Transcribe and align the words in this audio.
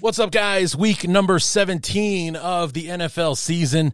What's 0.00 0.20
up, 0.20 0.30
guys? 0.30 0.76
Week 0.76 1.08
number 1.08 1.40
17 1.40 2.36
of 2.36 2.72
the 2.72 2.86
NFL 2.86 3.36
season. 3.36 3.92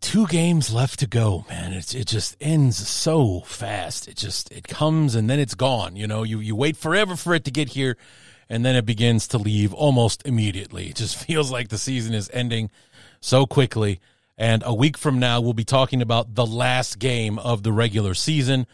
Two 0.00 0.26
games 0.26 0.72
left 0.72 1.00
to 1.00 1.06
go, 1.06 1.44
man. 1.50 1.74
It, 1.74 1.94
it 1.94 2.06
just 2.06 2.34
ends 2.40 2.76
so 2.88 3.40
fast. 3.40 4.08
It 4.08 4.16
just, 4.16 4.50
it 4.52 4.66
comes 4.66 5.14
and 5.14 5.28
then 5.28 5.38
it's 5.38 5.54
gone. 5.54 5.96
You 5.96 6.06
know, 6.06 6.22
you, 6.22 6.40
you 6.40 6.56
wait 6.56 6.78
forever 6.78 7.14
for 7.14 7.34
it 7.34 7.44
to 7.44 7.50
get 7.50 7.70
here 7.70 7.98
and 8.48 8.64
then 8.64 8.74
it 8.74 8.86
begins 8.86 9.28
to 9.28 9.38
leave 9.38 9.74
almost 9.74 10.26
immediately. 10.26 10.88
It 10.88 10.96
just 10.96 11.16
feels 11.26 11.52
like 11.52 11.68
the 11.68 11.78
season 11.78 12.14
is 12.14 12.30
ending 12.32 12.70
so 13.20 13.44
quickly. 13.46 14.00
And 14.38 14.62
a 14.64 14.72
week 14.72 14.96
from 14.96 15.18
now, 15.18 15.42
we'll 15.42 15.52
be 15.52 15.64
talking 15.64 16.00
about 16.00 16.34
the 16.34 16.46
last 16.46 16.98
game 16.98 17.38
of 17.38 17.64
the 17.64 17.72
regular 17.72 18.14
season. 18.14 18.66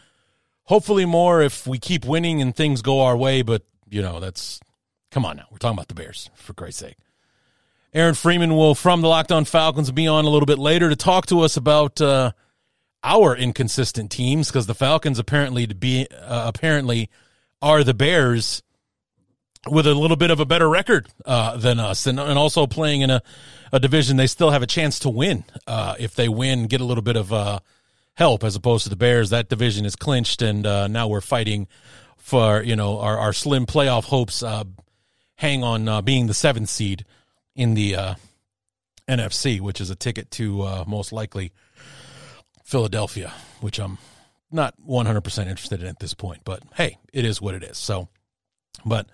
Hopefully, 0.63 1.05
more 1.05 1.41
if 1.41 1.67
we 1.67 1.79
keep 1.79 2.05
winning 2.05 2.41
and 2.41 2.55
things 2.55 2.81
go 2.81 3.01
our 3.01 3.17
way. 3.17 3.41
But, 3.41 3.63
you 3.89 4.01
know, 4.01 4.19
that's 4.19 4.59
come 5.15 5.23
on 5.23 5.37
now. 5.37 5.45
We're 5.49 5.59
talking 5.59 5.77
about 5.77 5.87
the 5.87 5.95
Bears, 5.95 6.29
for 6.35 6.53
Christ's 6.53 6.81
sake. 6.81 6.97
Aaron 7.93 8.15
Freeman 8.15 8.53
will, 8.53 8.75
from 8.75 8.99
the 8.99 9.07
Locked 9.07 9.31
On 9.31 9.45
Falcons, 9.45 9.89
be 9.89 10.09
on 10.09 10.25
a 10.25 10.29
little 10.29 10.45
bit 10.45 10.59
later 10.59 10.89
to 10.89 10.95
talk 10.97 11.25
to 11.27 11.39
us 11.39 11.55
about 11.55 12.01
uh, 12.01 12.33
our 13.01 13.33
inconsistent 13.33 14.11
teams 14.11 14.49
because 14.49 14.65
the 14.67 14.75
Falcons 14.75 15.17
apparently 15.17 15.67
to 15.67 15.73
be 15.73 16.05
uh, 16.11 16.51
apparently 16.53 17.09
are 17.61 17.81
the 17.81 17.93
Bears 17.93 18.61
with 19.69 19.87
a 19.87 19.93
little 19.93 20.17
bit 20.17 20.31
of 20.31 20.41
a 20.41 20.45
better 20.45 20.67
record 20.67 21.07
uh, 21.23 21.55
than 21.55 21.79
us, 21.79 22.05
and, 22.07 22.19
and 22.19 22.37
also 22.37 22.67
playing 22.67 22.99
in 22.99 23.09
a, 23.09 23.21
a 23.71 23.79
division 23.79 24.17
they 24.17 24.27
still 24.27 24.51
have 24.51 24.63
a 24.63 24.67
chance 24.67 24.99
to 24.99 25.09
win. 25.09 25.45
Uh, 25.65 25.95
if 25.97 26.13
they 26.13 26.27
win, 26.27 26.67
get 26.67 26.81
a 26.81 26.85
little 26.85 27.01
bit 27.01 27.15
of 27.15 27.31
uh, 27.31 27.59
help 28.15 28.43
as 28.43 28.57
opposed 28.57 28.83
to 28.83 28.89
the 28.89 28.97
Bears. 28.97 29.29
That 29.29 29.47
division 29.47 29.85
is 29.85 29.95
clinched, 29.95 30.41
and 30.41 30.67
uh, 30.67 30.87
now 30.89 31.07
we're 31.07 31.21
fighting 31.21 31.69
for 32.17 32.61
you 32.61 32.75
know 32.75 32.99
our, 32.99 33.17
our 33.17 33.31
slim 33.31 33.65
playoff 33.65 34.03
hopes. 34.03 34.43
Uh, 35.37 35.41
hang 35.41 35.63
on 35.63 35.87
uh, 35.87 36.01
being 36.01 36.27
the 36.27 36.33
seventh 36.33 36.69
seed 36.69 37.05
in 37.55 37.73
the 37.73 38.15
NFC, 39.07 39.59
which 39.61 39.79
is 39.79 39.89
a 39.89 39.95
ticket 39.95 40.31
to 40.31 40.83
most 40.87 41.11
likely 41.11 41.51
Philadelphia, 42.63 43.31
which 43.61 43.79
I'm 43.79 43.97
not 44.51 44.75
100% 44.87 45.47
interested 45.47 45.81
in 45.81 45.87
at 45.87 45.99
this 45.99 46.13
point. 46.13 46.41
But 46.43 46.63
hey, 46.75 46.97
it 47.13 47.25
is 47.25 47.41
what 47.41 47.55
it 47.55 47.63
is. 47.63 47.77
So, 47.77 48.07
but 48.85 49.07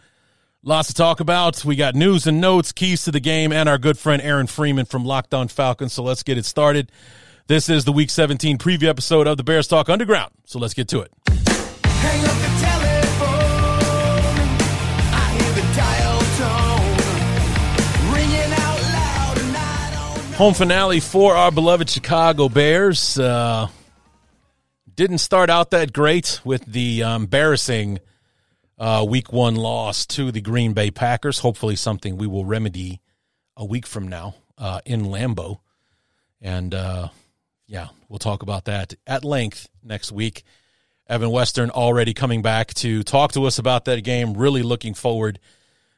Lots 0.64 0.90
to 0.90 0.94
talk 0.94 1.20
about. 1.20 1.66
We 1.66 1.76
got 1.76 1.96
news 1.96 2.28
and 2.28 2.40
notes, 2.40 2.72
keys 2.72 3.04
to 3.06 3.12
the 3.12 3.20
game, 3.20 3.52
and 3.52 3.68
our 3.68 3.80
good 3.80 3.98
friend 3.98 4.22
Aaron 4.22 4.46
Freeman 4.46 4.86
from 4.86 5.04
Locked 5.04 5.34
On 5.34 5.48
Falcons. 5.48 5.94
So 5.94 6.04
let's 6.04 6.22
get 6.22 6.38
it 6.38 6.46
started. 6.46 6.92
This 7.48 7.68
is 7.68 7.84
the 7.84 7.92
Week 7.92 8.12
17 8.12 8.60
preview 8.60 8.88
episode 8.88 9.26
of 9.26 9.38
the 9.38 9.44
Bears 9.44 9.68
Talk 9.68 9.90
Underground. 9.90 10.32
So 10.46 10.60
let's 10.60 10.76
get 10.76 10.88
to 10.90 11.02
it. 11.02 12.51
Home 20.42 20.56
finale 20.56 21.00
for 21.00 21.36
our 21.36 21.52
beloved 21.52 21.88
Chicago 21.88 22.50
Bears. 22.50 23.20
Uh, 23.20 23.68
didn't 24.96 25.20
start 25.20 25.52
out 25.52 25.70
that 25.70 25.94
great 25.94 26.42
with 26.44 26.66
the 26.66 27.04
uh, 27.04 27.16
embarrassing 27.16 28.00
uh, 28.80 29.06
week 29.08 29.32
one 29.32 29.54
loss 29.54 30.08
to 30.08 30.32
the 30.32 30.42
Green 30.42 30.74
Bay 30.74 30.90
Packers. 30.90 31.38
Hopefully, 31.38 31.76
something 31.76 32.18
we 32.18 32.26
will 32.26 32.44
remedy 32.44 33.02
a 33.56 33.64
week 33.64 33.86
from 33.86 34.08
now 34.08 34.34
uh, 34.58 34.82
in 34.84 35.04
Lambeau. 35.04 35.60
And 36.42 36.74
uh, 36.74 37.10
yeah, 37.68 37.90
we'll 38.10 38.18
talk 38.18 38.42
about 38.42 38.66
that 38.66 38.96
at 39.06 39.24
length 39.24 39.70
next 39.84 40.12
week. 40.12 40.42
Evan 41.08 41.30
Western 41.30 41.70
already 41.70 42.16
coming 42.16 42.42
back 42.42 42.74
to 42.74 43.04
talk 43.04 43.34
to 43.34 43.46
us 43.46 43.60
about 43.60 43.86
that 43.86 44.04
game. 44.04 44.34
Really 44.34 44.64
looking 44.64 44.96
forward 44.96 45.38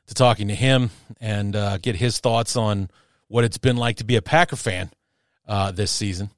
to 0.07 0.13
talking 0.13 0.49
to 0.49 0.53
him 0.53 0.89
and 1.21 1.55
uh, 1.55 1.77
get 1.77 1.95
his 1.95 2.19
thoughts 2.19 2.57
on 2.57 2.89
what 3.33 3.43
it's 3.43 3.57
been 3.57 3.77
like 3.77 3.95
to 3.95 4.03
be 4.03 4.15
a 4.15 4.21
Packer 4.21 4.55
fan 4.55 4.91
uh, 5.47 5.71
this 5.71 5.89
season. 5.89 6.29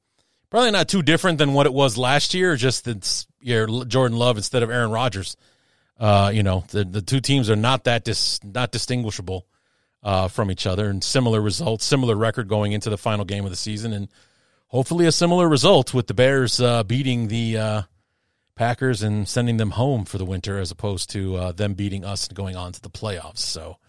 Probably 0.50 0.72
not 0.72 0.88
too 0.88 1.02
different 1.02 1.40
than 1.40 1.54
what 1.54 1.66
it 1.66 1.74
was 1.74 1.98
last 1.98 2.34
year, 2.34 2.56
just 2.56 2.88
it's 2.88 3.28
you 3.42 3.84
Jordan 3.84 4.18
Love 4.18 4.38
instead 4.38 4.64
of 4.64 4.70
Aaron 4.70 4.92
Rodgers. 4.92 5.36
Uh, 6.00 6.32
you 6.34 6.42
know, 6.42 6.64
the 6.70 6.86
the 6.86 7.02
two 7.02 7.20
teams 7.20 7.50
are 7.50 7.58
not 7.58 7.84
that 7.84 8.06
dis, 8.06 8.42
not 8.46 8.72
distinguishable 8.72 9.46
uh, 10.04 10.30
from 10.30 10.50
each 10.50 10.66
other, 10.66 10.90
and 10.90 11.04
similar 11.04 11.42
results, 11.42 11.84
similar 11.84 12.16
record 12.16 12.48
going 12.48 12.72
into 12.72 12.90
the 12.90 12.98
final 12.98 13.26
game 13.26 13.44
of 13.44 13.50
the 13.50 13.58
season, 13.58 13.92
and 13.92 14.08
hopefully 14.68 15.06
a 15.06 15.12
similar 15.12 15.50
result 15.50 15.94
with 15.94 16.08
the 16.08 16.14
Bears 16.14 16.62
uh, 16.62 16.82
beating 16.84 17.28
the 17.28 17.58
uh, 17.58 17.82
Packers 18.56 19.04
and 19.04 19.28
sending 19.28 19.58
them 19.58 19.72
home 19.72 20.06
for 20.06 20.18
the 20.18 20.26
winter, 20.26 20.60
as 20.60 20.72
opposed 20.72 21.10
to 21.10 21.36
uh, 21.36 21.52
them 21.52 21.74
beating 21.74 22.06
us 22.06 22.30
and 22.30 22.38
going 22.38 22.56
on 22.56 22.72
to 22.72 22.82
the 22.82 22.90
playoffs. 22.90 23.40
So 23.40 23.80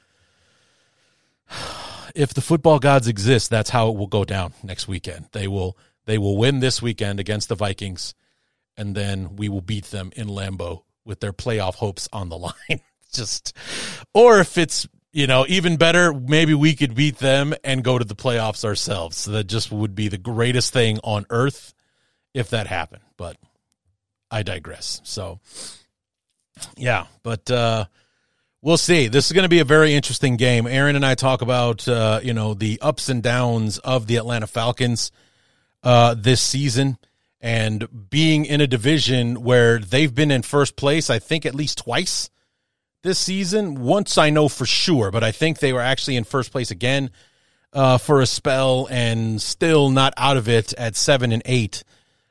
if 2.15 2.35
the 2.35 2.41
football 2.41 2.79
gods 2.79 3.09
exist, 3.09 3.51
that's 3.51 3.71
how 3.71 3.89
it 3.89 3.97
will 3.97 4.07
go 4.07 4.25
down 4.25 4.53
next 4.63 4.89
weekend. 4.89 5.27
They 5.33 5.49
will 5.49 5.77
they 6.07 6.19
will 6.19 6.37
win 6.37 6.61
this 6.61 6.81
weekend 6.81 7.21
against 7.21 7.49
the 7.49 7.55
Vikings, 7.55 8.15
and 8.77 8.95
then 8.95 9.37
we 9.37 9.49
will 9.49 9.61
beat 9.61 9.87
them 9.87 10.13
in 10.17 10.29
Lambeau 10.29 10.83
with 11.05 11.21
their 11.21 11.33
playoff 11.33 11.75
hopes 11.75 12.09
on 12.13 12.29
the 12.29 12.39
line. 12.71 12.81
Just 13.13 13.57
or 14.15 14.41
if 14.41 14.59
it's 14.59 14.87
you 15.13 15.27
know 15.27 15.47
even 15.49 15.77
better, 15.77 16.13
maybe 16.13 16.55
we 16.55 16.75
could 16.75 16.95
beat 16.95 17.19
them 17.19 17.55
and 17.65 17.83
go 17.83 17.99
to 17.99 18.05
the 18.05 18.17
playoffs 18.17 18.65
ourselves. 18.65 19.17
So 19.17 19.33
that 19.33 19.45
just 19.45 19.73
would 19.73 19.95
be 19.95 20.09
the 20.09 20.19
greatest 20.19 20.73
thing 20.73 20.99
on 21.03 21.27
earth 21.31 21.75
if 22.35 22.51
that 22.51 22.67
happened. 22.67 23.05
But 23.17 23.37
I 24.31 24.43
digress. 24.43 25.01
So 25.05 25.41
yeah, 26.77 27.07
but 27.23 27.51
uh 27.51 27.87
we'll 28.63 28.77
see. 28.77 29.09
This 29.09 29.27
is 29.27 29.33
going 29.33 29.45
to 29.45 29.49
be 29.49 29.61
a 29.61 29.65
very 29.65 29.95
interesting 29.95 30.37
game. 30.37 30.67
Aaron 30.67 30.97
and 30.97 31.07
I 31.07 31.15
talk 31.15 31.43
about 31.43 31.87
uh, 31.89 32.21
you 32.23 32.35
know 32.35 32.55
the 32.55 32.79
ups 32.81 33.09
and 33.09 33.23
downs 33.23 33.79
of 33.79 34.07
the 34.07 34.17
Atlanta 34.17 34.47
Falcons 34.47 35.11
uh, 35.83 36.15
this 36.15 36.41
season, 36.41 36.99
and 37.41 38.11
being 38.11 38.45
in 38.45 38.61
a 38.61 38.67
division 38.67 39.43
where 39.43 39.79
they've 39.79 40.15
been 40.15 40.31
in 40.31 40.43
first 40.43 40.77
place, 40.77 41.11
I 41.11 41.19
think 41.19 41.47
at 41.47 41.55
least 41.55 41.79
twice 41.79 42.31
this 43.03 43.19
season. 43.19 43.81
Once 43.83 44.19
I 44.19 44.31
know 44.31 44.49
for 44.49 44.67
sure, 44.67 45.11
but 45.11 45.23
I 45.23 45.33
think 45.33 45.59
they 45.59 45.73
were 45.73 45.81
actually 45.81 46.17
in 46.17 46.25
first 46.25 46.53
place 46.53 46.71
again 46.71 47.11
uh, 47.73 47.99
for 47.99 48.21
a 48.21 48.27
spell, 48.27 48.89
and 48.91 49.41
still 49.41 49.91
not 49.91 50.15
out 50.17 50.37
of 50.37 50.49
it 50.49 50.73
at 50.75 50.97
seven 50.97 51.33
and 51.33 51.43
eight 51.45 51.85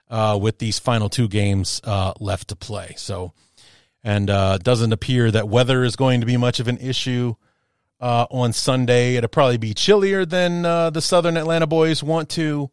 uh, 0.09 0.37
with 0.41 0.59
these 0.59 0.79
final 0.79 1.09
two 1.09 1.27
games 1.27 1.81
uh, 1.83 2.13
left 2.19 2.49
to 2.49 2.55
play. 2.55 2.93
So 2.97 3.33
and 4.05 4.29
uh, 4.29 4.59
doesn't 4.59 4.93
appear 4.93 5.31
that 5.31 5.49
weather 5.49 5.83
is 5.83 5.95
going 5.95 6.19
to 6.19 6.27
be 6.27 6.37
much 6.37 6.59
of 6.59 6.67
an 6.67 6.77
issue 6.77 7.33
uh, 7.99 8.27
on 8.29 8.53
Sunday. 8.53 9.15
It'll 9.15 9.27
probably 9.27 9.57
be 9.57 9.73
chillier 9.73 10.27
than 10.27 10.63
uh, 10.63 10.91
the 10.91 11.01
Southern 11.01 11.37
Atlanta 11.37 11.65
boys 11.65 12.03
want 12.03 12.29
to 12.29 12.69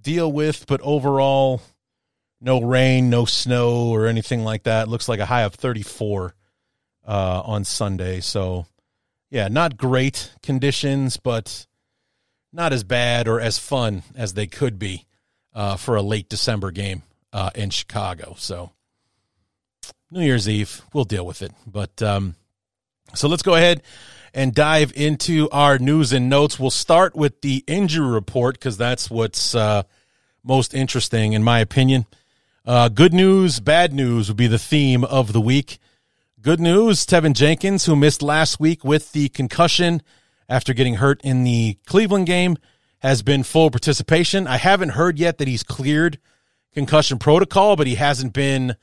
deal 0.00 0.30
with, 0.30 0.66
but 0.68 0.80
overall, 0.82 1.60
no 2.40 2.62
rain, 2.62 3.10
no 3.10 3.24
snow, 3.24 3.88
or 3.88 4.06
anything 4.06 4.44
like 4.44 4.62
that. 4.62 4.86
It 4.86 4.90
looks 4.90 5.08
like 5.08 5.18
a 5.18 5.26
high 5.26 5.42
of 5.42 5.54
34 5.54 6.36
uh, 7.04 7.42
on 7.44 7.64
Sunday. 7.64 8.20
So, 8.20 8.66
yeah, 9.30 9.48
not 9.48 9.76
great 9.76 10.30
conditions, 10.40 11.16
but 11.16 11.66
not 12.52 12.72
as 12.72 12.84
bad 12.84 13.26
or 13.26 13.40
as 13.40 13.58
fun 13.58 14.04
as 14.14 14.34
they 14.34 14.46
could 14.46 14.78
be 14.78 15.04
uh, 15.52 15.76
for 15.76 15.96
a 15.96 16.02
late 16.02 16.28
December 16.28 16.70
game 16.70 17.02
uh, 17.32 17.50
in 17.56 17.70
Chicago. 17.70 18.36
So, 18.38 18.70
New 20.14 20.24
Year's 20.24 20.48
Eve. 20.48 20.80
We'll 20.92 21.04
deal 21.04 21.26
with 21.26 21.42
it. 21.42 21.50
But 21.66 22.00
um, 22.00 22.36
so 23.14 23.26
let's 23.26 23.42
go 23.42 23.56
ahead 23.56 23.82
and 24.32 24.54
dive 24.54 24.92
into 24.94 25.48
our 25.50 25.76
news 25.76 26.12
and 26.12 26.28
notes. 26.28 26.56
We'll 26.56 26.70
start 26.70 27.16
with 27.16 27.40
the 27.40 27.64
injury 27.66 28.06
report 28.06 28.54
because 28.54 28.76
that's 28.76 29.10
what's 29.10 29.56
uh, 29.56 29.82
most 30.44 30.72
interesting, 30.72 31.32
in 31.32 31.42
my 31.42 31.58
opinion. 31.58 32.06
Uh, 32.64 32.88
good 32.88 33.12
news, 33.12 33.58
bad 33.58 33.92
news 33.92 34.28
would 34.28 34.36
be 34.36 34.46
the 34.46 34.56
theme 34.56 35.02
of 35.02 35.32
the 35.32 35.40
week. 35.40 35.78
Good 36.40 36.60
news 36.60 37.04
Tevin 37.04 37.34
Jenkins, 37.34 37.86
who 37.86 37.96
missed 37.96 38.22
last 38.22 38.60
week 38.60 38.84
with 38.84 39.10
the 39.12 39.28
concussion 39.30 40.00
after 40.48 40.72
getting 40.72 40.94
hurt 40.94 41.20
in 41.24 41.42
the 41.42 41.76
Cleveland 41.86 42.26
game, 42.26 42.56
has 43.00 43.22
been 43.22 43.42
full 43.42 43.68
participation. 43.68 44.46
I 44.46 44.58
haven't 44.58 44.90
heard 44.90 45.18
yet 45.18 45.38
that 45.38 45.48
he's 45.48 45.64
cleared 45.64 46.20
concussion 46.72 47.18
protocol, 47.18 47.74
but 47.74 47.88
he 47.88 47.96
hasn't 47.96 48.32
been 48.32 48.76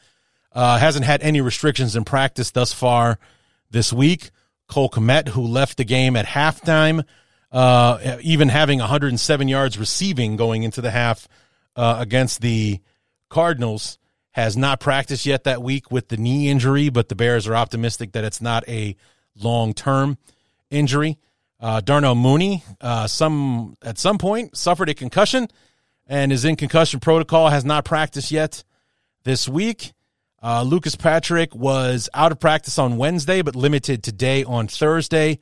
uh, 0.53 0.77
hasn't 0.77 1.05
had 1.05 1.21
any 1.21 1.41
restrictions 1.41 1.95
in 1.95 2.03
practice 2.03 2.51
thus 2.51 2.73
far 2.73 3.19
this 3.69 3.91
week. 3.93 4.31
Cole 4.67 4.89
Kmet, 4.89 5.29
who 5.29 5.41
left 5.41 5.77
the 5.77 5.83
game 5.83 6.15
at 6.15 6.25
halftime, 6.25 7.03
uh, 7.51 8.17
even 8.21 8.49
having 8.49 8.79
107 8.79 9.47
yards 9.47 9.77
receiving 9.77 10.37
going 10.37 10.63
into 10.63 10.81
the 10.81 10.91
half 10.91 11.27
uh, 11.75 11.97
against 11.99 12.41
the 12.41 12.79
Cardinals, 13.29 13.97
has 14.31 14.55
not 14.55 14.79
practiced 14.79 15.25
yet 15.25 15.43
that 15.43 15.61
week 15.61 15.91
with 15.91 16.07
the 16.07 16.17
knee 16.17 16.49
injury, 16.49 16.89
but 16.89 17.09
the 17.09 17.15
Bears 17.15 17.47
are 17.47 17.55
optimistic 17.55 18.13
that 18.13 18.23
it's 18.23 18.41
not 18.41 18.67
a 18.67 18.95
long 19.35 19.73
term 19.73 20.17
injury. 20.69 21.17
Uh, 21.59 21.81
Darnell 21.81 22.15
Mooney, 22.15 22.63
uh, 22.79 23.07
some 23.07 23.75
at 23.83 23.97
some 23.99 24.17
point 24.17 24.55
suffered 24.57 24.89
a 24.89 24.93
concussion 24.93 25.47
and 26.07 26.31
is 26.31 26.45
in 26.45 26.55
concussion 26.55 26.99
protocol. 26.99 27.49
Has 27.49 27.65
not 27.65 27.85
practiced 27.85 28.31
yet 28.31 28.63
this 29.23 29.47
week. 29.47 29.93
Uh, 30.43 30.63
Lucas 30.63 30.95
Patrick 30.95 31.53
was 31.53 32.09
out 32.15 32.31
of 32.31 32.39
practice 32.39 32.79
on 32.79 32.97
Wednesday, 32.97 33.43
but 33.43 33.55
limited 33.55 34.01
today 34.01 34.43
on 34.43 34.67
Thursday. 34.67 35.39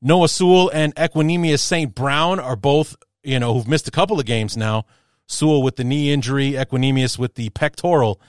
Noah 0.00 0.28
Sewell 0.28 0.70
and 0.70 0.94
Equanimeous 0.94 1.60
St. 1.60 1.94
Brown 1.94 2.40
are 2.40 2.56
both, 2.56 2.96
you 3.22 3.38
know, 3.38 3.52
who've 3.52 3.68
missed 3.68 3.88
a 3.88 3.90
couple 3.90 4.18
of 4.18 4.24
games 4.24 4.56
now. 4.56 4.86
Sewell 5.26 5.62
with 5.62 5.76
the 5.76 5.84
knee 5.84 6.10
injury, 6.12 6.52
Equanimeous 6.52 7.18
with 7.18 7.34
the 7.34 7.50
pectoral 7.50 8.20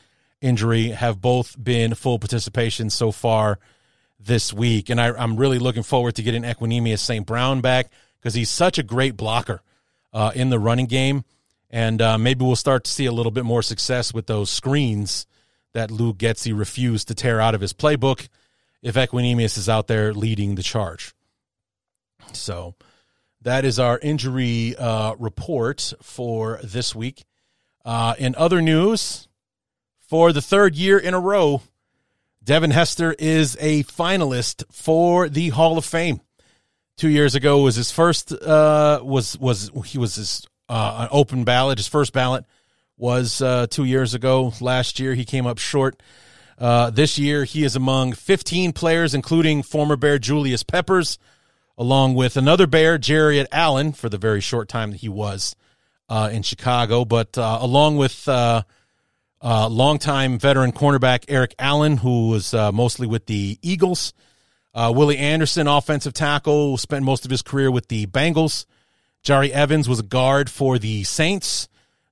injury 0.41 0.89
have 0.89 1.21
both 1.21 1.61
been 1.61 1.95
full 1.95 2.19
participation 2.19 2.89
so 2.89 3.11
far 3.11 3.59
this 4.19 4.51
week. 4.51 4.89
And 4.89 4.99
I, 4.99 5.23
am 5.23 5.37
really 5.37 5.57
looking 5.57 5.83
forward 5.83 6.15
to 6.15 6.21
getting 6.21 6.43
Equanimeous 6.43 6.99
St. 6.99 7.25
Brown 7.25 7.61
back 7.61 7.89
because 8.19 8.33
he's 8.33 8.49
such 8.49 8.77
a 8.77 8.83
great 8.83 9.15
blocker 9.15 9.61
uh, 10.11 10.33
in 10.35 10.49
the 10.49 10.59
running 10.59 10.87
game. 10.87 11.23
And 11.69 12.01
uh, 12.01 12.17
maybe 12.17 12.43
we'll 12.43 12.57
start 12.57 12.83
to 12.83 12.91
see 12.91 13.05
a 13.05 13.11
little 13.11 13.31
bit 13.31 13.45
more 13.45 13.61
success 13.61 14.13
with 14.13 14.27
those 14.27 14.49
screens 14.49 15.27
that 15.73 15.91
Luke 15.91 16.17
Getsy 16.17 16.57
refused 16.57 17.07
to 17.07 17.15
tear 17.15 17.41
out 17.41 17.55
of 17.55 17.61
his 17.61 17.73
playbook 17.73 18.27
if 18.81 18.95
Equanimeous 18.95 19.57
is 19.57 19.69
out 19.69 19.87
there 19.87 20.13
leading 20.13 20.55
the 20.55 20.63
charge. 20.63 21.13
So 22.33 22.75
that 23.41 23.65
is 23.65 23.79
our 23.79 23.99
injury 23.99 24.75
uh, 24.75 25.15
report 25.15 25.93
for 26.01 26.59
this 26.63 26.95
week. 26.95 27.23
Uh, 27.85 28.15
in 28.17 28.35
other 28.35 28.61
news, 28.61 29.27
for 29.99 30.31
the 30.31 30.41
third 30.41 30.75
year 30.75 30.97
in 30.97 31.13
a 31.13 31.19
row, 31.19 31.61
Devin 32.43 32.71
Hester 32.71 33.15
is 33.17 33.57
a 33.59 33.83
finalist 33.83 34.63
for 34.71 35.29
the 35.29 35.49
Hall 35.49 35.77
of 35.77 35.85
Fame. 35.85 36.21
Two 36.97 37.09
years 37.09 37.35
ago 37.35 37.61
was 37.61 37.75
his 37.75 37.91
first 37.91 38.31
uh, 38.31 38.99
was 39.03 39.37
was 39.39 39.71
he 39.85 39.97
was 39.97 40.15
his 40.15 40.45
uh, 40.69 40.97
an 41.01 41.07
open 41.11 41.43
ballot. 41.43 41.79
His 41.79 41.87
first 41.87 42.13
ballot 42.13 42.45
was 43.03 43.41
uh, 43.41 43.67
two 43.69 43.83
years 43.83 44.13
ago. 44.13 44.53
Last 44.61 44.97
year 44.97 45.13
he 45.13 45.25
came 45.25 45.45
up 45.45 45.57
short. 45.57 46.01
Uh, 46.57 46.89
this 46.89 47.19
year 47.19 47.43
he 47.43 47.65
is 47.65 47.75
among 47.75 48.13
15 48.13 48.71
players, 48.71 49.13
including 49.13 49.61
former 49.61 49.97
Bear 49.97 50.17
Julius 50.17 50.63
Peppers, 50.63 51.19
along 51.77 52.15
with 52.15 52.37
another 52.37 52.65
Bear, 52.65 52.97
Jared 52.97 53.47
Allen, 53.51 53.91
for 53.91 54.07
the 54.07 54.17
very 54.17 54.39
short 54.39 54.69
time 54.69 54.91
that 54.91 55.01
he 55.01 55.09
was 55.09 55.53
uh, 56.07 56.29
in 56.31 56.43
Chicago, 56.43 57.03
but 57.03 57.37
uh, 57.37 57.57
along 57.59 57.97
with 57.97 58.25
uh, 58.29 58.63
uh, 59.41 59.67
longtime 59.67 60.39
veteran 60.39 60.71
cornerback 60.71 61.25
Eric 61.27 61.55
Allen, 61.59 61.97
who 61.97 62.29
was 62.29 62.53
mostly 62.53 63.05
with 63.05 63.25
the 63.25 63.59
Eagles. 63.61 64.13
Willie 64.73 65.17
Anderson, 65.17 65.67
offensive 65.67 66.13
tackle, 66.13 66.77
spent 66.77 67.03
most 67.03 67.25
of 67.25 67.31
his 67.31 67.41
career 67.41 67.69
with 67.69 67.89
the 67.89 68.05
Bengals. 68.05 68.65
Jahri 69.25 69.49
Evans 69.49 69.89
was 69.89 69.99
a 69.99 70.03
guard 70.03 70.49
for 70.49 70.79
the 70.79 71.03
Saints. 71.03 71.67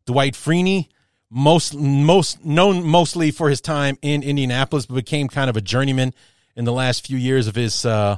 Dwight 0.05 0.33
Freeney, 0.33 0.87
most 1.29 1.73
most 1.75 2.43
known 2.43 2.83
mostly 2.83 3.31
for 3.31 3.49
his 3.49 3.61
time 3.61 3.97
in 4.01 4.23
Indianapolis, 4.23 4.85
but 4.85 4.95
became 4.95 5.27
kind 5.27 5.49
of 5.49 5.57
a 5.57 5.61
journeyman 5.61 6.13
in 6.55 6.65
the 6.65 6.73
last 6.73 7.05
few 7.07 7.17
years 7.17 7.47
of 7.47 7.55
his 7.55 7.85
uh, 7.85 8.17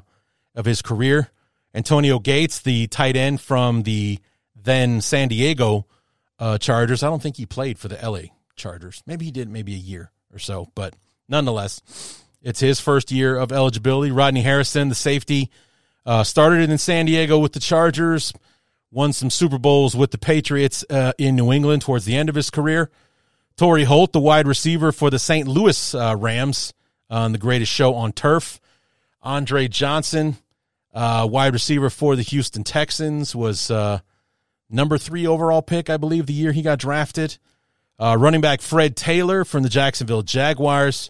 of 0.55 0.65
his 0.65 0.81
career. 0.81 1.29
Antonio 1.75 2.19
Gates, 2.19 2.59
the 2.59 2.87
tight 2.87 3.15
end 3.15 3.41
from 3.41 3.83
the 3.83 4.19
then 4.55 5.01
San 5.01 5.27
Diego 5.27 5.87
uh, 6.39 6.57
Chargers. 6.57 7.03
I 7.03 7.07
don't 7.07 7.21
think 7.21 7.37
he 7.37 7.45
played 7.45 7.79
for 7.79 7.87
the 7.87 7.97
LA 7.97 8.33
Chargers. 8.55 9.03
Maybe 9.05 9.25
he 9.25 9.31
did, 9.31 9.49
maybe 9.49 9.73
a 9.73 9.77
year 9.77 10.11
or 10.31 10.39
so, 10.39 10.69
but 10.75 10.95
nonetheless, 11.27 11.81
it's 12.41 12.59
his 12.59 12.79
first 12.79 13.11
year 13.11 13.37
of 13.37 13.51
eligibility. 13.51 14.11
Rodney 14.11 14.41
Harrison, 14.41 14.89
the 14.89 14.95
safety, 14.95 15.49
uh, 16.05 16.23
started 16.23 16.69
in 16.69 16.77
San 16.77 17.05
Diego 17.05 17.39
with 17.39 17.53
the 17.53 17.59
Chargers, 17.59 18.33
won 18.93 19.11
some 19.11 19.31
Super 19.31 19.57
Bowls 19.57 19.95
with 19.95 20.11
the 20.11 20.17
Patriots 20.19 20.85
uh, 20.89 21.13
in 21.17 21.35
New 21.35 21.51
England 21.51 21.81
towards 21.81 22.05
the 22.05 22.15
end 22.15 22.29
of 22.29 22.35
his 22.35 22.51
career. 22.51 22.91
Torry 23.57 23.83
Holt, 23.85 24.13
the 24.13 24.19
wide 24.19 24.47
receiver 24.47 24.91
for 24.91 25.09
the 25.09 25.19
St. 25.19 25.47
Louis 25.47 25.95
uh, 25.95 26.15
Rams 26.17 26.73
on 27.09 27.31
the 27.31 27.37
greatest 27.37 27.71
show 27.71 27.95
on 27.95 28.11
turf. 28.11 28.59
Andre 29.21 29.67
Johnson, 29.67 30.37
uh, 30.93 31.27
wide 31.29 31.53
receiver 31.53 31.89
for 31.89 32.15
the 32.15 32.21
Houston 32.21 32.63
Texans, 32.63 33.35
was 33.35 33.71
uh, 33.71 33.99
number 34.69 34.97
three 34.97 35.25
overall 35.25 35.61
pick, 35.61 35.89
I 35.89 35.97
believe, 35.97 36.27
the 36.27 36.33
year 36.33 36.51
he 36.51 36.61
got 36.61 36.79
drafted. 36.79 37.37
Uh, 37.99 38.15
running 38.19 38.41
back 38.41 38.61
Fred 38.61 38.95
Taylor 38.95 39.43
from 39.43 39.63
the 39.63 39.69
Jacksonville 39.69 40.23
Jaguars. 40.23 41.09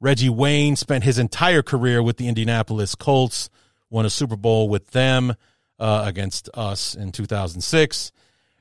Reggie 0.00 0.28
Wayne 0.28 0.76
spent 0.76 1.02
his 1.02 1.18
entire 1.18 1.62
career 1.62 2.02
with 2.02 2.18
the 2.18 2.28
Indianapolis 2.28 2.94
Colts, 2.94 3.48
won 3.90 4.04
a 4.04 4.10
Super 4.10 4.36
Bowl 4.36 4.68
with 4.68 4.90
them 4.90 5.34
uh, 5.78 6.04
against 6.06 6.48
us 6.54 6.94
in 6.94 7.12
2006. 7.12 8.12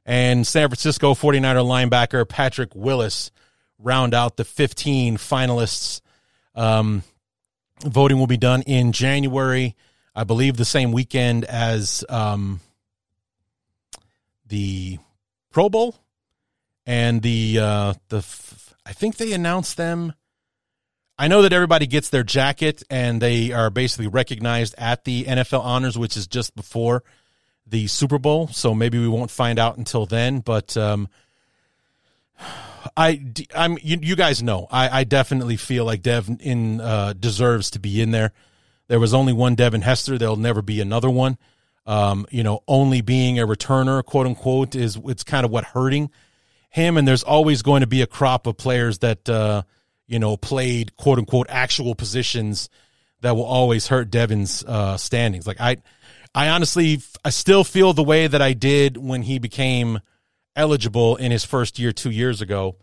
And 0.06 0.46
San 0.46 0.70
Francisco 0.70 1.14
49er 1.14 1.66
linebacker 1.66 2.28
Patrick 2.28 2.76
Willis 2.76 3.32
round 3.80 4.14
out 4.14 4.38
the 4.38 4.46
15 4.46 5.18
finalists. 5.18 6.02
Um, 6.54 7.04
voting 7.84 8.20
will 8.20 8.28
be 8.28 8.38
done 8.38 8.62
in 8.62 8.92
January, 8.92 9.76
I 10.16 10.24
believe 10.24 10.58
the 10.58 10.66
same 10.66 10.92
weekend 10.92 11.44
as 11.44 12.06
um, 12.08 12.62
the 14.48 15.00
Pro 15.52 15.70
Bowl 15.70 15.96
and 16.86 17.22
the 17.22 17.60
uh, 17.60 17.94
the 18.10 18.26
I 18.86 18.94
think 18.94 19.18
they 19.18 19.34
announced 19.34 19.78
them. 19.78 20.14
I 21.18 21.28
know 21.28 21.44
that 21.44 21.54
everybody 21.54 21.88
gets 21.88 22.10
their 22.10 22.24
jacket 22.24 22.84
and 22.90 23.22
they 23.22 23.52
are 23.52 23.70
basically 23.70 24.08
recognized 24.08 24.76
at 24.78 25.06
the 25.06 25.24
NFL 25.24 25.62
honors, 25.62 25.98
which 25.98 26.18
is 26.18 26.28
just 26.28 26.56
before 26.56 27.04
the 27.66 27.88
Super 27.88 28.20
Bowl. 28.20 28.48
So 28.48 28.74
maybe 28.74 29.00
we 29.00 29.08
won't 29.08 29.32
find 29.32 29.58
out 29.58 29.78
until 29.78 30.06
then. 30.06 30.40
But 30.40 30.76
um, 30.76 31.08
I, 32.98 33.22
I'm 33.56 33.78
you, 33.82 33.98
you 34.02 34.16
guys 34.16 34.44
know 34.44 34.68
I, 34.70 35.00
I 35.00 35.04
definitely 35.06 35.56
feel 35.56 35.86
like 35.86 36.02
Dev 36.02 36.30
in 36.42 36.82
uh, 36.82 37.14
deserves 37.18 37.72
to 37.72 37.80
be 37.80 38.02
in 38.02 38.12
there. 38.12 38.34
There 38.88 39.00
was 39.00 39.14
only 39.14 39.34
one 39.34 39.56
Devin 39.56 39.82
Hester. 39.82 40.18
There'll 40.18 40.36
never 40.36 40.62
be 40.62 40.82
another 40.82 41.10
one. 41.10 41.38
Um, 41.88 42.26
you 42.30 42.44
know, 42.44 42.62
only 42.68 43.02
being 43.02 43.40
a 43.40 43.48
returner, 43.48 44.04
quote 44.04 44.28
unquote, 44.28 44.76
is 44.76 44.98
it's 45.06 45.24
kind 45.24 45.46
of 45.46 45.52
what 45.52 45.64
hurting 45.64 46.10
him, 46.70 46.98
and 46.98 47.08
there's 47.08 47.24
always 47.24 47.62
going 47.62 47.82
to 47.82 47.88
be 47.88 48.02
a 48.02 48.08
crop 48.08 48.48
of 48.48 48.58
players 48.58 49.00
that 49.00 49.30
uh, 49.30 49.64
you 50.08 50.20
know 50.20 50.38
played 50.38 50.96
quote 50.98 51.18
unquote 51.18 51.48
actual 51.50 51.96
positions 51.96 52.70
that 53.22 53.36
will 53.36 53.44
always 53.44 53.88
hurt 53.88 54.12
Devin's 54.12 54.64
uh, 54.64 54.98
standings. 54.98 55.48
Like 55.48 55.60
I, 55.60 55.78
I 56.34 56.50
honestly, 56.50 57.02
I 57.24 57.30
still 57.30 57.64
feel 57.64 57.94
the 57.94 58.04
way 58.04 58.28
that 58.28 58.42
I 58.42 58.54
did 58.54 58.98
when 58.98 59.24
he 59.24 59.40
became 59.40 60.00
eligible 60.56 61.16
in 61.16 61.32
his 61.32 61.44
first 61.44 61.80
year 61.80 61.92
two 61.92 62.12
years 62.12 62.42
ago. 62.42 62.78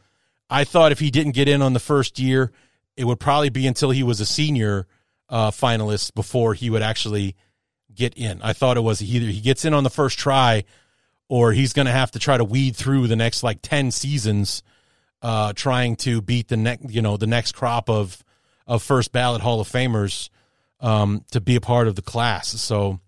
I 0.51 0.65
thought 0.65 0.93
if 0.93 0.99
he 0.99 1.11
didn't 1.11 1.33
get 1.33 1.49
in 1.49 1.63
on 1.63 1.73
the 1.73 1.81
first 1.81 2.19
year, 2.19 2.53
it 2.97 3.05
would 3.05 3.21
probably 3.21 3.51
be 3.51 3.67
until 3.67 3.91
he 3.91 4.03
was 4.03 4.21
a 4.21 4.27
senior 4.27 4.87
uh, 5.29 5.51
finalist 5.51 6.15
before 6.15 6.55
he 6.55 6.71
would 6.71 6.83
actually 6.83 7.37
get 7.95 8.15
in. 8.15 8.43
I 8.43 8.53
thought 8.53 8.77
it 8.77 8.83
was 8.83 9.03
either 9.03 9.27
he 9.27 9.41
gets 9.41 9.65
in 9.65 9.75
on 9.75 9.85
the 9.85 9.91
first 9.91 10.19
try 10.19 10.65
or 11.29 11.53
he's 11.53 11.73
going 11.73 11.87
to 11.87 11.93
have 11.93 12.11
to 12.11 12.19
try 12.19 12.37
to 12.37 12.45
weed 12.45 12.77
through 12.77 13.07
the 13.07 13.17
next 13.17 13.43
like 13.43 13.61
10 13.63 13.91
seasons 13.91 14.63
uh, 15.23 15.53
trying 15.55 15.97
to 15.97 16.21
beat 16.21 16.49
the 16.49 16.57
next 16.57 16.91
you 16.91 17.01
know 17.01 17.17
the 17.17 17.27
next 17.27 17.53
crop 17.53 17.89
of 17.89 18.23
of 18.67 18.83
first 18.83 19.13
ballot 19.13 19.41
hall 19.41 19.61
of 19.61 19.69
famers 19.69 20.29
um, 20.81 21.25
to 21.31 21.41
be 21.41 21.57
a 21.57 21.61
part 21.61 21.89
of 21.89 21.95
the 21.95 22.03
class. 22.03 22.49
So 22.49 23.01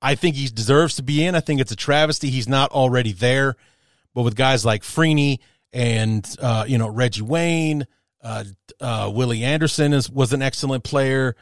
i 0.00 0.16
think 0.16 0.34
he 0.34 0.48
deserves 0.48 0.96
to 0.96 1.02
be 1.02 1.24
in. 1.24 1.34
I 1.34 1.40
think 1.40 1.60
it's 1.60 1.72
a 1.72 1.76
travesty. 1.76 2.30
He's 2.30 2.48
not 2.48 2.72
already 2.72 3.12
there. 3.12 3.56
But 4.14 4.22
with 4.22 4.34
guys 4.34 4.64
like 4.64 4.82
freeney 4.82 5.38
and 5.72 6.28
uh, 6.40 6.64
you 6.66 6.78
know 6.78 6.88
reggie 6.88 7.22
wayne 7.22 7.86
uh, 8.22 8.44
uh 8.80 9.10
willie 9.14 9.42
anderson 9.42 9.92
is 9.92 10.10
was 10.10 10.32
an 10.32 10.42
excellent 10.42 10.84
player. 10.84 11.36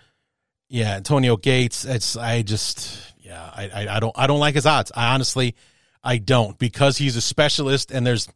Yeah 0.68 0.96
antonio 0.96 1.36
gates 1.36 1.84
it's 1.84 2.16
i 2.16 2.42
just 2.42 3.10
yeah, 3.30 3.50
I, 3.54 3.68
I, 3.68 3.96
I 3.96 4.00
don't 4.00 4.12
I 4.18 4.26
don't 4.26 4.40
like 4.40 4.56
his 4.56 4.66
odds. 4.66 4.90
I 4.94 5.14
honestly 5.14 5.54
I 6.02 6.18
don't. 6.18 6.58
Because 6.58 6.98
he's 6.98 7.16
a 7.16 7.20
specialist 7.20 7.92
and 7.92 8.06
there's 8.06 8.28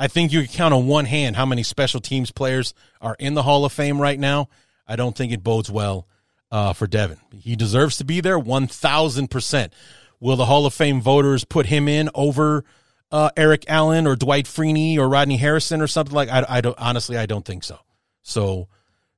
I 0.00 0.08
think 0.08 0.32
you 0.32 0.42
can 0.44 0.52
count 0.52 0.72
on 0.72 0.86
one 0.86 1.04
hand 1.04 1.36
how 1.36 1.44
many 1.44 1.62
special 1.62 2.00
teams 2.00 2.30
players 2.30 2.72
are 3.02 3.14
in 3.18 3.34
the 3.34 3.42
Hall 3.42 3.66
of 3.66 3.72
Fame 3.72 4.00
right 4.00 4.18
now. 4.18 4.48
I 4.88 4.96
don't 4.96 5.14
think 5.14 5.30
it 5.30 5.44
bodes 5.44 5.70
well 5.70 6.08
uh, 6.50 6.72
for 6.72 6.86
Devin. 6.86 7.18
He 7.38 7.54
deserves 7.54 7.98
to 7.98 8.04
be 8.04 8.22
there 8.22 8.38
one 8.38 8.66
thousand 8.66 9.28
percent. 9.30 9.74
Will 10.18 10.36
the 10.36 10.46
Hall 10.46 10.64
of 10.64 10.72
Fame 10.72 11.02
voters 11.02 11.44
put 11.44 11.66
him 11.66 11.86
in 11.86 12.08
over 12.14 12.64
uh, 13.12 13.28
Eric 13.36 13.66
Allen 13.68 14.06
or 14.06 14.16
Dwight 14.16 14.46
Freeney 14.46 14.96
or 14.96 15.06
Rodney 15.06 15.36
Harrison 15.36 15.82
or 15.82 15.86
something 15.86 16.14
like? 16.14 16.30
I, 16.30 16.46
I 16.48 16.60
don't 16.62 16.78
honestly 16.78 17.18
I 17.18 17.26
don't 17.26 17.44
think 17.44 17.62
so. 17.62 17.78
So, 18.22 18.68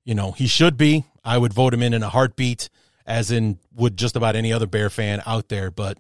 you 0.04 0.16
know, 0.16 0.32
he 0.32 0.48
should 0.48 0.76
be. 0.76 1.04
I 1.24 1.38
would 1.38 1.52
vote 1.52 1.72
him 1.72 1.82
in 1.84 1.94
in 1.94 2.02
a 2.02 2.08
heartbeat 2.08 2.68
as 3.06 3.30
in 3.30 3.60
would 3.72 3.96
just 3.96 4.16
about 4.16 4.34
any 4.34 4.52
other 4.52 4.66
Bear 4.66 4.90
fan 4.90 5.22
out 5.26 5.48
there. 5.48 5.70
But 5.70 5.96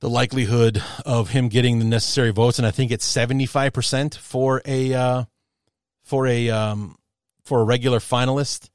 the 0.00 0.08
likelihood 0.08 0.82
of 1.04 1.30
him 1.30 1.48
getting 1.48 1.78
the 1.78 1.84
necessary 1.84 2.30
votes, 2.30 2.58
and 2.58 2.66
I 2.66 2.70
think 2.70 2.90
it's 2.90 3.04
seventy 3.04 3.46
five 3.46 3.72
percent 3.72 4.14
for 4.14 4.62
a 4.64 4.94
uh, 4.94 5.24
for 6.02 6.26
a 6.26 6.50
um, 6.50 6.96
for 7.44 7.60
a 7.60 7.64
regular 7.64 7.98
finalist. 7.98 8.70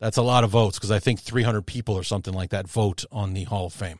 That's 0.00 0.16
a 0.16 0.22
lot 0.22 0.44
of 0.44 0.50
votes 0.50 0.78
because 0.78 0.92
I 0.92 1.00
think 1.00 1.20
300 1.20 1.62
people 1.62 1.96
or 1.96 2.04
something 2.04 2.32
like 2.32 2.50
that 2.50 2.68
vote 2.68 3.04
on 3.10 3.34
the 3.34 3.44
Hall 3.44 3.66
of 3.66 3.72
Fame. 3.72 3.98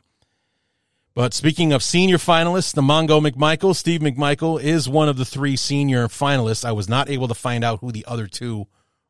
But 1.13 1.33
speaking 1.33 1.73
of 1.73 1.83
senior 1.83 2.17
finalists, 2.17 2.73
the 2.73 2.81
Mongo 2.81 3.19
McMichael, 3.19 3.75
Steve 3.75 3.99
McMichael, 3.99 4.61
is 4.61 4.87
one 4.87 5.09
of 5.09 5.17
the 5.17 5.25
three 5.25 5.57
senior 5.57 6.07
finalists. 6.07 6.63
I 6.63 6.71
was 6.71 6.87
not 6.87 7.09
able 7.09 7.27
to 7.27 7.33
find 7.33 7.63
out 7.63 7.79
who 7.81 7.91
the 7.91 8.05
other 8.07 8.27
two 8.27 8.67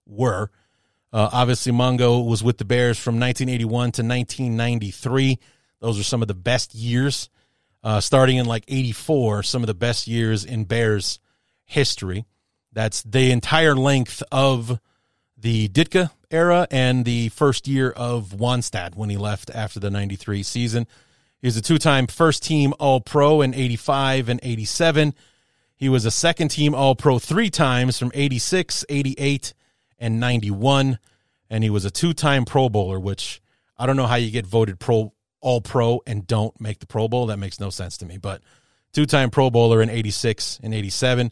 were. 0.07 0.49
Uh, 1.13 1.29
obviously, 1.31 1.71
Mongo 1.71 2.25
was 2.25 2.43
with 2.43 2.57
the 2.57 2.65
Bears 2.65 2.97
from 2.97 3.19
1981 3.19 3.69
to 3.69 4.01
1993. 4.01 5.39
Those 5.79 5.99
are 5.99 6.03
some 6.03 6.21
of 6.21 6.27
the 6.27 6.33
best 6.33 6.75
years. 6.75 7.29
Uh, 7.81 8.01
starting 8.01 8.35
in 8.35 8.45
like 8.45 8.65
84, 8.67 9.43
some 9.43 9.63
of 9.63 9.67
the 9.67 9.73
best 9.73 10.05
years 10.05 10.43
in 10.43 10.65
Bears 10.65 11.19
history. 11.63 12.25
That's 12.73 13.01
the 13.03 13.31
entire 13.31 13.73
length 13.73 14.21
of 14.31 14.79
the 15.37 15.69
Ditka 15.69 16.11
era 16.29 16.67
and 16.69 17.05
the 17.05 17.29
first 17.29 17.67
year 17.67 17.89
of 17.91 18.35
Wannstedt 18.37 18.95
when 18.95 19.09
he 19.09 19.17
left 19.17 19.49
after 19.51 19.79
the 19.79 19.89
93 19.89 20.43
season. 20.43 20.87
He 21.41 21.47
was 21.47 21.55
a 21.55 21.61
two 21.61 21.77
time 21.77 22.07
first 22.07 22.43
team 22.43 22.73
All 22.79 22.99
Pro 22.99 23.41
in 23.41 23.53
85 23.53 24.29
and 24.29 24.39
87. 24.43 25.13
He 25.75 25.87
was 25.87 26.05
a 26.05 26.11
second 26.11 26.49
team 26.49 26.75
All 26.75 26.95
Pro 26.95 27.17
three 27.17 27.49
times 27.49 27.97
from 27.97 28.11
86, 28.13 28.83
88, 28.89 29.53
and 29.97 30.19
91. 30.19 30.99
And 31.49 31.63
he 31.63 31.69
was 31.69 31.85
a 31.85 31.91
two 31.91 32.13
time 32.13 32.43
Pro 32.43 32.67
Bowler, 32.67 32.99
which 32.99 33.41
I 33.77 33.85
don't 33.85 33.95
know 33.95 34.07
how 34.07 34.15
you 34.15 34.31
get 34.31 34.45
voted 34.45 34.79
Pro 34.79 35.13
All 35.41 35.61
Pro 35.61 36.01
and 36.05 36.27
don't 36.27 36.59
make 36.59 36.79
the 36.79 36.87
Pro 36.87 37.07
Bowl. 37.07 37.27
That 37.27 37.37
makes 37.39 37.59
no 37.59 37.69
sense 37.69 37.97
to 37.97 38.05
me. 38.05 38.17
But 38.17 38.41
two 38.93 39.05
time 39.05 39.29
Pro 39.29 39.49
Bowler 39.49 39.81
in 39.81 39.89
86 39.89 40.59
and 40.63 40.73
87. 40.73 41.31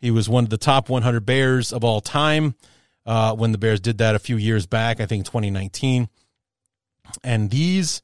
He 0.00 0.10
was 0.10 0.28
one 0.28 0.44
of 0.44 0.50
the 0.50 0.58
top 0.58 0.88
100 0.88 1.24
Bears 1.24 1.72
of 1.72 1.84
all 1.84 2.00
time 2.00 2.54
uh, 3.06 3.34
when 3.34 3.52
the 3.52 3.58
Bears 3.58 3.80
did 3.80 3.98
that 3.98 4.14
a 4.14 4.18
few 4.18 4.36
years 4.36 4.66
back, 4.66 5.00
I 5.00 5.06
think 5.06 5.24
2019. 5.24 6.08
And 7.22 7.50
these 7.50 8.02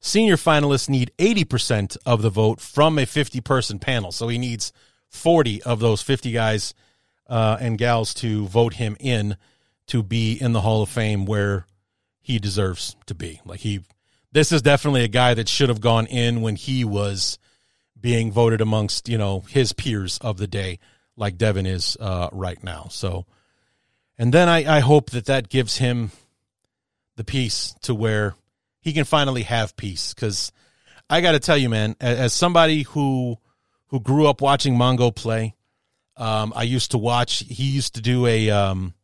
senior 0.00 0.36
finalists 0.36 0.88
need 0.88 1.12
80% 1.18 1.96
of 2.06 2.22
the 2.22 2.30
vote 2.30 2.60
from 2.60 2.98
a 2.98 3.06
50 3.06 3.40
person 3.42 3.78
panel. 3.78 4.10
So 4.10 4.28
he 4.28 4.38
needs 4.38 4.72
40 5.10 5.62
of 5.62 5.80
those 5.80 6.02
50 6.02 6.32
guys 6.32 6.74
uh, 7.28 7.58
and 7.60 7.78
gals 7.78 8.14
to 8.14 8.46
vote 8.46 8.74
him 8.74 8.96
in 9.00 9.36
to 9.88 10.02
be 10.02 10.32
in 10.32 10.52
the 10.52 10.60
Hall 10.62 10.82
of 10.82 10.88
Fame 10.88 11.26
where 11.26 11.66
he 12.20 12.38
deserves 12.38 12.96
to 13.06 13.14
be. 13.14 13.40
Like 13.44 13.60
he, 13.60 13.80
this 14.32 14.52
is 14.52 14.62
definitely 14.62 15.04
a 15.04 15.08
guy 15.08 15.34
that 15.34 15.48
should 15.48 15.68
have 15.68 15.80
gone 15.80 16.06
in 16.06 16.42
when 16.42 16.56
he 16.56 16.84
was 16.84 17.38
being 18.00 18.30
voted 18.30 18.60
amongst, 18.60 19.08
you 19.08 19.18
know, 19.18 19.40
his 19.40 19.72
peers 19.72 20.18
of 20.18 20.36
the 20.36 20.46
day, 20.46 20.78
like 21.16 21.36
Devin 21.36 21.66
is 21.66 21.96
uh, 21.98 22.28
right 22.32 22.62
now. 22.62 22.88
So, 22.90 23.26
and 24.18 24.32
then 24.32 24.48
I, 24.48 24.76
I 24.76 24.80
hope 24.80 25.10
that 25.10 25.26
that 25.26 25.48
gives 25.48 25.78
him 25.78 26.10
the 27.16 27.24
peace 27.24 27.74
to 27.82 27.94
where 27.94 28.34
he 28.80 28.92
can 28.92 29.04
finally 29.04 29.42
have 29.42 29.76
peace. 29.76 30.14
Because 30.14 30.52
I 31.08 31.20
got 31.20 31.32
to 31.32 31.40
tell 31.40 31.56
you, 31.56 31.68
man, 31.68 31.96
as, 32.00 32.18
as, 32.18 32.32
somebody 32.32 32.82
who 32.82 33.36
who 33.88 34.00
grew 34.00 34.26
up 34.26 34.40
watching 34.40 34.76
Mongo 34.76 35.14
play, 35.14 35.54
um, 36.16 36.52
I 36.54 36.64
used 36.64 36.90
to 36.92 36.98
watch. 36.98 37.44
He 37.48 37.64
used 37.64 37.94
to 37.94 38.02
do 38.02 38.26
a 38.26 38.50
um, 38.50 38.94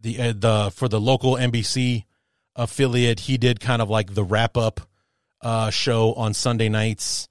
the 0.00 0.20
uh, 0.20 0.32
the 0.36 0.72
for 0.74 0.88
the 0.88 1.00
local 1.00 1.34
NBC 1.34 2.04
affiliate. 2.56 3.20
He 3.20 3.38
did 3.38 3.60
kind 3.60 3.82
of 3.82 3.90
like 3.90 4.14
the 4.14 4.24
wrap 4.24 4.56
up 4.56 4.80
uh, 5.40 5.70
show 5.70 6.14
on 6.14 6.34
Sunday 6.34 6.68
nights 6.68 7.28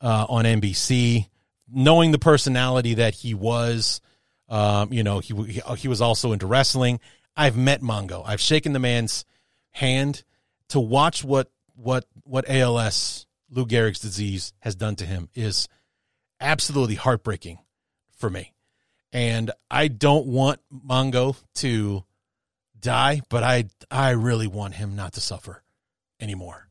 uh, 0.00 0.26
on 0.28 0.44
NBC. 0.44 1.28
Knowing 1.70 2.12
the 2.12 2.18
personality 2.18 2.94
that 2.94 3.14
he 3.14 3.34
was, 3.34 4.00
um, 4.48 4.92
you 4.92 5.02
know, 5.02 5.18
he 5.18 5.34
he 5.76 5.88
was 5.88 6.00
also 6.00 6.32
into 6.32 6.46
wrestling. 6.46 6.98
I've 7.36 7.56
met 7.56 7.82
Mongo. 7.82 8.22
I've 8.26 8.40
shaken 8.40 8.72
the 8.72 8.78
man's 8.78 9.24
hand 9.72 10.24
to 10.68 10.80
watch 10.80 11.22
what 11.22 11.50
what 11.74 12.06
what 12.24 12.48
ALS 12.48 13.26
Lou 13.50 13.66
Gehrig's 13.66 14.00
disease 14.00 14.52
has 14.60 14.74
done 14.74 14.96
to 14.96 15.04
him 15.04 15.28
is 15.34 15.68
absolutely 16.40 16.94
heartbreaking 16.94 17.58
for 18.16 18.30
me. 18.30 18.54
And 19.12 19.50
I 19.70 19.88
don't 19.88 20.26
want 20.26 20.60
Mongo 20.72 21.36
to 21.56 22.04
die, 22.80 23.22
but 23.28 23.42
I 23.42 23.64
I 23.90 24.10
really 24.10 24.46
want 24.46 24.74
him 24.74 24.96
not 24.96 25.14
to 25.14 25.20
suffer 25.20 25.62
anymore. 26.20 26.68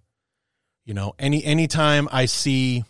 You 0.86 0.94
know, 0.94 1.14
any 1.20 1.44
anytime 1.44 2.08
I 2.12 2.26
see 2.26 2.86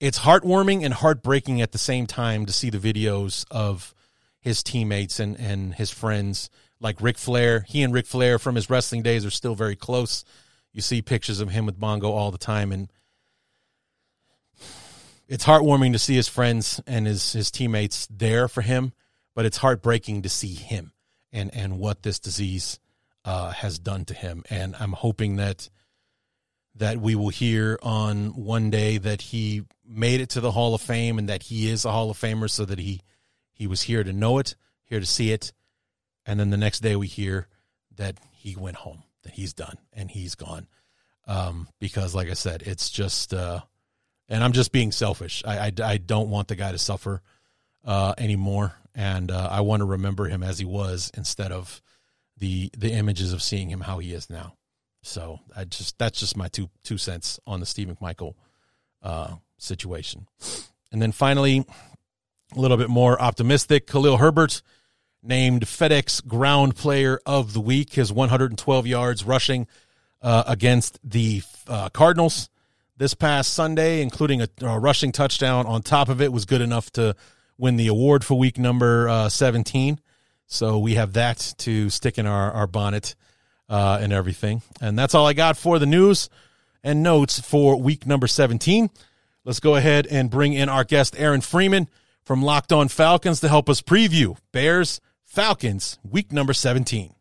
it's 0.00 0.18
heartwarming 0.20 0.84
and 0.84 0.92
heartbreaking 0.92 1.60
at 1.60 1.72
the 1.72 1.78
same 1.78 2.06
time 2.06 2.46
to 2.46 2.52
see 2.52 2.70
the 2.70 2.78
videos 2.78 3.44
of 3.52 3.94
his 4.40 4.62
teammates 4.62 5.20
and, 5.20 5.38
and 5.38 5.74
his 5.74 5.92
friends 5.92 6.50
like 6.80 7.00
Ric 7.00 7.16
Flair. 7.16 7.64
He 7.68 7.84
and 7.84 7.94
Ric 7.94 8.06
Flair 8.06 8.40
from 8.40 8.56
his 8.56 8.68
wrestling 8.68 9.02
days 9.02 9.24
are 9.24 9.30
still 9.30 9.54
very 9.54 9.76
close. 9.76 10.24
You 10.72 10.80
see 10.80 11.02
pictures 11.02 11.38
of 11.38 11.50
him 11.50 11.66
with 11.66 11.78
Mongo 11.78 12.04
all 12.10 12.32
the 12.32 12.38
time 12.38 12.72
and 12.72 12.90
it's 15.28 15.44
heartwarming 15.44 15.92
to 15.92 15.98
see 15.98 16.16
his 16.16 16.28
friends 16.28 16.80
and 16.86 17.06
his 17.06 17.32
his 17.32 17.50
teammates 17.50 18.06
there 18.10 18.48
for 18.48 18.60
him, 18.60 18.92
but 19.34 19.46
it's 19.46 19.58
heartbreaking 19.58 20.22
to 20.22 20.28
see 20.28 20.54
him 20.54 20.92
and 21.32 21.54
and 21.54 21.78
what 21.78 22.02
this 22.02 22.18
disease 22.18 22.78
uh, 23.24 23.50
has 23.50 23.78
done 23.78 24.04
to 24.06 24.14
him. 24.14 24.44
And 24.50 24.76
I'm 24.78 24.92
hoping 24.92 25.36
that 25.36 25.68
that 26.74 26.98
we 26.98 27.14
will 27.14 27.28
hear 27.28 27.78
on 27.82 28.34
one 28.34 28.70
day 28.70 28.98
that 28.98 29.20
he 29.20 29.62
made 29.86 30.20
it 30.20 30.30
to 30.30 30.40
the 30.40 30.52
Hall 30.52 30.74
of 30.74 30.80
Fame 30.80 31.18
and 31.18 31.28
that 31.28 31.44
he 31.44 31.68
is 31.68 31.84
a 31.84 31.92
Hall 31.92 32.10
of 32.10 32.18
Famer 32.18 32.48
so 32.48 32.64
that 32.64 32.78
he 32.78 33.00
he 33.52 33.66
was 33.66 33.82
here 33.82 34.02
to 34.02 34.12
know 34.12 34.38
it, 34.38 34.54
here 34.84 35.00
to 35.00 35.06
see 35.06 35.32
it, 35.32 35.52
and 36.26 36.40
then 36.40 36.50
the 36.50 36.56
next 36.56 36.80
day 36.80 36.96
we 36.96 37.06
hear 37.06 37.48
that 37.96 38.18
he 38.32 38.56
went 38.56 38.76
home, 38.76 39.02
that 39.22 39.34
he's 39.34 39.52
done 39.52 39.76
and 39.92 40.10
he's 40.10 40.34
gone. 40.34 40.66
Um, 41.26 41.68
because 41.78 42.14
like 42.14 42.28
I 42.28 42.34
said, 42.34 42.62
it's 42.62 42.90
just 42.90 43.32
uh, 43.32 43.60
and 44.28 44.42
I'm 44.42 44.52
just 44.52 44.72
being 44.72 44.92
selfish. 44.92 45.42
I, 45.46 45.66
I, 45.66 45.72
I 45.84 45.96
don't 45.98 46.30
want 46.30 46.48
the 46.48 46.56
guy 46.56 46.72
to 46.72 46.78
suffer 46.78 47.22
uh, 47.84 48.14
anymore, 48.18 48.74
and 48.94 49.30
uh, 49.30 49.48
I 49.50 49.60
want 49.60 49.80
to 49.80 49.86
remember 49.86 50.26
him 50.26 50.42
as 50.42 50.58
he 50.58 50.64
was 50.64 51.10
instead 51.16 51.52
of 51.52 51.82
the 52.38 52.70
the 52.76 52.92
images 52.92 53.32
of 53.32 53.42
seeing 53.42 53.70
him 53.70 53.80
how 53.80 53.98
he 53.98 54.12
is 54.12 54.28
now. 54.28 54.54
So 55.02 55.40
I 55.56 55.64
just 55.64 55.98
that's 55.98 56.20
just 56.20 56.36
my 56.36 56.48
two 56.48 56.70
two 56.84 56.98
cents 56.98 57.40
on 57.46 57.60
the 57.60 57.66
Steve 57.66 57.88
McMichael 57.88 58.34
uh, 59.02 59.36
situation. 59.58 60.26
And 60.90 61.00
then 61.00 61.12
finally, 61.12 61.64
a 62.54 62.60
little 62.60 62.76
bit 62.76 62.90
more 62.90 63.20
optimistic. 63.20 63.86
Khalil 63.86 64.18
Herbert 64.18 64.62
named 65.22 65.62
FedEx 65.62 66.26
Ground 66.26 66.76
Player 66.76 67.20
of 67.24 67.52
the 67.52 67.60
Week. 67.60 67.94
His 67.94 68.12
112 68.12 68.86
yards 68.86 69.24
rushing 69.24 69.66
uh, 70.20 70.44
against 70.46 70.98
the 71.02 71.42
uh, 71.66 71.88
Cardinals 71.90 72.50
this 72.96 73.14
past 73.14 73.54
Sunday, 73.54 74.02
including 74.02 74.42
a, 74.42 74.48
a, 74.60 74.78
rushing 74.78 75.12
touchdown 75.12 75.66
on 75.66 75.82
top 75.82 76.08
of 76.08 76.20
it, 76.20 76.32
was 76.32 76.44
good 76.44 76.60
enough 76.60 76.90
to 76.92 77.16
win 77.58 77.76
the 77.76 77.88
award 77.88 78.24
for 78.24 78.38
week 78.38 78.58
number 78.58 79.08
uh, 79.08 79.28
17. 79.28 80.00
So 80.46 80.78
we 80.78 80.94
have 80.94 81.14
that 81.14 81.54
to 81.58 81.90
stick 81.90 82.18
in 82.18 82.26
our, 82.26 82.52
our 82.52 82.66
bonnet 82.66 83.14
uh, 83.68 83.98
and 84.00 84.12
everything. 84.12 84.62
And 84.80 84.98
that's 84.98 85.14
all 85.14 85.26
I 85.26 85.32
got 85.32 85.56
for 85.56 85.78
the 85.78 85.86
news 85.86 86.28
and 86.84 87.02
notes 87.02 87.40
for 87.40 87.80
week 87.80 88.06
number 88.06 88.26
17. 88.26 88.90
Let's 89.44 89.60
go 89.60 89.76
ahead 89.76 90.06
and 90.06 90.30
bring 90.30 90.52
in 90.52 90.68
our 90.68 90.84
guest, 90.84 91.18
Aaron 91.18 91.40
Freeman 91.40 91.88
from 92.24 92.42
Locked 92.42 92.72
On 92.72 92.88
Falcons, 92.88 93.40
to 93.40 93.48
help 93.48 93.68
us 93.68 93.80
preview 93.80 94.36
Bears 94.52 95.00
Falcons 95.24 95.98
week 96.04 96.32
number 96.32 96.52
17. 96.52 97.14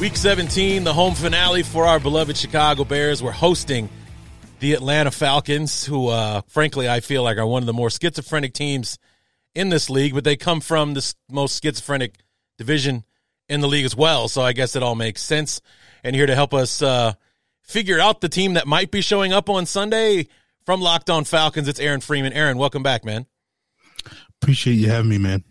Week 0.00 0.16
17, 0.16 0.84
the 0.84 0.94
home 0.94 1.16
finale 1.16 1.64
for 1.64 1.84
our 1.84 1.98
beloved 1.98 2.36
Chicago 2.36 2.84
Bears. 2.84 3.20
We're 3.20 3.32
hosting 3.32 3.88
the 4.60 4.74
Atlanta 4.74 5.10
Falcons, 5.10 5.84
who, 5.84 6.06
uh, 6.06 6.42
frankly, 6.46 6.88
I 6.88 7.00
feel 7.00 7.24
like 7.24 7.36
are 7.36 7.44
one 7.44 7.64
of 7.64 7.66
the 7.66 7.72
more 7.72 7.90
schizophrenic 7.90 8.52
teams 8.52 8.96
in 9.56 9.70
this 9.70 9.90
league, 9.90 10.14
but 10.14 10.22
they 10.22 10.36
come 10.36 10.60
from 10.60 10.94
the 10.94 11.14
most 11.28 11.60
schizophrenic 11.60 12.14
division 12.58 13.02
in 13.48 13.60
the 13.60 13.66
league 13.66 13.84
as 13.84 13.96
well. 13.96 14.28
So 14.28 14.40
I 14.40 14.52
guess 14.52 14.76
it 14.76 14.84
all 14.84 14.94
makes 14.94 15.20
sense. 15.20 15.60
And 16.04 16.14
here 16.14 16.26
to 16.26 16.34
help 16.36 16.54
us 16.54 16.80
uh, 16.80 17.14
figure 17.62 17.98
out 17.98 18.20
the 18.20 18.28
team 18.28 18.54
that 18.54 18.68
might 18.68 18.92
be 18.92 19.00
showing 19.00 19.32
up 19.32 19.50
on 19.50 19.66
Sunday 19.66 20.28
from 20.64 20.80
Locked 20.80 21.10
On 21.10 21.24
Falcons, 21.24 21.66
it's 21.66 21.80
Aaron 21.80 22.00
Freeman. 22.00 22.32
Aaron, 22.34 22.56
welcome 22.56 22.84
back, 22.84 23.04
man. 23.04 23.26
Appreciate 24.40 24.74
you 24.74 24.90
having 24.90 25.10
me, 25.10 25.18
man. 25.18 25.42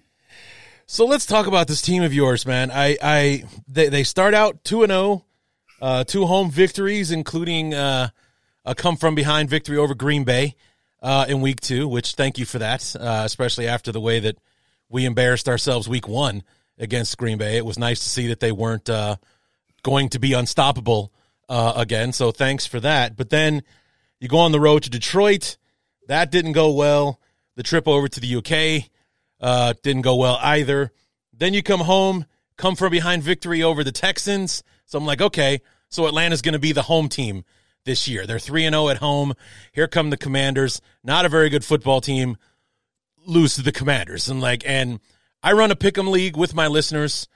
So 0.89 1.06
let's 1.06 1.25
talk 1.25 1.48
about 1.48 1.67
this 1.67 1.82
team 1.82 2.01
of 2.01 2.13
yours, 2.13 2.46
man. 2.46 2.72
I, 2.72 2.98
I, 3.03 3.44
they, 3.67 3.89
they 3.89 4.03
start 4.06 4.34
out 4.34 4.63
two 4.63 4.84
and 4.84 4.89
zero, 4.89 5.25
uh, 5.82 6.06
two 6.06 6.25
home 6.25 6.50
victories, 6.50 7.12
including 7.12 7.74
uh, 7.74 8.08
a 8.63 8.74
come 8.74 8.96
from 8.96 9.13
behind 9.13 9.50
victory 9.50 9.75
over 9.75 9.94
Green 9.94 10.24
Bay 10.24 10.56
uh, 11.01 11.25
in 11.27 11.41
week 11.41 11.60
two. 11.60 11.89
Which 11.89 12.13
thank 12.13 12.38
you 12.38 12.46
for 12.46 12.60
that, 12.60 12.96
uh, 12.98 13.24
especially 13.25 13.67
after 13.67 13.91
the 13.91 14.00
way 14.00 14.22
that 14.22 14.38
we 14.88 15.03
embarrassed 15.03 15.50
ourselves 15.50 15.89
week 15.89 16.08
one 16.08 16.41
against 16.77 17.17
Green 17.17 17.38
Bay. 17.38 17.58
It 17.58 17.65
was 17.65 17.77
nice 17.77 18.00
to 18.00 18.08
see 18.08 18.27
that 18.27 18.39
they 18.39 18.53
weren't 18.53 18.89
uh, 18.89 19.17
going 19.84 20.08
to 20.10 20.20
be 20.20 20.32
unstoppable 20.32 21.12
uh, 21.50 21.74
again. 21.75 22.13
So 22.13 22.32
thanks 22.32 22.65
for 22.65 22.79
that. 22.79 23.17
But 23.17 23.29
then 23.29 23.62
you 24.22 24.29
go 24.29 24.38
on 24.38 24.53
the 24.53 24.60
road 24.62 24.84
to 24.84 24.89
Detroit. 24.89 25.58
That 26.08 26.32
didn't 26.32 26.53
go 26.53 26.72
well. 26.72 27.20
The 27.58 27.63
trip 27.63 27.89
over 27.89 28.08
to 28.08 28.20
the 28.22 28.38
UK 28.38 28.89
uh, 29.39 29.74
didn't 29.84 30.01
go 30.01 30.15
well 30.15 30.39
either. 30.41 30.91
Then 31.34 31.53
you 31.53 31.63
come 31.63 31.82
home, 31.82 32.25
come 32.58 32.75
from 32.75 32.91
behind 32.91 33.24
victory 33.24 33.62
over 33.63 33.84
the 33.84 33.91
Texans. 33.91 34.63
So 34.86 34.98
I'm 34.98 35.06
like, 35.06 35.22
okay, 35.22 35.62
so 35.89 36.08
Atlanta's 36.08 36.41
going 36.41 36.53
to 36.53 36.60
be 36.60 36.72
the 36.72 36.84
home 36.84 37.10
team 37.10 37.44
this 37.86 38.08
year. 38.08 38.25
They're 38.25 38.39
3 38.39 38.65
and 38.65 38.74
0 38.74 38.89
at 38.89 38.98
home. 38.98 39.34
Here 39.72 39.88
come 39.88 40.10
the 40.10 40.17
Commanders. 40.17 40.82
Not 41.03 41.25
a 41.25 41.29
very 41.29 41.50
good 41.50 41.65
football 41.65 42.01
team. 42.01 42.38
Lose 43.25 43.56
to 43.56 43.62
the 43.62 43.72
Commanders. 43.72 44.29
And 44.29 44.41
like 44.41 44.63
and 44.67 45.00
I 45.44 45.53
run 45.53 45.72
a 45.72 45.75
pick'em 45.75 46.10
league 46.10 46.38
with 46.38 46.53
my 46.53 46.67
listeners, 46.67 47.27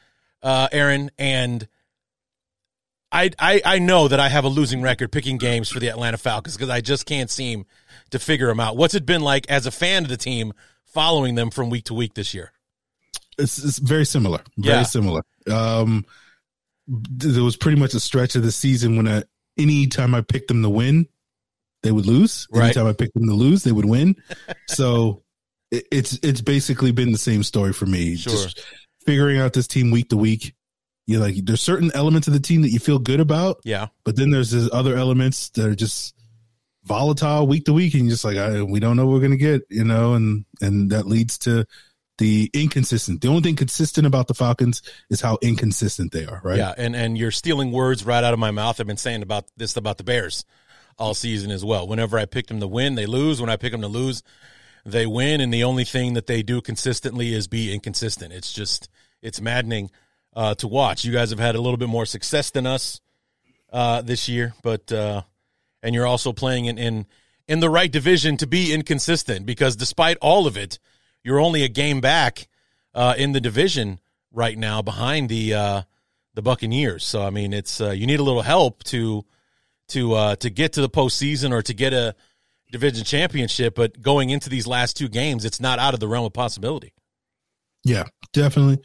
uh, 0.41 0.67
Aaron, 0.71 1.11
and 1.17 1.67
I, 3.11 3.31
I 3.37 3.61
I 3.63 3.79
know 3.79 4.07
that 4.07 4.19
I 4.19 4.29
have 4.29 4.45
a 4.45 4.49
losing 4.49 4.81
record 4.81 5.11
picking 5.11 5.37
games 5.37 5.69
for 5.69 5.79
the 5.79 5.89
Atlanta 5.89 6.17
Falcons 6.17 6.55
because 6.55 6.69
I 6.69 6.81
just 6.81 7.05
can't 7.05 7.29
seem 7.29 7.65
to 8.11 8.19
figure 8.19 8.47
them 8.47 8.59
out. 8.59 8.77
What's 8.77 8.95
it 8.95 9.05
been 9.05 9.21
like 9.21 9.49
as 9.49 9.65
a 9.65 9.71
fan 9.71 10.03
of 10.03 10.09
the 10.09 10.17
team 10.17 10.53
following 10.93 11.35
them 11.35 11.49
from 11.51 11.69
week 11.69 11.85
to 11.85 11.93
week 11.93 12.13
this 12.13 12.33
year? 12.33 12.51
It's, 13.37 13.63
it's 13.63 13.79
very 13.79 14.05
similar. 14.05 14.39
Very 14.57 14.77
Yeah. 14.79 14.83
similar. 14.83 15.21
Um, 15.49 16.05
there 16.87 17.43
was 17.43 17.55
pretty 17.55 17.79
much 17.79 17.93
a 17.93 17.99
stretch 17.99 18.35
of 18.35 18.43
the 18.43 18.51
season 18.51 18.97
when 18.97 19.07
I, 19.07 19.23
any 19.57 19.87
time 19.87 20.13
I 20.13 20.21
picked 20.21 20.47
them 20.49 20.61
to 20.63 20.69
win, 20.69 21.07
they 21.83 21.91
would 21.91 22.05
lose. 22.05 22.47
Right. 22.51 22.65
Anytime 22.65 22.87
I 22.87 22.93
picked 22.93 23.13
them 23.13 23.27
to 23.27 23.33
lose, 23.33 23.63
they 23.63 23.71
would 23.71 23.85
win. 23.85 24.15
so 24.67 25.23
it, 25.71 25.85
it's 25.91 26.19
it's 26.21 26.41
basically 26.41 26.91
been 26.91 27.11
the 27.11 27.17
same 27.17 27.43
story 27.43 27.73
for 27.73 27.85
me. 27.85 28.15
Sure. 28.17 28.33
Just 28.33 28.63
figuring 29.05 29.39
out 29.39 29.53
this 29.53 29.67
team 29.67 29.89
week 29.91 30.09
to 30.09 30.17
week. 30.17 30.53
You 31.07 31.19
like 31.19 31.35
there's 31.43 31.61
certain 31.61 31.91
elements 31.95 32.27
of 32.27 32.33
the 32.33 32.39
team 32.39 32.61
that 32.61 32.69
you 32.69 32.79
feel 32.79 32.99
good 32.99 33.19
about, 33.19 33.61
Yeah, 33.63 33.87
but 34.03 34.15
then 34.15 34.29
there's 34.29 34.51
this 34.51 34.69
other 34.71 34.95
elements 34.95 35.49
that 35.51 35.65
are 35.65 35.75
just 35.75 36.13
volatile 36.91 37.47
week 37.47 37.65
to 37.65 37.73
week, 37.73 37.93
and 37.93 38.03
you're 38.03 38.11
just 38.11 38.25
like, 38.25 38.37
I, 38.37 38.61
we 38.61 38.79
don't 38.79 38.97
know 38.97 39.05
what 39.05 39.13
we're 39.13 39.21
gonna 39.21 39.37
get, 39.37 39.63
you 39.69 39.83
know, 39.83 40.13
and 40.13 40.45
and 40.61 40.91
that 40.91 41.07
leads 41.07 41.37
to 41.39 41.65
the 42.17 42.49
inconsistent. 42.53 43.21
The 43.21 43.29
only 43.29 43.41
thing 43.41 43.55
consistent 43.55 44.05
about 44.05 44.27
the 44.27 44.33
Falcons 44.33 44.81
is 45.09 45.21
how 45.21 45.37
inconsistent 45.41 46.11
they 46.11 46.25
are, 46.25 46.41
right? 46.43 46.57
yeah, 46.57 46.73
and 46.77 46.95
and 46.95 47.17
you're 47.17 47.31
stealing 47.31 47.71
words 47.71 48.05
right 48.05 48.23
out 48.23 48.33
of 48.33 48.39
my 48.39 48.51
mouth. 48.51 48.79
I've 48.79 48.87
been 48.87 48.97
saying 48.97 49.23
about 49.23 49.45
this 49.57 49.75
about 49.77 49.97
the 49.97 50.03
Bears 50.03 50.45
all 50.97 51.13
season 51.13 51.49
as 51.49 51.63
well. 51.63 51.87
Whenever 51.87 52.19
I 52.19 52.25
pick 52.25 52.47
them 52.47 52.59
to 52.59 52.67
win, 52.67 52.95
they 52.95 53.05
lose. 53.05 53.39
When 53.39 53.49
I 53.49 53.55
pick 53.55 53.71
them 53.71 53.81
to 53.81 53.87
lose, 53.87 54.21
they 54.85 55.05
win. 55.05 55.41
And 55.41 55.53
the 55.53 55.63
only 55.63 55.83
thing 55.85 56.13
that 56.13 56.27
they 56.27 56.43
do 56.43 56.61
consistently 56.61 57.33
is 57.33 57.47
be 57.47 57.73
inconsistent. 57.73 58.33
It's 58.33 58.51
just 58.51 58.89
it's 59.21 59.41
maddening 59.41 59.89
uh, 60.35 60.55
to 60.55 60.67
watch. 60.67 61.05
You 61.05 61.11
guys 61.11 61.29
have 61.29 61.39
had 61.39 61.55
a 61.55 61.61
little 61.61 61.77
bit 61.77 61.89
more 61.89 62.05
success 62.05 62.51
than 62.51 62.67
us 62.67 62.99
uh, 63.71 64.01
this 64.01 64.27
year, 64.29 64.53
but 64.61 64.91
uh, 64.91 65.23
and 65.83 65.95
you're 65.95 66.07
also 66.07 66.33
playing 66.33 66.65
in, 66.65 66.77
in 66.77 67.05
in 67.47 67.59
the 67.59 67.69
right 67.69 67.91
division 67.91 68.37
to 68.37 68.47
be 68.47 68.73
inconsistent 68.73 69.45
because 69.45 69.75
despite 69.75 70.17
all 70.21 70.47
of 70.47 70.55
it, 70.55 70.79
you're 71.23 71.39
only 71.39 71.63
a 71.63 71.67
game 71.67 71.99
back 71.99 72.47
uh, 72.93 73.13
in 73.17 73.31
the 73.31 73.41
division 73.41 73.99
right 74.31 74.57
now 74.57 74.81
behind 74.81 75.29
the 75.29 75.53
uh, 75.53 75.81
the 76.33 76.41
Buccaneers. 76.41 77.05
So 77.05 77.21
I 77.23 77.29
mean, 77.29 77.53
it's 77.53 77.81
uh, 77.81 77.91
you 77.91 78.07
need 78.07 78.19
a 78.19 78.23
little 78.23 78.41
help 78.41 78.83
to 78.85 79.25
to 79.89 80.13
uh, 80.13 80.35
to 80.37 80.49
get 80.49 80.73
to 80.73 80.81
the 80.81 80.89
postseason 80.89 81.51
or 81.51 81.61
to 81.61 81.73
get 81.73 81.93
a 81.93 82.15
division 82.71 83.03
championship. 83.03 83.75
But 83.75 84.01
going 84.01 84.29
into 84.29 84.49
these 84.49 84.67
last 84.67 84.95
two 84.95 85.09
games, 85.09 85.45
it's 85.45 85.59
not 85.59 85.79
out 85.79 85.93
of 85.93 85.99
the 85.99 86.07
realm 86.07 86.25
of 86.25 86.33
possibility. 86.33 86.93
Yeah, 87.83 88.05
definitely. 88.31 88.79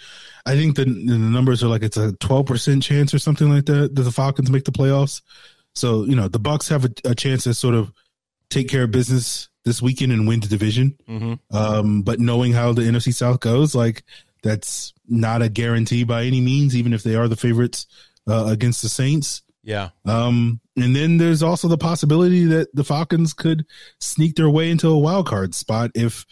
I 0.46 0.54
think 0.54 0.76
the, 0.76 0.84
the 0.84 1.18
numbers 1.18 1.62
are 1.62 1.68
like 1.68 1.82
it's 1.82 1.98
a 1.98 2.12
12% 2.12 2.82
chance 2.82 3.12
or 3.12 3.18
something 3.18 3.50
like 3.50 3.66
that 3.66 3.94
that 3.94 4.02
the 4.02 4.12
Falcons 4.12 4.50
make 4.50 4.64
the 4.64 4.72
playoffs. 4.72 5.20
So, 5.76 6.04
you 6.04 6.16
know, 6.16 6.28
the 6.28 6.38
Bucks 6.38 6.68
have 6.68 6.84
a, 6.84 6.90
a 7.04 7.14
chance 7.14 7.44
to 7.44 7.54
sort 7.54 7.74
of 7.74 7.92
take 8.50 8.68
care 8.68 8.84
of 8.84 8.90
business 8.90 9.48
this 9.64 9.82
weekend 9.82 10.12
and 10.12 10.26
win 10.26 10.40
the 10.40 10.46
division. 10.46 10.96
Mm-hmm. 11.08 11.56
Um, 11.56 12.02
but 12.02 12.20
knowing 12.20 12.52
how 12.52 12.72
the 12.72 12.82
NFC 12.82 13.12
South 13.12 13.40
goes, 13.40 13.74
like 13.74 14.04
that's 14.42 14.94
not 15.08 15.42
a 15.42 15.48
guarantee 15.48 16.04
by 16.04 16.24
any 16.24 16.40
means, 16.40 16.76
even 16.76 16.92
if 16.92 17.02
they 17.02 17.16
are 17.16 17.28
the 17.28 17.36
favorites 17.36 17.86
uh, 18.28 18.46
against 18.48 18.82
the 18.82 18.88
Saints. 18.88 19.42
Yeah, 19.62 19.90
Um, 20.04 20.60
and 20.76 20.94
then 20.94 21.18
there's 21.18 21.42
also 21.42 21.66
the 21.66 21.76
possibility 21.76 22.44
that 22.44 22.68
the 22.72 22.84
Falcons 22.84 23.34
could 23.34 23.66
sneak 23.98 24.36
their 24.36 24.48
way 24.48 24.70
into 24.70 24.88
a 24.88 24.98
wild 24.98 25.26
card 25.26 25.56
spot 25.56 25.90
if 25.96 26.24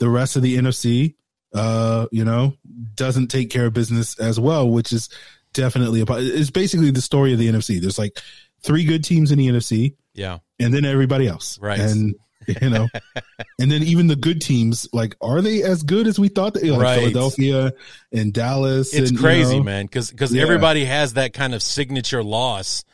the 0.00 0.08
rest 0.08 0.34
of 0.34 0.42
the 0.42 0.56
NFC, 0.56 1.14
uh, 1.54 2.06
you 2.10 2.24
know, 2.24 2.54
doesn't 2.94 3.28
take 3.28 3.50
care 3.50 3.66
of 3.66 3.74
business 3.74 4.18
as 4.18 4.40
well, 4.40 4.68
which 4.68 4.92
is 4.92 5.08
definitely 5.52 6.00
a. 6.00 6.04
It's 6.08 6.50
basically 6.50 6.90
the 6.90 7.00
story 7.00 7.32
of 7.32 7.38
the 7.38 7.48
NFC. 7.48 7.80
There's 7.80 7.98
like 7.98 8.18
three 8.62 8.84
good 8.84 9.04
teams 9.04 9.30
in 9.32 9.38
the 9.38 9.48
NFC, 9.48 9.94
yeah, 10.14 10.38
and 10.58 10.72
then 10.72 10.84
everybody 10.84 11.26
else, 11.26 11.58
Right. 11.60 11.78
And 11.80 12.14
you 12.60 12.70
know, 12.70 12.88
and 13.60 13.70
then 13.70 13.82
even 13.82 14.06
the 14.06 14.16
good 14.16 14.40
teams, 14.40 14.88
like, 14.92 15.14
are 15.20 15.40
they 15.42 15.62
as 15.62 15.82
good 15.82 16.06
as 16.06 16.18
we 16.18 16.28
thought? 16.28 16.54
They, 16.54 16.70
like 16.70 16.80
Right. 16.80 16.98
Philadelphia 16.98 17.72
and 18.12 18.32
Dallas. 18.32 18.94
it's 18.94 19.10
and, 19.10 19.18
you 19.18 19.24
crazy, 19.24 19.58
know, 19.58 19.62
man. 19.64 19.86
Because 19.86 20.10
because 20.10 20.34
Yeah. 20.34 20.42
everybody 20.42 20.84
has 20.86 21.12
that 21.14 21.32
kind 21.34 21.54
of 21.54 21.62
signature 21.62 22.22
loss 22.24 22.84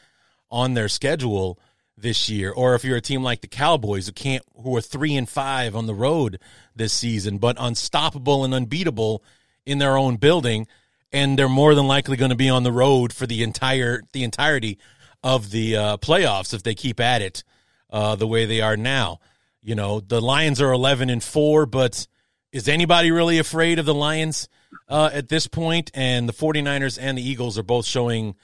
on 0.50 0.74
their 0.74 0.88
schedule 0.88 1.59
this 1.96 2.29
year. 2.29 2.50
Or 2.50 2.74
if 2.74 2.85
you're 2.85 2.96
a 2.96 3.00
team 3.00 3.22
like 3.22 3.40
the 3.40 3.46
Cowboys 3.46 4.07
who 4.07 4.12
can't, 4.12 4.42
who 4.61 4.76
are 4.76 4.81
three 4.83 5.14
and 5.14 5.29
five 5.29 5.74
on 5.74 5.87
the 5.87 5.94
road 5.94 6.38
this 6.74 6.92
season, 6.92 7.38
but 7.38 7.57
unstoppable 7.59 8.44
and 8.44 8.52
unbeatable 8.52 9.22
in 9.64 9.79
their 9.79 9.96
own 9.96 10.16
building, 10.16 10.66
and 11.12 11.38
they're 11.38 11.48
more 11.48 11.74
than 11.74 11.87
likely 11.87 12.16
going 12.16 12.31
to 12.31 12.37
be 12.37 12.50
on 12.50 12.64
the 12.64 12.72
road 12.72 13.12
for 13.12 13.26
the 13.26 13.42
entire 13.42 14.02
the 14.12 14.24
entirety 14.24 14.76
of 15.22 15.50
the 15.50 15.76
uh, 15.76 15.96
playoffs 15.98 16.55
if 16.55 16.62
they 16.62 16.74
keep 16.74 17.00
at 17.00 17.22
it 17.22 17.44
uh, 17.90 18.16
the 18.16 18.26
way 18.26 18.46
they 18.46 18.61
are 18.61 18.76
now. 18.76 19.20
You 19.62 19.74
know, 19.74 20.00
the 20.00 20.20
Lions 20.20 20.61
are 20.61 20.72
11 20.72 21.11
and 21.11 21.22
4, 21.22 21.66
but 21.66 22.07
is 22.52 22.68
anybody 22.68 23.11
really 23.11 23.38
afraid 23.38 23.79
of 23.79 23.87
the 23.87 23.94
Lions 23.94 24.48
uh, 24.88 25.11
at 25.12 25.29
this 25.29 25.46
point? 25.46 25.90
And 25.94 26.29
the 26.29 26.33
49ers 26.33 26.98
and 27.00 27.18
the 27.18 27.29
Eagles 27.29 27.59
are 27.59 27.64
both 27.64 27.85
showing 27.85 28.37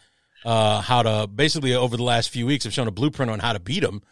uh, 0.44 0.80
how 0.80 1.02
to 1.02 1.26
basically 1.28 1.74
over 1.74 1.96
the 1.96 2.02
last 2.02 2.30
few 2.30 2.46
weeks 2.46 2.64
have 2.64 2.72
shown 2.72 2.88
a 2.88 2.92
blueprint 2.92 3.30
on 3.30 3.38
how 3.38 3.52
to 3.52 3.60
beat 3.60 3.80
them 3.80 4.02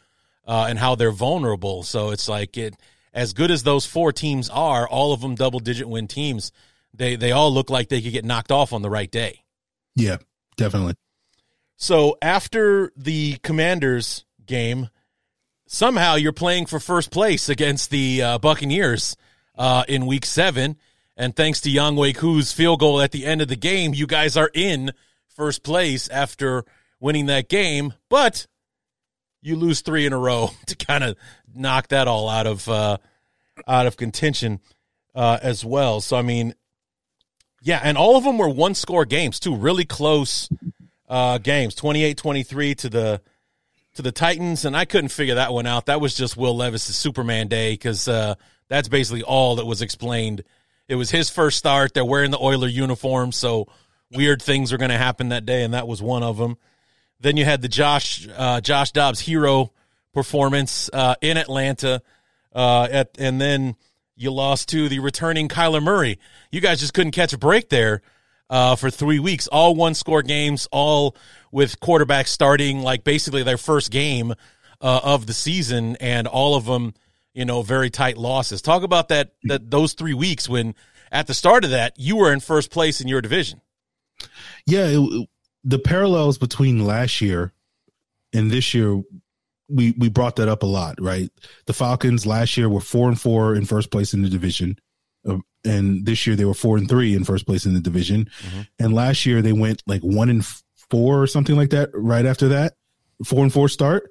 uh, 0.47 0.67
and 0.69 0.79
how 0.79 0.95
they're 0.95 1.11
vulnerable. 1.11 1.83
So 1.83 2.11
it's 2.11 2.29
like 2.29 2.57
it 2.57 2.77
as 3.13 3.33
good 3.33 3.51
as 3.51 3.63
those 3.63 3.87
four 3.87 4.13
teams 4.13 4.49
are, 4.49 4.89
all 4.89 5.13
of 5.13 5.21
them 5.21 5.35
double 5.35 5.61
digit 5.61 5.89
win 5.89 6.07
teams. 6.07 6.53
They 6.95 7.17
they 7.17 7.33
all 7.33 7.53
look 7.53 7.71
like 7.71 7.89
they 7.89 8.01
could 8.01 8.13
get 8.13 8.25
knocked 8.25 8.53
off 8.53 8.73
on 8.73 8.83
the 8.83 8.91
right 8.91 9.11
day. 9.11 9.45
Yeah, 9.97 10.19
definitely. 10.57 10.95
So 11.81 12.19
after 12.21 12.93
the 12.95 13.39
Commanders 13.43 14.27
game, 14.45 14.91
somehow 15.67 16.17
you're 16.17 16.31
playing 16.31 16.67
for 16.67 16.79
first 16.79 17.11
place 17.11 17.49
against 17.49 17.91
the 17.91 18.23
uh, 18.23 18.39
Buccaneers 18.39 19.17
uh, 19.57 19.85
in 19.89 20.05
Week 20.05 20.27
Seven, 20.27 20.77
and 21.17 21.35
thanks 21.35 21.63
to 21.63 21.71
Younghoe 21.71 22.15
Koo's 22.15 22.53
field 22.53 22.81
goal 22.81 23.01
at 23.01 23.13
the 23.13 23.25
end 23.25 23.41
of 23.41 23.49
the 23.49 23.57
game, 23.57 23.95
you 23.95 24.07
guys 24.07 24.37
are 24.37 24.51
in 24.53 24.93
first 25.29 25.63
place 25.63 26.07
after 26.11 26.67
winning 27.01 27.27
that 27.27 27.49
game. 27.49 27.95
But 28.11 28.47
you 29.41 29.57
lose 29.57 29.81
three 29.81 30.05
in 30.05 30.13
a 30.13 30.19
row 30.19 30.51
to 30.67 30.77
kind 30.77 31.03
of 31.03 31.17
knock 31.55 31.89
that 31.89 32.07
all 32.07 32.29
out 32.29 32.47
of 32.47 32.69
uh, 32.69 32.99
out 33.67 33.87
of 33.87 33.97
contention 33.97 34.61
uh, 35.15 35.39
as 35.41 35.65
well. 35.65 36.03
So 36.03 36.19
I 36.19 36.23
mean, 36.23 36.55
yeah, 37.63 37.81
and 37.83 37.97
all 37.97 38.19
of 38.19 38.25
them 38.25 38.37
were 38.37 38.51
one 38.51 38.75
score 38.75 39.07
games 39.07 39.41
too, 39.41 39.57
really 39.57 39.87
close 39.87 40.51
uh, 41.11 41.39
games 41.39 41.75
28-23 41.75 42.77
to 42.77 42.89
the 42.89 43.21
to 43.95 44.03
the 44.03 44.13
Titans, 44.13 44.65
and 44.65 44.77
I 44.77 44.85
couldn't 44.85 45.09
figure 45.09 45.35
that 45.35 45.53
one 45.53 45.67
out. 45.67 45.87
That 45.87 46.01
was 46.01 46.15
just 46.15 46.37
Will 46.37 46.57
Levis's 46.57 46.95
Superman 46.95 47.49
day 47.49 47.73
because 47.73 48.07
uh, 48.07 48.37
that's 48.69 48.89
basically 48.89 49.25
all 49.25 49.57
that 49.57 49.67
was 49.67 49.83
explained. 49.83 50.45
It 50.87 50.95
was 50.95 51.11
his 51.11 51.29
first 51.29 51.59
start. 51.59 51.93
They're 51.93 52.05
wearing 52.05 52.31
the 52.31 52.39
Oiler 52.39 52.69
uniform, 52.69 53.33
so 53.33 53.67
weird 54.13 54.41
things 54.41 54.73
are 54.73 54.79
going 54.79 54.93
to 54.93 54.99
happen 54.99 55.31
that 55.31 55.45
day, 55.45 55.65
and 55.65 55.75
that 55.75 55.89
was 55.89 56.01
one 56.01 56.23
of 56.23 56.37
them. 56.37 56.57
Then 57.19 57.37
you 57.37 57.45
had 57.45 57.63
the 57.63 57.69
Josh 57.69 58.29
uh, 58.37 58.61
Josh 58.61 58.93
Dobbs 58.93 59.19
hero 59.19 59.73
performance 60.15 60.89
uh, 60.93 61.17
in 61.21 61.37
Atlanta, 61.37 62.01
uh, 62.55 62.87
at 62.91 63.17
and 63.19 63.41
then 63.41 63.75
you 64.15 64.31
lost 64.31 64.69
to 64.69 64.89
the 64.89 65.01
returning 65.01 65.49
Kyler 65.49 65.83
Murray. 65.83 66.21
You 66.53 66.61
guys 66.61 66.79
just 66.79 66.95
couldn't 66.95 67.13
catch 67.13 67.33
a 67.33 67.39
break 67.39 67.71
there 67.71 68.03
uh, 68.51 68.77
for 68.77 68.91
three 68.91 69.21
weeks. 69.21 69.47
All 69.47 69.75
one 69.75 69.95
score 69.95 70.23
games, 70.23 70.69
all 70.71 71.17
with 71.51 71.81
quarterbacks 71.81 72.29
starting 72.29 72.83
like 72.83 73.05
basically 73.05 73.43
their 73.43 73.57
first 73.57 73.91
game 73.91 74.33
uh, 74.81 75.01
of 75.03 75.27
the 75.27 75.33
season, 75.33 75.97
and 75.97 76.27
all 76.27 76.57
of 76.57 76.67
them, 76.67 76.93
you 77.33 77.45
know, 77.45 77.63
very 77.63 77.89
tight 77.89 78.19
losses. 78.19 78.61
Talk 78.61 78.83
about 78.83 79.09
that 79.09 79.33
that 79.45 79.71
those 79.71 79.95
three 79.95 80.15
weeks 80.15 80.49
when 80.49 80.75
at 81.13 81.27
the 81.27 81.35
start 81.35 81.65
of 81.65 81.71
that, 81.71 81.95
you 81.97 82.17
were 82.17 82.33
in 82.33 82.41
first 82.41 82.71
place 82.71 83.01
in 83.01 83.09
your 83.09 83.21
division. 83.21 83.61
Yeah, 84.67 84.87
it, 84.89 85.29
the 85.65 85.79
parallels 85.79 86.39
between 86.39 86.85
last 86.85 87.21
year 87.21 87.53
and 88.33 88.51
this 88.51 88.75
year, 88.75 89.03
we 89.69 89.93
we 89.93 90.09
brought 90.09 90.37
that 90.37 90.49
up 90.49 90.63
a 90.63 90.67
lot, 90.67 90.97
right? 91.01 91.31
The 91.67 91.73
Falcons 91.73 92.27
last 92.27 92.57
year 92.57 92.69
were 92.69 92.81
four 92.81 93.09
and 93.09 93.21
four 93.21 93.55
in 93.55 93.65
first 93.65 93.91
place 93.91 94.15
in 94.15 94.23
the 94.23 94.29
division, 94.29 94.79
and 95.65 96.07
this 96.07 96.27
year 96.27 96.37
they 96.37 96.45
were 96.45 96.55
four 96.55 96.77
and 96.79 96.89
three 96.89 97.15
in 97.15 97.25
first 97.25 97.47
place 97.47 97.67
in 97.67 97.75
the 97.75 97.81
division. 97.81 98.29
Mm-hmm. 98.43 98.61
And 98.79 98.95
last 98.95 99.27
year 99.27 99.43
they 99.43 99.53
went 99.53 99.83
like 99.87 100.01
one 100.03 100.31
and 100.31 100.45
four 100.91 101.23
or 101.23 101.27
something 101.27 101.57
like 101.57 101.71
that. 101.71 101.91
Right 101.93 102.27
after 102.27 102.49
that, 102.49 102.75
four 103.25 103.43
and 103.43 103.53
four 103.53 103.69
start, 103.69 104.11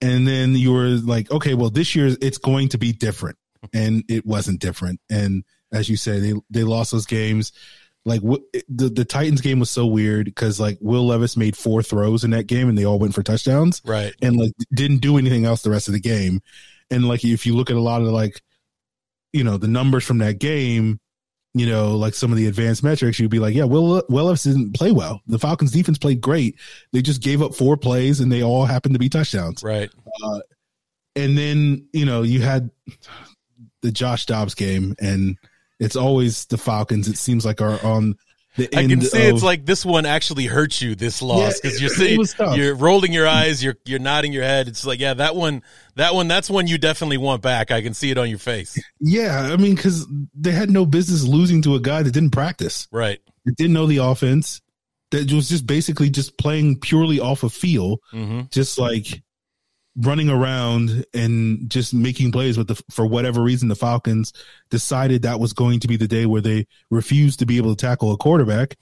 and 0.00 0.26
then 0.26 0.54
you 0.54 0.72
were 0.72 0.88
like, 0.88 1.30
okay, 1.30 1.54
well 1.54 1.70
this 1.70 1.94
year 1.94 2.16
it's 2.20 2.38
going 2.38 2.68
to 2.70 2.78
be 2.78 2.92
different, 2.92 3.38
and 3.72 4.04
it 4.08 4.26
wasn't 4.26 4.60
different. 4.60 5.00
And 5.10 5.44
as 5.72 5.88
you 5.88 5.96
said, 5.96 6.22
they 6.22 6.34
they 6.50 6.64
lost 6.64 6.92
those 6.92 7.06
games 7.06 7.52
like 8.04 8.20
the 8.20 8.88
the 8.88 9.04
Titans 9.04 9.40
game 9.40 9.60
was 9.60 9.70
so 9.70 9.86
weird 9.86 10.26
because 10.26 10.58
like 10.58 10.78
Will 10.80 11.06
Levis 11.06 11.36
made 11.36 11.56
four 11.56 11.82
throws 11.82 12.24
in 12.24 12.32
that 12.32 12.46
game 12.46 12.68
and 12.68 12.76
they 12.76 12.84
all 12.84 12.98
went 12.98 13.14
for 13.14 13.22
touchdowns, 13.22 13.80
right? 13.84 14.12
And 14.20 14.36
like 14.36 14.52
didn't 14.74 14.98
do 14.98 15.18
anything 15.18 15.44
else 15.44 15.62
the 15.62 15.70
rest 15.70 15.88
of 15.88 15.94
the 15.94 16.00
game. 16.00 16.40
And 16.90 17.06
like 17.06 17.24
if 17.24 17.46
you 17.46 17.54
look 17.54 17.70
at 17.70 17.76
a 17.76 17.80
lot 17.80 18.02
of 18.02 18.08
like, 18.08 18.42
you 19.32 19.44
know, 19.44 19.56
the 19.56 19.68
numbers 19.68 20.04
from 20.04 20.18
that 20.18 20.38
game, 20.38 21.00
you 21.54 21.66
know, 21.66 21.96
like 21.96 22.14
some 22.14 22.30
of 22.30 22.38
the 22.38 22.46
advanced 22.46 22.82
metrics, 22.82 23.18
you'd 23.18 23.30
be 23.30 23.38
like, 23.38 23.54
yeah, 23.54 23.64
Will 23.64 24.02
Levis 24.08 24.44
didn't 24.44 24.74
play 24.74 24.92
well. 24.92 25.20
The 25.26 25.38
Falcons 25.38 25.72
defense 25.72 25.98
played 25.98 26.20
great. 26.20 26.58
They 26.92 27.02
just 27.02 27.22
gave 27.22 27.42
up 27.42 27.54
four 27.54 27.76
plays 27.76 28.20
and 28.20 28.32
they 28.32 28.42
all 28.42 28.64
happened 28.64 28.94
to 28.94 28.98
be 28.98 29.08
touchdowns, 29.08 29.62
right? 29.62 29.90
Uh, 30.24 30.40
and 31.14 31.36
then 31.36 31.86
you 31.92 32.06
know 32.06 32.22
you 32.22 32.40
had 32.40 32.70
the 33.82 33.92
Josh 33.92 34.26
Dobbs 34.26 34.54
game 34.54 34.94
and 34.98 35.36
it's 35.78 35.96
always 35.96 36.46
the 36.46 36.58
Falcons. 36.58 37.08
It 37.08 37.18
seems 37.18 37.44
like 37.44 37.60
are 37.60 37.84
on 37.84 38.16
I 38.58 38.86
can 38.86 39.00
see 39.00 39.28
of, 39.28 39.34
it's 39.34 39.42
like 39.42 39.64
this 39.64 39.84
one 39.84 40.04
actually 40.04 40.46
hurts 40.46 40.82
you. 40.82 40.94
This 40.94 41.22
loss 41.22 41.58
because 41.58 41.80
yeah, 41.80 42.08
you're 42.08 42.26
seeing, 42.26 42.56
you're 42.58 42.74
rolling 42.74 43.12
your 43.12 43.26
eyes, 43.26 43.64
you're 43.64 43.76
you're 43.86 43.98
nodding 43.98 44.32
your 44.32 44.42
head. 44.42 44.68
It's 44.68 44.84
like 44.84 45.00
yeah, 45.00 45.14
that 45.14 45.34
one, 45.34 45.62
that 45.96 46.14
one, 46.14 46.28
that's 46.28 46.50
one 46.50 46.66
you 46.66 46.76
definitely 46.76 47.16
want 47.16 47.40
back. 47.42 47.70
I 47.70 47.80
can 47.80 47.94
see 47.94 48.10
it 48.10 48.18
on 48.18 48.28
your 48.28 48.38
face. 48.38 48.78
Yeah, 49.00 49.50
I 49.52 49.56
mean 49.56 49.74
because 49.74 50.06
they 50.34 50.52
had 50.52 50.70
no 50.70 50.84
business 50.84 51.24
losing 51.24 51.62
to 51.62 51.76
a 51.76 51.80
guy 51.80 52.02
that 52.02 52.10
didn't 52.10 52.32
practice. 52.32 52.88
Right. 52.92 53.20
That 53.46 53.56
didn't 53.56 53.72
know 53.72 53.86
the 53.86 53.98
offense. 53.98 54.60
That 55.10 55.30
was 55.32 55.48
just 55.48 55.66
basically 55.66 56.10
just 56.10 56.36
playing 56.36 56.80
purely 56.80 57.20
off 57.20 57.42
of 57.42 57.52
feel. 57.52 57.98
Mm-hmm. 58.12 58.42
Just 58.50 58.78
like 58.78 59.22
running 59.96 60.30
around 60.30 61.04
and 61.12 61.68
just 61.68 61.92
making 61.92 62.32
plays 62.32 62.56
but 62.56 62.68
the, 62.68 62.82
for 62.90 63.06
whatever 63.06 63.42
reason 63.42 63.68
the 63.68 63.74
falcons 63.74 64.32
decided 64.70 65.22
that 65.22 65.38
was 65.38 65.52
going 65.52 65.80
to 65.80 65.88
be 65.88 65.96
the 65.96 66.08
day 66.08 66.24
where 66.24 66.40
they 66.40 66.66
refused 66.90 67.38
to 67.38 67.46
be 67.46 67.58
able 67.58 67.74
to 67.74 67.86
tackle 67.86 68.12
a 68.12 68.16
quarterback 68.16 68.76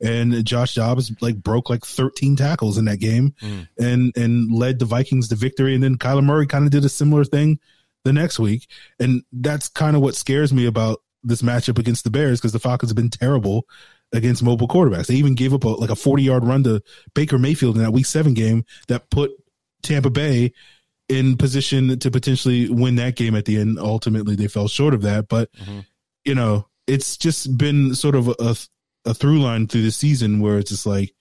and 0.00 0.44
josh 0.44 0.76
Dobbs 0.76 1.12
like 1.20 1.36
broke 1.36 1.68
like 1.68 1.84
13 1.84 2.36
tackles 2.36 2.78
in 2.78 2.84
that 2.84 2.98
game 2.98 3.34
mm. 3.42 3.66
and 3.78 4.16
and 4.16 4.52
led 4.52 4.78
the 4.78 4.84
vikings 4.84 5.28
to 5.28 5.34
victory 5.34 5.74
and 5.74 5.82
then 5.82 5.98
kyler 5.98 6.24
murray 6.24 6.46
kind 6.46 6.64
of 6.64 6.70
did 6.70 6.84
a 6.84 6.88
similar 6.88 7.24
thing 7.24 7.58
the 8.04 8.12
next 8.12 8.38
week 8.38 8.68
and 9.00 9.22
that's 9.32 9.68
kind 9.68 9.96
of 9.96 10.02
what 10.02 10.14
scares 10.14 10.52
me 10.52 10.66
about 10.66 11.00
this 11.24 11.42
matchup 11.42 11.78
against 11.78 12.04
the 12.04 12.10
bears 12.10 12.40
because 12.40 12.52
the 12.52 12.58
falcons 12.58 12.90
have 12.90 12.96
been 12.96 13.10
terrible 13.10 13.66
against 14.12 14.42
mobile 14.42 14.68
quarterbacks. 14.68 15.06
They 15.06 15.14
even 15.14 15.34
gave 15.34 15.54
up 15.54 15.64
a, 15.64 15.68
like 15.68 15.90
a 15.90 15.96
40 15.96 16.22
yard 16.22 16.44
run 16.44 16.62
to 16.64 16.82
Baker 17.14 17.38
Mayfield 17.38 17.76
in 17.76 17.82
that 17.82 17.92
week 17.92 18.06
seven 18.06 18.34
game 18.34 18.64
that 18.88 19.10
put 19.10 19.30
Tampa 19.82 20.10
Bay 20.10 20.52
in 21.08 21.36
position 21.36 21.98
to 21.98 22.10
potentially 22.10 22.68
win 22.70 22.96
that 22.96 23.16
game 23.16 23.34
at 23.34 23.44
the 23.44 23.58
end. 23.58 23.78
Ultimately, 23.78 24.34
they 24.34 24.48
fell 24.48 24.68
short 24.68 24.94
of 24.94 25.02
that, 25.02 25.28
but 25.28 25.52
mm-hmm. 25.52 25.80
you 26.24 26.34
know, 26.34 26.66
it's 26.86 27.16
just 27.16 27.56
been 27.56 27.94
sort 27.94 28.14
of 28.14 28.28
a, 28.28 28.56
a 29.04 29.14
through 29.14 29.40
line 29.40 29.66
through 29.66 29.82
the 29.82 29.90
season 29.90 30.40
where 30.40 30.58
it's 30.58 30.70
just 30.70 30.86
like, 30.86 31.12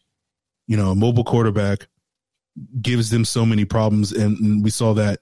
you 0.67 0.78
know, 0.78 0.91
a 0.91 0.95
mobile 0.95 1.24
quarterback 1.24 1.88
gives 2.82 3.10
them 3.10 3.26
so 3.26 3.45
many 3.45 3.65
problems, 3.65 4.12
and, 4.12 4.63
we 4.63 4.69
saw 4.69 4.93
that 4.93 5.19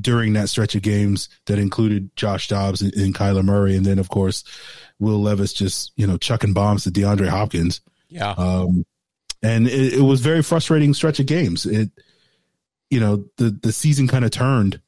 during 0.00 0.32
that 0.32 0.48
stretch 0.48 0.74
of 0.74 0.82
games 0.82 1.28
that 1.46 1.58
included 1.58 2.14
Josh 2.16 2.48
Dobbs 2.48 2.80
and, 2.80 2.94
and 2.94 3.14
Kyler 3.14 3.44
Murray, 3.44 3.76
and 3.76 3.84
then 3.84 3.98
of 3.98 4.08
course 4.08 4.42
Will 4.98 5.20
Levis 5.20 5.52
just 5.52 5.92
you 5.96 6.06
know 6.06 6.16
chucking 6.16 6.54
bombs 6.54 6.84
to 6.84 6.90
DeAndre 6.90 7.28
Hopkins. 7.28 7.80
Yeah. 8.08 8.30
Um, 8.30 8.84
and 9.42 9.66
it, 9.66 9.94
it 9.94 10.00
was 10.00 10.20
very 10.20 10.42
frustrating 10.42 10.94
stretch 10.94 11.20
of 11.20 11.26
games. 11.26 11.66
It 11.66 11.90
you 12.92 13.00
know 13.00 13.24
the 13.38 13.58
the 13.62 13.72
season 13.72 14.06
kind 14.06 14.24
of 14.24 14.30
turned 14.30 14.78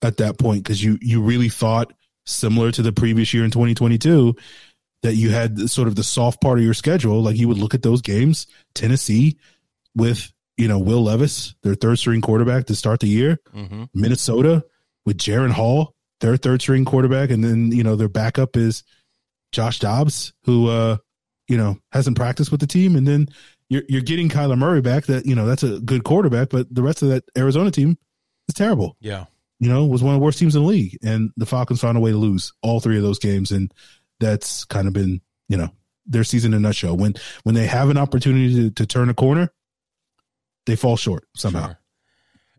at 0.00 0.16
that 0.16 0.38
point 0.38 0.64
because 0.64 0.82
you 0.82 0.98
you 1.02 1.20
really 1.20 1.50
thought 1.50 1.92
similar 2.24 2.72
to 2.72 2.80
the 2.80 2.90
previous 2.90 3.34
year 3.34 3.44
in 3.44 3.50
2022 3.50 4.34
that 5.02 5.14
you 5.14 5.30
had 5.30 5.68
sort 5.68 5.86
of 5.86 5.94
the 5.94 6.02
soft 6.02 6.40
part 6.40 6.58
of 6.58 6.64
your 6.64 6.74
schedule. 6.74 7.22
Like 7.22 7.36
you 7.36 7.48
would 7.48 7.58
look 7.58 7.74
at 7.74 7.82
those 7.82 8.00
games 8.00 8.46
Tennessee 8.74 9.38
with 9.94 10.32
you 10.56 10.68
know 10.68 10.78
Will 10.78 11.02
Levis 11.02 11.54
their 11.62 11.74
third 11.74 11.98
string 11.98 12.22
quarterback 12.22 12.64
to 12.66 12.74
start 12.74 13.00
the 13.00 13.08
year. 13.08 13.38
Mm-hmm. 13.54 13.84
Minnesota 13.92 14.64
with 15.04 15.18
Jaren 15.18 15.52
Hall 15.52 15.94
their 16.20 16.38
third 16.38 16.62
string 16.62 16.86
quarterback. 16.86 17.30
And 17.30 17.44
then 17.44 17.72
you 17.72 17.84
know 17.84 17.94
their 17.94 18.08
backup 18.08 18.56
is 18.56 18.84
Josh 19.52 19.80
Dobbs 19.80 20.32
who 20.44 20.68
uh 20.68 20.96
you 21.46 21.58
know 21.58 21.76
hasn't 21.92 22.16
practiced 22.16 22.50
with 22.50 22.60
the 22.60 22.66
team. 22.66 22.96
And 22.96 23.06
then 23.06 23.28
you're 23.70 23.82
you're 23.88 24.02
getting 24.02 24.28
Kyler 24.28 24.58
Murray 24.58 24.82
back. 24.82 25.06
That 25.06 25.24
you 25.24 25.34
know 25.34 25.46
that's 25.46 25.62
a 25.62 25.80
good 25.80 26.04
quarterback, 26.04 26.50
but 26.50 26.72
the 26.72 26.82
rest 26.82 27.02
of 27.02 27.08
that 27.08 27.24
Arizona 27.38 27.70
team 27.70 27.96
is 28.48 28.54
terrible. 28.54 28.96
Yeah, 29.00 29.24
you 29.58 29.70
know 29.70 29.86
was 29.86 30.02
one 30.02 30.14
of 30.14 30.20
the 30.20 30.24
worst 30.24 30.38
teams 30.38 30.54
in 30.54 30.62
the 30.62 30.68
league, 30.68 30.98
and 31.02 31.30
the 31.36 31.46
Falcons 31.46 31.80
found 31.80 31.96
a 31.96 32.00
way 32.00 32.10
to 32.10 32.18
lose 32.18 32.52
all 32.62 32.80
three 32.80 32.98
of 32.98 33.02
those 33.02 33.18
games, 33.18 33.50
and 33.50 33.72
that's 34.18 34.64
kind 34.66 34.86
of 34.86 34.92
been 34.92 35.22
you 35.48 35.56
know 35.56 35.70
their 36.04 36.24
season 36.24 36.52
in 36.52 36.58
a 36.58 36.60
nutshell. 36.60 36.96
When 36.96 37.14
when 37.44 37.54
they 37.54 37.66
have 37.66 37.88
an 37.88 37.96
opportunity 37.96 38.54
to, 38.54 38.70
to 38.72 38.86
turn 38.86 39.08
a 39.08 39.14
corner, 39.14 39.50
they 40.66 40.76
fall 40.76 40.96
short 40.96 41.26
somehow. 41.34 41.66
Sure. 41.66 41.78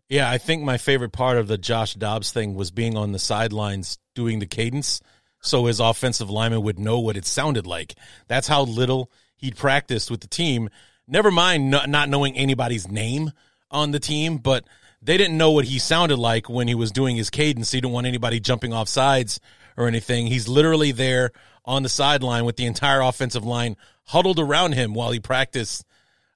Yeah, 0.08 0.30
I 0.30 0.36
think 0.36 0.62
my 0.62 0.76
favorite 0.76 1.12
part 1.12 1.38
of 1.38 1.46
the 1.46 1.56
Josh 1.56 1.94
Dobbs 1.94 2.32
thing 2.32 2.54
was 2.54 2.70
being 2.70 2.96
on 2.98 3.12
the 3.12 3.18
sidelines 3.18 3.98
doing 4.14 4.40
the 4.40 4.46
cadence 4.46 5.00
so 5.42 5.66
his 5.66 5.80
offensive 5.80 6.30
lineman 6.30 6.62
would 6.62 6.78
know 6.78 7.00
what 7.00 7.16
it 7.16 7.26
sounded 7.26 7.66
like. 7.66 7.94
That's 8.28 8.48
how 8.48 8.62
little 8.62 9.10
he'd 9.36 9.56
practiced 9.56 10.10
with 10.10 10.20
the 10.20 10.28
team 10.28 10.70
Never 11.06 11.30
mind 11.30 11.70
not 11.70 12.08
knowing 12.08 12.36
anybody's 12.36 12.88
name 12.88 13.32
on 13.70 13.90
the 13.90 14.00
team, 14.00 14.38
but 14.38 14.64
they 15.02 15.16
didn't 15.16 15.36
know 15.36 15.50
what 15.50 15.64
he 15.64 15.78
sounded 15.78 16.16
like 16.16 16.48
when 16.48 16.68
he 16.68 16.74
was 16.74 16.92
doing 16.92 17.16
his 17.16 17.30
cadence. 17.30 17.72
He 17.72 17.80
didn't 17.80 17.92
want 17.92 18.06
anybody 18.06 18.38
jumping 18.38 18.72
off 18.72 18.88
sides 18.88 19.40
or 19.76 19.88
anything. 19.88 20.26
He's 20.26 20.48
literally 20.48 20.92
there 20.92 21.32
on 21.64 21.82
the 21.82 21.88
sideline 21.88 22.44
with 22.44 22.56
the 22.56 22.66
entire 22.66 23.00
offensive 23.00 23.44
line 23.44 23.76
huddled 24.04 24.38
around 24.38 24.72
him 24.72 24.94
while 24.94 25.10
he 25.10 25.20
practiced 25.20 25.84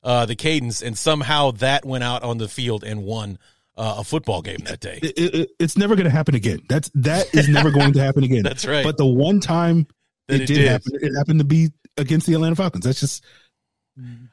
uh, 0.02 0.26
the 0.26 0.36
cadence, 0.36 0.82
and 0.82 0.96
somehow 0.96 1.50
that 1.52 1.84
went 1.84 2.04
out 2.04 2.22
on 2.22 2.38
the 2.38 2.48
field 2.48 2.84
and 2.84 3.02
won 3.02 3.38
uh, 3.76 3.96
a 3.98 4.04
football 4.04 4.40
game 4.40 4.58
that 4.64 4.80
day. 4.80 5.00
It, 5.02 5.18
it, 5.18 5.50
it's 5.58 5.76
never 5.76 5.96
going 5.96 6.04
to 6.04 6.10
happen 6.10 6.34
again. 6.34 6.60
That's 6.68 6.90
that 6.94 7.34
is 7.34 7.48
never 7.48 7.70
going 7.70 7.92
to 7.94 8.00
happen 8.00 8.24
again. 8.24 8.42
That's 8.44 8.64
right. 8.64 8.84
But 8.84 8.96
the 8.96 9.06
one 9.06 9.40
time 9.40 9.86
it, 10.28 10.42
it, 10.42 10.46
did, 10.46 10.54
did 10.54 10.68
happen, 10.68 10.92
it 11.00 11.14
happened 11.16 11.40
to 11.40 11.44
be 11.44 11.70
against 11.96 12.26
the 12.26 12.34
Atlanta 12.34 12.56
Falcons. 12.56 12.84
That's 12.84 13.00
just 13.00 13.24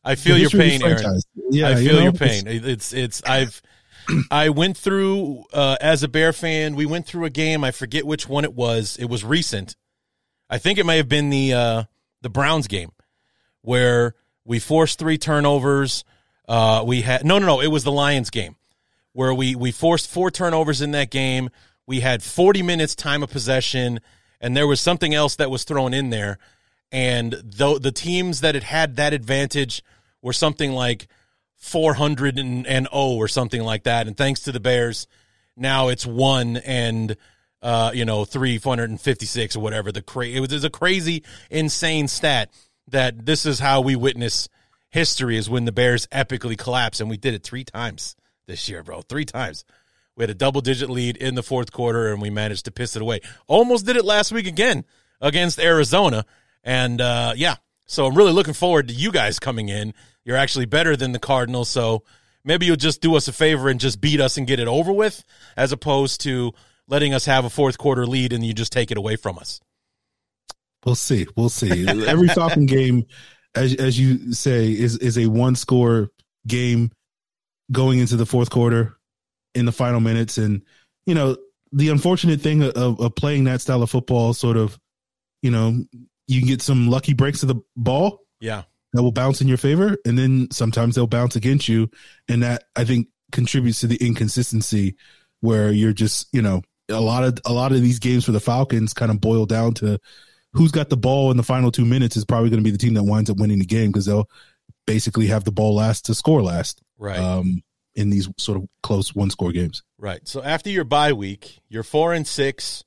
I 0.03 0.15
feel 0.15 0.37
your 0.37 0.49
pain, 0.49 0.83
Aaron. 0.83 1.21
Yeah, 1.49 1.69
I 1.69 1.75
feel 1.75 1.83
you 1.83 1.93
know, 1.93 1.99
your 1.99 2.11
pain. 2.11 2.43
It's 2.47 2.93
it's 2.93 3.23
I've 3.23 3.61
I 4.31 4.49
went 4.49 4.77
through 4.77 5.45
uh, 5.53 5.77
as 5.79 6.03
a 6.03 6.07
Bear 6.07 6.33
fan. 6.33 6.75
We 6.75 6.85
went 6.85 7.05
through 7.05 7.25
a 7.25 7.29
game. 7.29 7.63
I 7.63 7.71
forget 7.71 8.05
which 8.05 8.27
one 8.27 8.43
it 8.43 8.53
was. 8.53 8.97
It 8.97 9.05
was 9.05 9.23
recent. 9.23 9.75
I 10.49 10.57
think 10.57 10.79
it 10.79 10.85
may 10.85 10.97
have 10.97 11.09
been 11.09 11.29
the 11.29 11.53
uh, 11.53 11.83
the 12.21 12.29
Browns 12.29 12.67
game 12.67 12.91
where 13.61 14.15
we 14.45 14.59
forced 14.59 14.99
three 14.99 15.17
turnovers. 15.17 16.03
Uh, 16.47 16.83
we 16.85 17.01
had 17.01 17.25
no, 17.25 17.39
no, 17.39 17.45
no. 17.45 17.61
It 17.61 17.67
was 17.67 17.83
the 17.83 17.91
Lions 17.91 18.29
game 18.29 18.55
where 19.13 19.33
we 19.33 19.55
we 19.55 19.71
forced 19.71 20.09
four 20.09 20.29
turnovers 20.29 20.81
in 20.81 20.91
that 20.91 21.09
game. 21.09 21.49
We 21.85 21.99
had 21.99 22.23
40 22.23 22.61
minutes 22.63 22.95
time 22.95 23.23
of 23.23 23.29
possession, 23.29 23.99
and 24.39 24.55
there 24.55 24.67
was 24.67 24.79
something 24.81 25.13
else 25.13 25.35
that 25.37 25.51
was 25.51 25.63
thrown 25.63 25.93
in 25.93 26.09
there 26.09 26.37
and 26.93 27.33
though 27.43 27.79
the 27.79 27.91
teams 27.91 28.41
that 28.41 28.53
had 28.53 28.63
had 28.63 28.95
that 28.97 29.13
advantage 29.13 29.83
were 30.21 30.31
something 30.31 30.71
like 30.71 31.07
400 31.57 32.37
and, 32.37 32.67
and 32.67 32.87
0 32.87 33.03
or 33.15 33.27
something 33.27 33.63
like 33.63 33.83
that. 33.83 34.05
And 34.05 34.15
thanks 34.15 34.41
to 34.41 34.51
the 34.51 34.59
bears 34.59 35.07
now 35.57 35.87
it's 35.87 36.05
1 36.05 36.57
and 36.57 37.17
uh, 37.61 37.91
you 37.93 38.05
know 38.05 38.25
356 38.25 39.55
or 39.55 39.59
whatever 39.59 39.91
the 39.91 40.01
cra- 40.01 40.27
it 40.27 40.39
was, 40.39 40.51
it 40.51 40.55
was 40.55 40.63
a 40.63 40.69
crazy 40.69 41.23
insane 41.49 42.07
stat 42.07 42.51
that 42.89 43.25
this 43.25 43.45
is 43.45 43.59
how 43.59 43.81
we 43.81 43.95
witness 43.95 44.47
history 44.89 45.35
is 45.35 45.49
when 45.49 45.65
the 45.65 45.71
bears 45.71 46.05
epically 46.07 46.57
collapse. 46.57 46.99
And 46.99 47.09
we 47.09 47.17
did 47.17 47.33
it 47.33 47.43
three 47.43 47.63
times 47.63 48.15
this 48.45 48.69
year 48.69 48.83
bro. 48.83 49.01
Three 49.01 49.25
times. 49.25 49.65
We 50.15 50.21
had 50.21 50.29
a 50.29 50.35
double 50.35 50.61
digit 50.61 50.91
lead 50.91 51.17
in 51.17 51.33
the 51.33 51.41
fourth 51.41 51.71
quarter 51.71 52.13
and 52.13 52.21
we 52.21 52.29
managed 52.29 52.65
to 52.65 52.71
piss 52.71 52.95
it 52.95 53.01
away. 53.01 53.21
Almost 53.47 53.87
did 53.87 53.95
it 53.95 54.05
last 54.05 54.31
week 54.31 54.45
again 54.45 54.85
against 55.19 55.59
arizona 55.59 56.25
and 56.63 56.99
uh, 57.01 57.33
yeah, 57.35 57.55
so 57.85 58.05
I'm 58.05 58.15
really 58.15 58.31
looking 58.31 58.53
forward 58.53 58.87
to 58.87 58.93
you 58.93 59.11
guys 59.11 59.39
coming 59.39 59.69
in. 59.69 59.93
You're 60.23 60.37
actually 60.37 60.65
better 60.65 60.95
than 60.95 61.11
the 61.11 61.19
Cardinals, 61.19 61.69
so 61.69 62.03
maybe 62.43 62.65
you'll 62.65 62.75
just 62.75 63.01
do 63.01 63.15
us 63.15 63.27
a 63.27 63.33
favor 63.33 63.69
and 63.69 63.79
just 63.79 63.99
beat 63.99 64.21
us 64.21 64.37
and 64.37 64.47
get 64.47 64.59
it 64.59 64.67
over 64.67 64.93
with, 64.93 65.23
as 65.57 65.71
opposed 65.71 66.21
to 66.21 66.53
letting 66.87 67.13
us 67.13 67.25
have 67.25 67.45
a 67.45 67.49
fourth 67.49 67.77
quarter 67.77 68.05
lead 68.05 68.33
and 68.33 68.45
you 68.45 68.53
just 68.53 68.71
take 68.71 68.91
it 68.91 68.97
away 68.97 69.15
from 69.15 69.37
us. 69.37 69.59
We'll 70.85 70.95
see. 70.95 71.27
We'll 71.35 71.49
see. 71.49 71.87
Every 72.07 72.27
Falcon 72.27 72.65
game, 72.65 73.05
as 73.55 73.75
as 73.75 73.99
you 73.99 74.33
say, 74.33 74.71
is 74.71 74.97
is 74.97 75.17
a 75.17 75.27
one 75.27 75.55
score 75.55 76.09
game 76.47 76.91
going 77.71 77.99
into 77.99 78.15
the 78.15 78.25
fourth 78.25 78.49
quarter 78.49 78.97
in 79.55 79.65
the 79.65 79.71
final 79.71 79.99
minutes. 79.99 80.37
And, 80.37 80.63
you 81.05 81.15
know, 81.15 81.37
the 81.71 81.89
unfortunate 81.89 82.41
thing 82.41 82.63
of, 82.63 82.99
of 82.99 83.15
playing 83.15 83.45
that 83.45 83.61
style 83.61 83.83
of 83.83 83.89
football, 83.89 84.33
sort 84.33 84.57
of, 84.57 84.79
you 85.41 85.51
know, 85.51 85.83
you 86.27 86.39
can 86.39 86.47
get 86.47 86.61
some 86.61 86.87
lucky 86.87 87.13
breaks 87.13 87.43
of 87.43 87.49
the 87.49 87.61
ball. 87.75 88.19
Yeah. 88.39 88.63
That 88.93 89.03
will 89.03 89.11
bounce 89.11 89.41
in 89.41 89.47
your 89.47 89.57
favor. 89.57 89.97
And 90.05 90.17
then 90.17 90.49
sometimes 90.51 90.95
they'll 90.95 91.07
bounce 91.07 91.35
against 91.35 91.67
you. 91.67 91.89
And 92.27 92.43
that 92.43 92.65
I 92.75 92.85
think 92.85 93.07
contributes 93.31 93.79
to 93.81 93.87
the 93.87 93.97
inconsistency 93.97 94.95
where 95.41 95.71
you're 95.71 95.93
just, 95.93 96.27
you 96.31 96.41
know, 96.41 96.61
a 96.89 97.01
lot 97.01 97.23
of 97.23 97.39
a 97.45 97.53
lot 97.53 97.71
of 97.71 97.81
these 97.81 97.99
games 97.99 98.25
for 98.25 98.31
the 98.31 98.39
Falcons 98.39 98.93
kind 98.93 99.11
of 99.11 99.19
boil 99.19 99.45
down 99.45 99.73
to 99.75 99.99
who's 100.53 100.71
got 100.71 100.89
the 100.89 100.97
ball 100.97 101.31
in 101.31 101.37
the 101.37 101.43
final 101.43 101.71
two 101.71 101.85
minutes 101.85 102.15
is 102.15 102.25
probably 102.25 102.49
going 102.49 102.59
to 102.59 102.63
be 102.63 102.71
the 102.71 102.77
team 102.77 102.93
that 102.93 103.03
winds 103.03 103.29
up 103.29 103.37
winning 103.37 103.59
the 103.59 103.65
game 103.65 103.91
because 103.91 104.05
they'll 104.05 104.29
basically 104.85 105.27
have 105.27 105.43
the 105.43 105.51
ball 105.51 105.75
last 105.75 106.05
to 106.05 106.15
score 106.15 106.41
last. 106.41 106.81
Right. 106.97 107.17
Um, 107.17 107.63
in 107.95 108.09
these 108.09 108.27
sort 108.37 108.57
of 108.57 108.67
close 108.81 109.13
one 109.13 109.29
score 109.29 109.51
games. 109.51 109.83
Right. 109.97 110.27
So 110.27 110.41
after 110.41 110.69
your 110.69 110.83
bye 110.83 111.13
week, 111.13 111.59
you're 111.69 111.83
four 111.83 112.13
and 112.13 112.25
six. 112.25 112.83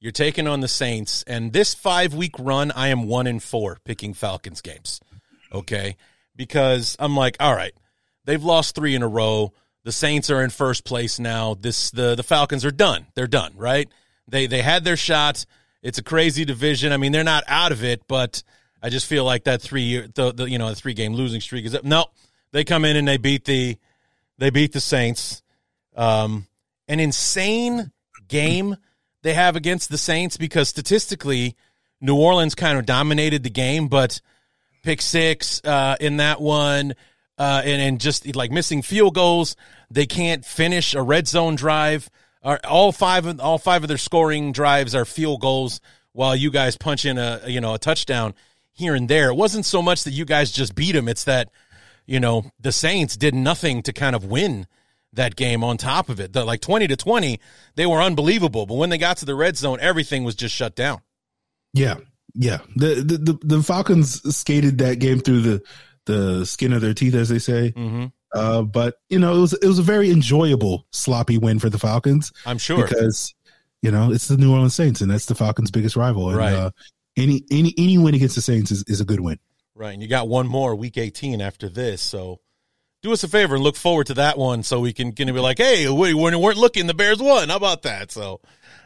You're 0.00 0.12
taking 0.12 0.46
on 0.46 0.60
the 0.60 0.68
Saints, 0.68 1.22
and 1.24 1.52
this 1.52 1.74
five 1.74 2.14
week 2.14 2.34
run, 2.38 2.70
I 2.70 2.88
am 2.88 3.06
one 3.06 3.26
in 3.26 3.38
four 3.38 3.78
picking 3.84 4.14
Falcons 4.14 4.62
games. 4.62 4.98
Okay, 5.52 5.96
because 6.34 6.96
I'm 6.98 7.14
like, 7.14 7.36
all 7.38 7.54
right, 7.54 7.74
they've 8.24 8.42
lost 8.42 8.74
three 8.74 8.94
in 8.94 9.02
a 9.02 9.08
row. 9.08 9.52
The 9.84 9.92
Saints 9.92 10.30
are 10.30 10.42
in 10.42 10.48
first 10.48 10.84
place 10.84 11.18
now. 11.18 11.54
This 11.54 11.90
the 11.90 12.14
the 12.14 12.22
Falcons 12.22 12.64
are 12.64 12.70
done. 12.70 13.06
They're 13.14 13.26
done. 13.26 13.52
Right. 13.56 13.88
They 14.26 14.46
they 14.46 14.62
had 14.62 14.84
their 14.84 14.96
shot. 14.96 15.44
It's 15.82 15.98
a 15.98 16.02
crazy 16.02 16.46
division. 16.46 16.92
I 16.92 16.96
mean, 16.96 17.12
they're 17.12 17.22
not 17.24 17.44
out 17.46 17.72
of 17.72 17.84
it, 17.84 18.02
but 18.08 18.42
I 18.82 18.88
just 18.88 19.06
feel 19.06 19.24
like 19.24 19.44
that 19.44 19.60
three 19.60 19.82
year 19.82 20.08
the, 20.14 20.32
the 20.32 20.48
you 20.48 20.58
know 20.58 20.70
the 20.70 20.76
three 20.76 20.94
game 20.94 21.12
losing 21.12 21.42
streak 21.42 21.66
is 21.66 21.74
up. 21.74 21.84
No, 21.84 22.06
they 22.52 22.64
come 22.64 22.86
in 22.86 22.96
and 22.96 23.06
they 23.06 23.18
beat 23.18 23.44
the 23.44 23.76
they 24.38 24.48
beat 24.48 24.72
the 24.72 24.80
Saints. 24.80 25.42
Um, 25.94 26.46
an 26.88 27.00
insane 27.00 27.92
game 28.28 28.76
they 29.22 29.34
have 29.34 29.56
against 29.56 29.90
the 29.90 29.98
Saints 29.98 30.36
because 30.36 30.68
statistically, 30.68 31.56
New 32.00 32.16
Orleans 32.16 32.54
kind 32.54 32.78
of 32.78 32.86
dominated 32.86 33.42
the 33.42 33.50
game, 33.50 33.88
but 33.88 34.20
pick 34.82 35.02
six 35.02 35.60
uh, 35.64 35.96
in 36.00 36.18
that 36.18 36.40
one, 36.40 36.94
uh, 37.38 37.62
and, 37.64 37.82
and 37.82 38.00
just 38.00 38.34
like 38.34 38.50
missing 38.50 38.82
field 38.82 39.14
goals, 39.14 39.56
they 39.90 40.06
can't 40.06 40.44
finish 40.44 40.94
a 40.94 41.02
red 41.02 41.28
zone 41.28 41.56
drive. 41.56 42.10
All 42.64 42.92
five 42.92 43.26
of 43.26 43.38
all 43.40 43.58
five 43.58 43.84
of 43.84 43.88
their 43.88 43.98
scoring 43.98 44.52
drives 44.52 44.94
are 44.94 45.04
field 45.04 45.42
goals, 45.42 45.80
while 46.12 46.34
you 46.34 46.50
guys 46.50 46.76
punch 46.76 47.04
in 47.04 47.18
a 47.18 47.42
you 47.46 47.60
know 47.60 47.74
a 47.74 47.78
touchdown 47.78 48.34
here 48.72 48.94
and 48.94 49.08
there. 49.08 49.28
It 49.28 49.34
wasn't 49.34 49.66
so 49.66 49.82
much 49.82 50.04
that 50.04 50.12
you 50.12 50.24
guys 50.24 50.50
just 50.50 50.74
beat 50.74 50.92
them; 50.92 51.06
it's 51.06 51.24
that 51.24 51.50
you 52.10 52.18
know, 52.18 52.50
the 52.58 52.72
Saints 52.72 53.16
did 53.16 53.36
nothing 53.36 53.82
to 53.82 53.92
kind 53.92 54.16
of 54.16 54.24
win 54.24 54.66
that 55.12 55.36
game 55.36 55.64
on 55.64 55.76
top 55.76 56.08
of 56.08 56.20
it. 56.20 56.32
The, 56.32 56.44
like 56.44 56.60
20 56.60 56.88
to 56.88 56.96
20, 56.96 57.40
they 57.74 57.86
were 57.86 58.00
unbelievable. 58.00 58.66
But 58.66 58.74
when 58.74 58.90
they 58.90 58.98
got 58.98 59.18
to 59.18 59.24
the 59.24 59.34
red 59.34 59.56
zone, 59.56 59.78
everything 59.80 60.24
was 60.24 60.34
just 60.34 60.54
shut 60.54 60.74
down. 60.74 61.00
Yeah. 61.72 61.96
Yeah. 62.34 62.58
The, 62.76 62.96
the, 62.96 63.18
the, 63.18 63.38
the 63.56 63.62
Falcons 63.62 64.36
skated 64.36 64.78
that 64.78 64.98
game 64.98 65.20
through 65.20 65.40
the, 65.40 65.62
the 66.06 66.46
skin 66.46 66.72
of 66.72 66.80
their 66.80 66.94
teeth, 66.94 67.14
as 67.14 67.28
they 67.28 67.38
say. 67.38 67.72
Mm-hmm. 67.72 68.06
Uh, 68.32 68.62
but 68.62 68.94
you 69.08 69.18
know, 69.18 69.36
it 69.36 69.40
was, 69.40 69.52
it 69.54 69.66
was 69.66 69.80
a 69.80 69.82
very 69.84 70.10
enjoyable 70.10 70.86
sloppy 70.92 71.36
win 71.36 71.58
for 71.58 71.68
the 71.68 71.78
Falcons. 71.78 72.32
I'm 72.46 72.58
sure 72.58 72.86
because, 72.86 73.34
you 73.82 73.90
know, 73.90 74.12
it's 74.12 74.28
the 74.28 74.36
New 74.36 74.52
Orleans 74.52 74.74
Saints 74.74 75.00
and 75.00 75.10
that's 75.10 75.26
the 75.26 75.34
Falcons 75.34 75.72
biggest 75.72 75.96
rival. 75.96 76.28
And, 76.28 76.38
right. 76.38 76.54
uh, 76.54 76.70
any, 77.16 77.42
any, 77.50 77.74
any 77.76 77.98
win 77.98 78.14
against 78.14 78.36
the 78.36 78.42
Saints 78.42 78.70
is, 78.70 78.84
is 78.86 79.00
a 79.00 79.04
good 79.04 79.18
win. 79.18 79.40
Right. 79.74 79.92
And 79.92 80.02
you 80.02 80.08
got 80.08 80.28
one 80.28 80.46
more 80.46 80.76
week 80.76 80.96
18 80.96 81.40
after 81.40 81.68
this. 81.68 82.00
So 82.00 82.40
do 83.02 83.12
us 83.12 83.24
a 83.24 83.28
favor 83.28 83.54
and 83.54 83.64
look 83.64 83.76
forward 83.76 84.06
to 84.08 84.14
that 84.14 84.36
one 84.36 84.62
so 84.62 84.80
we 84.80 84.92
can, 84.92 85.12
can 85.12 85.26
be 85.32 85.40
like, 85.40 85.58
hey, 85.58 85.88
we 85.88 86.14
weren't 86.14 86.58
looking, 86.58 86.86
the 86.86 86.94
Bears 86.94 87.20
won. 87.20 87.48
How 87.48 87.56
about 87.56 87.82
that? 87.82 88.10
So, 88.10 88.40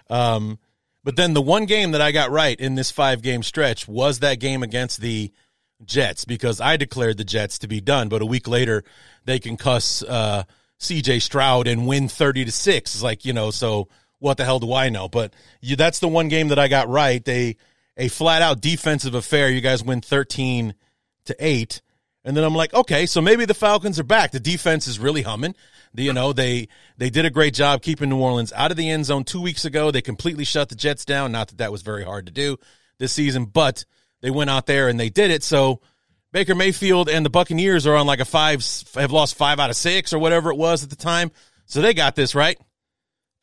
um, 0.09 0.59
but 1.03 1.17
then 1.17 1.35
the 1.35 1.43
one 1.43 1.67
game 1.67 1.93
that 1.93 2.01
I 2.01 2.13
got 2.13 2.31
right 2.31 2.59
in 2.59 2.77
this 2.77 2.91
five 2.91 3.23
game 3.23 3.43
stretch 3.43 3.89
was 3.89 4.21
that 4.21 4.41
game 4.41 4.63
against 4.63 5.01
the 5.01 5.33
Jets 5.85 6.25
because 6.25 6.61
I 6.61 6.77
declared 6.77 7.19
the 7.19 7.25
Jets 7.25 7.59
to 7.61 7.69
be 7.69 7.81
done. 7.81 8.09
But 8.09 8.23
a 8.23 8.27
week 8.27 8.49
later, 8.49 8.85
they 9.25 9.39
can 9.39 9.57
cuss 9.57 10.03
uh, 10.03 10.45
CJ 10.81 11.21
Stroud 11.23 11.67
and 11.67 11.87
win 11.87 12.09
30 12.09 12.47
to 12.47 12.53
6. 12.53 12.95
It's 12.95 13.03
like, 13.03 13.25
you 13.25 13.33
know, 13.33 13.51
so 13.51 13.89
what 14.19 14.37
the 14.37 14.45
hell 14.45 14.61
do 14.61 14.73
I 14.73 14.89
know? 14.89 15.09
But 15.09 15.35
you, 15.61 15.77
that's 15.77 15.99
the 15.99 16.09
one 16.09 16.29
game 16.29 16.49
that 16.49 16.59
I 16.59 16.69
got 16.69 16.89
right. 16.89 17.23
They, 17.23 17.57
a 17.97 18.09
flat 18.09 18.43
out 18.43 18.61
defensive 18.61 19.15
affair. 19.15 19.51
You 19.51 19.61
guys 19.61 19.85
win 19.85 20.01
13 20.01 20.75
to 21.27 21.37
8. 21.39 21.83
And 22.25 22.37
then 22.37 22.45
I'm 22.45 22.55
like, 22.55 22.73
okay, 22.73 23.05
so 23.07 23.21
maybe 23.21 23.45
the 23.45 23.55
Falcons 23.55 24.01
are 24.01 24.05
back. 24.05 24.33
The 24.33 24.41
defense 24.41 24.87
is 24.87 24.99
really 24.99 25.23
humming. 25.23 25.55
You 25.95 26.13
know, 26.13 26.33
they 26.33 26.69
they 26.97 27.11
did 27.11 27.25
a 27.25 27.31
great 27.31 27.55
job 27.55 27.83
keeping 27.83 28.09
New 28.09 28.19
Orleans 28.19 28.53
out 28.55 28.71
of 28.71 28.77
the 28.77 28.91
end 28.91 29.05
zone 29.05 29.25
2 29.25 29.41
weeks 29.41 29.65
ago. 29.65 29.91
They 29.91 30.03
completely 30.03 30.45
shut 30.45 30.69
the 30.69 30.75
Jets 30.75 31.05
down. 31.05 31.33
Not 31.33 31.49
that 31.49 31.59
that 31.59 31.71
was 31.71 31.83
very 31.83 32.05
hard 32.05 32.27
to 32.27 32.33
do 32.33 32.57
this 32.99 33.13
season, 33.13 33.45
but 33.45 33.85
they 34.23 34.31
went 34.31 34.51
out 34.51 34.67
there 34.67 34.89
and 34.89 34.99
they 34.99 35.11
did 35.11 35.31
it. 35.31 35.43
So 35.43 35.81
Baker 36.33 36.55
Mayfield 36.55 37.09
and 37.09 37.25
the 37.25 37.31
Buccaneers 37.31 37.87
are 37.87 37.95
on 37.95 38.07
like 38.07 38.21
a 38.21 38.25
5 38.25 38.85
have 38.95 39.13
lost 39.13 39.37
5 39.37 39.61
out 39.61 39.71
of 39.71 39.77
6 39.77 40.13
or 40.13 40.19
whatever 40.19 40.51
it 40.51 40.57
was 40.57 40.83
at 40.83 40.91
the 40.91 40.97
time. 40.97 41.31
So 41.67 41.81
they 41.81 41.95
got 41.95 42.17
this, 42.17 42.35
right? 42.35 42.59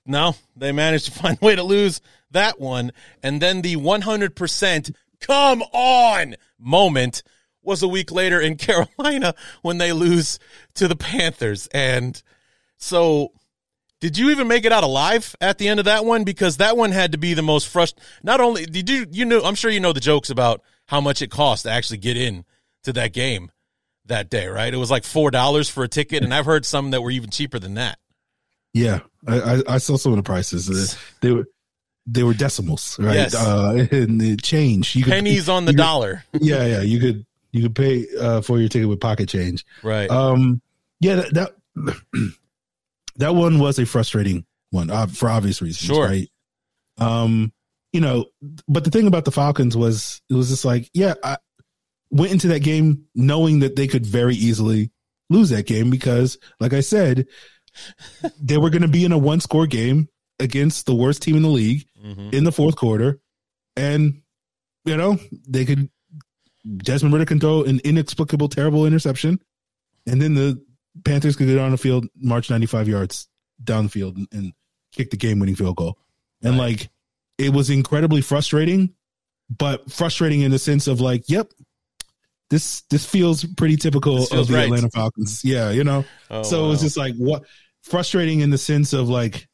No, 0.06 0.36
they 0.58 0.72
managed 0.72 1.06
to 1.06 1.12
find 1.22 1.38
a 1.42 1.46
way 1.46 1.56
to 1.56 1.64
lose 1.64 2.02
that 2.32 2.60
one. 2.60 2.92
And 3.24 3.42
then 3.42 3.62
the 3.62 3.78
100% 3.78 4.96
come 5.22 5.62
on 5.72 6.36
moment 6.60 7.24
was 7.64 7.84
a 7.84 7.88
week 7.88 8.12
later 8.12 8.40
in 8.40 8.56
Carolina 8.58 9.36
when 9.62 9.78
they 9.78 9.94
lose 9.94 10.40
to 10.76 10.88
the 10.88 10.96
Panthers. 10.96 11.68
And 11.68 12.22
so 12.78 13.32
did 14.02 14.18
you 14.18 14.32
even 14.32 14.48
make 14.48 14.66
it 14.66 14.72
out 14.72 14.84
alive 14.84 15.36
at 15.40 15.60
the 15.60 15.68
end 15.68 15.80
of 15.80 15.86
that 15.86 16.06
one? 16.06 16.24
Because 16.24 16.58
that 16.58 16.76
one 16.76 16.92
had 16.92 17.12
to 17.12 17.18
be 17.18 17.34
the 17.34 17.44
most 17.44 17.68
frustrating. 17.68 18.08
Not 18.24 18.42
only 18.42 18.66
did 18.66 18.90
you, 18.90 19.06
you 19.12 19.26
know, 19.26 19.42
I'm 19.42 19.56
sure 19.56 19.70
you 19.70 19.80
know 19.80 19.94
the 19.94 20.00
jokes 20.00 20.30
about 20.30 20.62
how 20.88 21.00
much 21.00 21.22
it 21.22 21.30
cost 21.30 21.64
to 21.64 21.72
actually 21.72 22.00
get 22.00 22.18
in 22.18 22.44
to 22.84 22.94
that 22.94 23.14
game 23.14 23.52
that 24.06 24.30
day, 24.30 24.48
right? 24.48 24.74
It 24.74 24.78
was 24.78 24.90
like 24.92 25.04
$4 25.04 25.70
for 25.70 25.84
a 25.84 25.88
ticket. 25.88 26.24
And 26.24 26.34
I've 26.34 26.46
heard 26.46 26.66
some 26.66 26.92
that 26.92 27.02
were 27.02 27.12
even 27.12 27.30
cheaper 27.30 27.60
than 27.60 27.76
that. 27.76 28.00
Yeah. 28.74 29.02
I, 29.28 29.40
I, 29.40 29.62
I 29.68 29.78
saw 29.78 29.98
some 29.98 30.14
of 30.14 30.18
the 30.18 30.24
prices. 30.24 30.98
They 31.22 31.32
were, 31.32 31.46
they 32.08 32.24
were 32.24 32.34
decimals, 32.34 32.98
right? 33.00 33.14
Yes. 33.14 33.36
Uh, 33.36 33.88
and 33.92 34.20
the 34.20 34.36
change. 34.38 34.96
You 34.96 35.04
could, 35.04 35.14
Pennies 35.14 35.48
on 35.48 35.66
the 35.66 35.72
you 35.72 35.78
dollar. 35.78 36.24
Yeah, 36.34 36.66
yeah. 36.66 36.82
You 36.82 37.00
could 37.00 37.26
you 37.52 37.64
could 37.64 37.76
pay 37.76 38.06
uh, 38.20 38.42
for 38.42 38.60
your 38.60 38.70
ticket 38.70 38.90
with 38.90 39.00
pocket 39.00 39.30
change. 39.30 39.66
Right. 39.84 40.10
Um. 40.10 40.62
Yeah. 41.00 41.16
That 41.16 41.54
that, 41.76 41.96
that 43.18 43.36
one 43.36 43.60
was 43.60 43.80
a 43.80 43.86
frustrating 43.86 44.46
one 44.72 44.90
uh, 44.90 45.08
for 45.08 45.30
obvious 45.30 45.62
reasons. 45.62 45.86
Sure. 45.86 46.06
Right. 46.06 46.30
Um. 46.98 47.54
You 47.94 48.00
know, 48.00 48.26
but 48.70 48.86
the 48.86 48.92
thing 48.92 49.06
about 49.06 49.26
the 49.26 49.32
Falcons 49.32 49.76
was 49.76 50.22
it 50.30 50.34
was 50.34 50.50
just 50.50 50.64
like, 50.64 50.90
yeah, 50.94 51.16
I 51.24 51.38
went 52.10 52.32
into 52.32 52.50
that 52.50 52.60
game 52.60 53.06
knowing 53.16 53.60
that 53.60 53.76
they 53.76 53.88
could 53.88 54.06
very 54.06 54.36
easily 54.36 54.92
lose 55.30 55.50
that 55.50 55.66
game 55.66 55.90
because, 55.90 56.38
like 56.60 56.74
I 56.74 56.82
said, 56.82 57.26
they 58.42 58.58
were 58.58 58.70
going 58.70 58.82
to 58.84 58.88
be 58.88 59.06
in 59.06 59.12
a 59.12 59.18
one 59.18 59.40
score 59.40 59.66
game 59.66 60.10
against 60.40 60.86
the 60.86 60.96
worst 60.96 61.22
team 61.22 61.38
in 61.38 61.44
the 61.44 61.50
league 61.50 61.86
mm-hmm. 62.04 62.30
in 62.34 62.44
the 62.44 62.52
fourth 62.52 62.76
quarter. 62.76 63.20
And, 63.76 64.22
you 64.86 64.98
know, 64.98 65.18
they 65.48 65.66
could, 65.66 65.90
Desmond 66.78 67.14
Ridder 67.14 67.26
can 67.26 67.40
throw 67.40 67.64
an 67.64 67.80
inexplicable, 67.84 68.50
terrible 68.50 68.86
interception. 68.86 69.40
And 70.06 70.22
then 70.22 70.34
the 70.34 70.64
Panthers 71.04 71.36
could 71.36 71.48
get 71.48 71.58
on 71.58 71.72
the 71.72 71.78
field, 71.78 72.08
march 72.16 72.50
95 72.50 72.88
yards 72.88 73.28
down 73.64 73.86
the 73.86 73.90
field 73.90 74.18
and, 74.18 74.28
and 74.32 74.54
kick 74.92 75.12
the 75.12 75.18
game 75.18 75.40
winning 75.40 75.56
field 75.56 75.76
goal. 75.76 75.98
And 76.44 76.58
right. 76.58 76.72
like, 76.72 76.90
it 77.38 77.54
was 77.54 77.70
incredibly 77.70 78.22
frustrating, 78.22 78.94
but 79.50 79.92
frustrating 79.92 80.42
in 80.42 80.52
the 80.52 80.60
sense 80.60 80.88
of 80.88 81.02
like, 81.02 81.30
yep, 81.30 81.52
this 82.50 82.82
this 82.90 83.06
feels 83.06 83.46
pretty 83.46 83.78
typical 83.78 84.26
feels 84.26 84.32
of 84.32 84.48
the 84.48 84.56
right. 84.56 84.66
Atlanta 84.66 84.90
Falcons. 84.90 85.44
Yeah, 85.44 85.72
you 85.72 85.84
know. 85.84 86.04
Oh, 86.30 86.44
so 86.44 86.60
wow. 86.60 86.66
it 86.66 86.70
was 86.70 86.82
just 86.82 86.98
like 86.98 87.16
what 87.16 87.44
frustrating 87.82 88.42
in 88.42 88.50
the 88.50 88.58
sense 88.58 88.94
of 88.94 89.10
like 89.10 89.48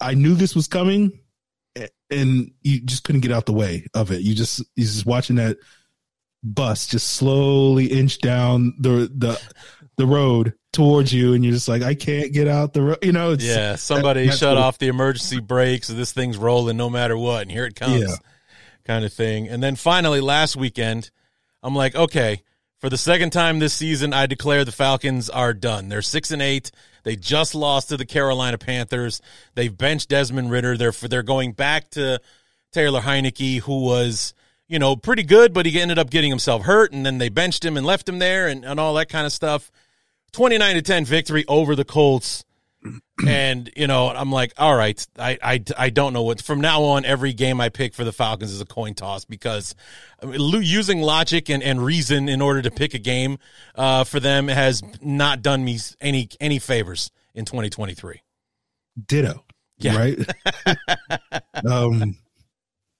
I 0.00 0.14
knew 0.14 0.34
this 0.34 0.54
was 0.54 0.68
coming, 0.68 1.18
and 2.10 2.52
you 2.60 2.80
just 2.82 3.04
couldn't 3.04 3.22
get 3.22 3.32
out 3.32 3.46
the 3.46 3.52
way 3.52 3.86
of 3.94 4.12
it. 4.12 4.20
You 4.20 4.34
just 4.34 4.60
you 4.76 4.84
just 4.84 5.06
watching 5.06 5.36
that 5.36 5.56
bus 6.42 6.86
just 6.86 7.10
slowly 7.10 7.86
inch 7.86 8.18
down 8.18 8.74
the 8.78 9.10
the 9.14 9.40
the 9.96 10.06
road 10.06 10.54
towards 10.72 11.12
you, 11.12 11.34
and 11.34 11.44
you're 11.44 11.54
just 11.54 11.68
like, 11.68 11.82
I 11.82 11.94
can't 11.94 12.32
get 12.32 12.48
out 12.48 12.72
the 12.72 12.82
road. 12.82 12.98
You 13.02 13.12
know, 13.12 13.36
yeah. 13.38 13.76
Somebody 13.76 14.26
that, 14.26 14.38
shut 14.38 14.56
cool. 14.56 14.62
off 14.62 14.78
the 14.78 14.88
emergency 14.88 15.40
brakes, 15.40 15.88
and 15.88 15.98
this 15.98 16.12
thing's 16.12 16.36
rolling 16.38 16.76
no 16.76 16.88
matter 16.88 17.16
what, 17.16 17.42
and 17.42 17.50
here 17.50 17.66
it 17.66 17.76
comes, 17.76 18.00
yeah. 18.00 18.16
kind 18.84 19.04
of 19.04 19.12
thing. 19.12 19.48
And 19.48 19.62
then 19.62 19.76
finally, 19.76 20.20
last 20.20 20.56
weekend, 20.56 21.10
I'm 21.62 21.74
like, 21.74 21.94
okay. 21.94 22.42
For 22.78 22.88
the 22.88 22.96
second 22.96 23.28
time 23.28 23.58
this 23.58 23.74
season, 23.74 24.14
I 24.14 24.24
declare 24.24 24.64
the 24.64 24.72
Falcons 24.72 25.28
are 25.28 25.52
done. 25.52 25.90
They're 25.90 26.00
six 26.00 26.30
and 26.30 26.40
eight. 26.40 26.70
They 27.02 27.14
just 27.14 27.54
lost 27.54 27.90
to 27.90 27.98
the 27.98 28.06
Carolina 28.06 28.56
Panthers. 28.56 29.20
They've 29.54 29.76
benched 29.76 30.08
Desmond 30.08 30.50
ridder 30.50 30.78
They're 30.78 30.92
they're 30.92 31.22
going 31.22 31.52
back 31.52 31.90
to 31.90 32.22
Taylor 32.72 33.02
Heinicke, 33.02 33.60
who 33.60 33.82
was, 33.82 34.32
you 34.70 34.78
know, 34.78 34.94
pretty 34.94 35.24
good, 35.24 35.52
but 35.52 35.66
he 35.66 35.80
ended 35.80 35.98
up 35.98 36.10
getting 36.10 36.30
himself 36.30 36.62
hurt, 36.62 36.92
and 36.92 37.04
then 37.04 37.18
they 37.18 37.28
benched 37.28 37.64
him 37.64 37.76
and 37.76 37.84
left 37.84 38.08
him 38.08 38.20
there 38.20 38.46
and, 38.46 38.64
and 38.64 38.78
all 38.78 38.94
that 38.94 39.08
kind 39.08 39.26
of 39.26 39.32
stuff. 39.32 39.72
29 40.30 40.76
to 40.76 40.82
10 40.82 41.04
victory 41.04 41.44
over 41.48 41.74
the 41.74 41.84
Colts. 41.84 42.44
and, 43.26 43.68
you 43.76 43.88
know, 43.88 44.08
I'm 44.08 44.30
like, 44.30 44.54
all 44.56 44.74
right, 44.74 45.04
I, 45.18 45.36
I, 45.42 45.64
I 45.76 45.90
don't 45.90 46.12
know 46.12 46.22
what. 46.22 46.40
From 46.40 46.60
now 46.60 46.84
on, 46.84 47.04
every 47.04 47.32
game 47.32 47.60
I 47.60 47.68
pick 47.68 47.94
for 47.94 48.04
the 48.04 48.12
Falcons 48.12 48.52
is 48.52 48.60
a 48.60 48.64
coin 48.64 48.94
toss 48.94 49.24
because 49.24 49.74
I 50.22 50.26
mean, 50.26 50.38
lo- 50.38 50.60
using 50.60 51.02
logic 51.02 51.50
and, 51.50 51.64
and 51.64 51.84
reason 51.84 52.28
in 52.28 52.40
order 52.40 52.62
to 52.62 52.70
pick 52.70 52.94
a 52.94 52.98
game 52.98 53.38
uh, 53.74 54.04
for 54.04 54.20
them 54.20 54.46
has 54.46 54.82
not 55.02 55.42
done 55.42 55.64
me 55.64 55.78
any 56.00 56.28
any 56.40 56.60
favors 56.60 57.10
in 57.34 57.44
2023. 57.44 58.22
Ditto. 59.04 59.44
Yeah. 59.78 59.96
Right. 59.98 60.18
um, 61.68 62.16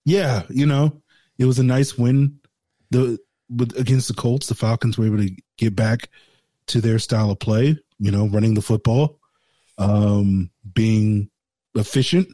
yeah, 0.05 0.43
you 0.51 0.67
know, 0.67 1.01
it 1.41 1.45
was 1.47 1.59
a 1.59 1.65
nice 1.65 1.99
win. 1.99 2.39
The 2.93 3.19
with 3.49 3.77
against 3.77 4.07
the 4.07 4.15
Colts, 4.15 4.47
the 4.47 4.55
Falcons 4.55 4.97
were 4.97 5.07
able 5.07 5.19
to 5.19 5.35
get 5.59 5.75
back 5.75 6.09
to 6.69 6.81
their 6.81 7.01
style 7.01 7.31
of 7.33 7.41
play. 7.41 7.77
You 7.99 8.11
know, 8.13 8.29
running 8.29 8.55
the 8.55 8.63
football, 8.63 9.19
um, 9.79 10.51
being 10.73 11.31
efficient. 11.75 12.29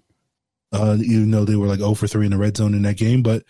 Uh, 0.73 0.97
even 1.01 1.31
though 1.31 1.45
they 1.45 1.55
were 1.57 1.69
like 1.69 1.79
0 1.79 1.95
for 1.95 2.07
3 2.09 2.27
in 2.27 2.33
the 2.33 2.37
red 2.37 2.57
zone 2.57 2.75
in 2.75 2.83
that 2.83 2.97
game, 2.99 3.23
but 3.23 3.45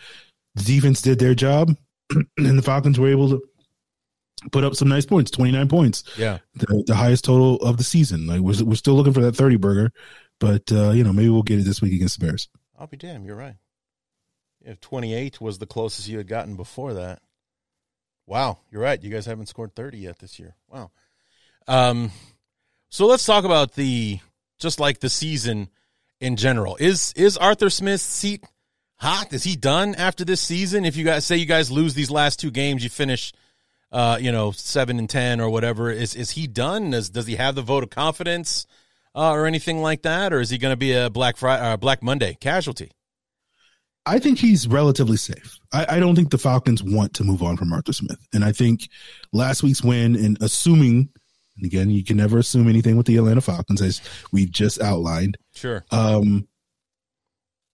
the 0.55 0.63
defense 0.63 1.01
did 1.01 1.17
their 1.19 1.33
job, 1.35 1.75
and 2.37 2.57
the 2.57 2.61
Falcons 2.61 2.99
were 2.99 3.09
able 3.09 3.29
to 3.29 3.41
put 4.51 4.63
up 4.63 4.75
some 4.75 4.87
nice 4.87 5.05
points 5.05 5.31
29 5.31 5.67
points 5.67 6.03
Yeah. 6.15 6.37
the, 6.53 6.83
the 6.85 6.93
highest 6.95 7.25
total 7.25 7.55
of 7.57 7.77
the 7.77 7.83
season 7.83 8.27
like 8.27 8.39
we're, 8.39 8.63
we're 8.63 8.75
still 8.75 8.93
looking 8.93 9.11
for 9.11 9.21
that 9.21 9.35
30 9.35 9.57
burger 9.57 9.91
but 10.39 10.71
uh 10.71 10.91
you 10.91 11.03
know 11.03 11.11
maybe 11.11 11.29
we'll 11.29 11.41
get 11.41 11.59
it 11.59 11.63
this 11.65 11.81
week 11.81 11.93
against 11.93 12.19
the 12.19 12.25
bears 12.27 12.47
I'll 12.79 12.85
be 12.85 12.97
damned. 12.97 13.25
You're 13.25 13.35
right. 13.35 13.55
If 14.67 14.81
28 14.81 15.39
was 15.39 15.59
the 15.59 15.65
closest 15.65 16.09
you 16.09 16.17
had 16.17 16.27
gotten 16.27 16.57
before 16.57 16.95
that. 16.95 17.21
Wow, 18.25 18.59
you're 18.69 18.81
right. 18.81 19.01
You 19.01 19.09
guys 19.09 19.25
haven't 19.25 19.45
scored 19.45 19.73
30 19.73 19.99
yet 19.99 20.19
this 20.19 20.37
year. 20.37 20.55
Wow. 20.67 20.91
Um, 21.69 22.11
so 22.89 23.07
let's 23.07 23.25
talk 23.25 23.45
about 23.45 23.75
the 23.75 24.19
just 24.59 24.79
like 24.79 24.99
the 24.99 25.09
season 25.09 25.69
in 26.19 26.35
general. 26.35 26.75
Is 26.81 27.13
is 27.15 27.37
Arthur 27.37 27.69
Smith's 27.69 28.03
seat 28.03 28.43
hot? 28.95 29.31
Is 29.31 29.43
he 29.43 29.55
done 29.55 29.95
after 29.95 30.25
this 30.25 30.41
season? 30.41 30.83
If 30.83 30.97
you 30.97 31.05
guys 31.05 31.25
say 31.25 31.37
you 31.37 31.45
guys 31.45 31.71
lose 31.71 31.93
these 31.93 32.11
last 32.11 32.37
two 32.37 32.51
games, 32.51 32.83
you 32.83 32.89
finish, 32.89 33.31
uh, 33.93 34.17
you 34.19 34.33
know, 34.33 34.51
seven 34.51 34.99
and 34.99 35.09
ten 35.09 35.39
or 35.39 35.49
whatever. 35.49 35.89
Is 35.89 36.13
is 36.13 36.31
he 36.31 36.45
done? 36.45 36.91
Does 36.91 37.09
does 37.09 37.27
he 37.27 37.37
have 37.37 37.55
the 37.55 37.61
vote 37.61 37.83
of 37.83 37.89
confidence? 37.89 38.67
Uh, 39.15 39.31
or 39.31 39.47
anything 39.47 39.81
like 39.81 40.03
that, 40.03 40.31
or 40.31 40.39
is 40.39 40.51
he 40.51 40.59
going 40.59 40.71
to 40.71 40.77
be 40.77 40.93
a 40.93 41.09
Black 41.09 41.37
Friday, 41.37 41.63
uh, 41.63 41.75
Black 41.75 42.03
Monday 42.03 42.37
casualty? 42.39 42.91
I 44.07 44.19
think 44.19 44.39
he's 44.39 44.67
relatively 44.67 45.17
safe. 45.17 45.59
I, 45.73 45.85
I 45.97 45.99
don't 45.99 46.15
think 46.15 46.29
the 46.29 46.37
falcons 46.37 46.81
want 46.81 47.13
to 47.15 47.23
move 47.23 47.43
on 47.43 47.57
from 47.57 47.73
arthur 47.73 47.93
smith. 47.93 48.19
And 48.33 48.43
i 48.43 48.51
think 48.51 48.89
last 49.33 49.63
week's 49.63 49.83
win 49.83 50.15
and 50.15 50.37
assuming 50.41 51.09
and 51.57 51.65
again 51.65 51.89
you 51.89 52.03
can 52.03 52.17
never 52.17 52.37
assume 52.39 52.67
anything 52.67 52.97
with 52.97 53.05
the 53.05 53.17
atlanta 53.17 53.41
falcons 53.41 53.81
as 53.81 54.01
we 54.31 54.45
just 54.45 54.81
outlined. 54.81 55.37
Sure. 55.53 55.85
um 55.91 56.47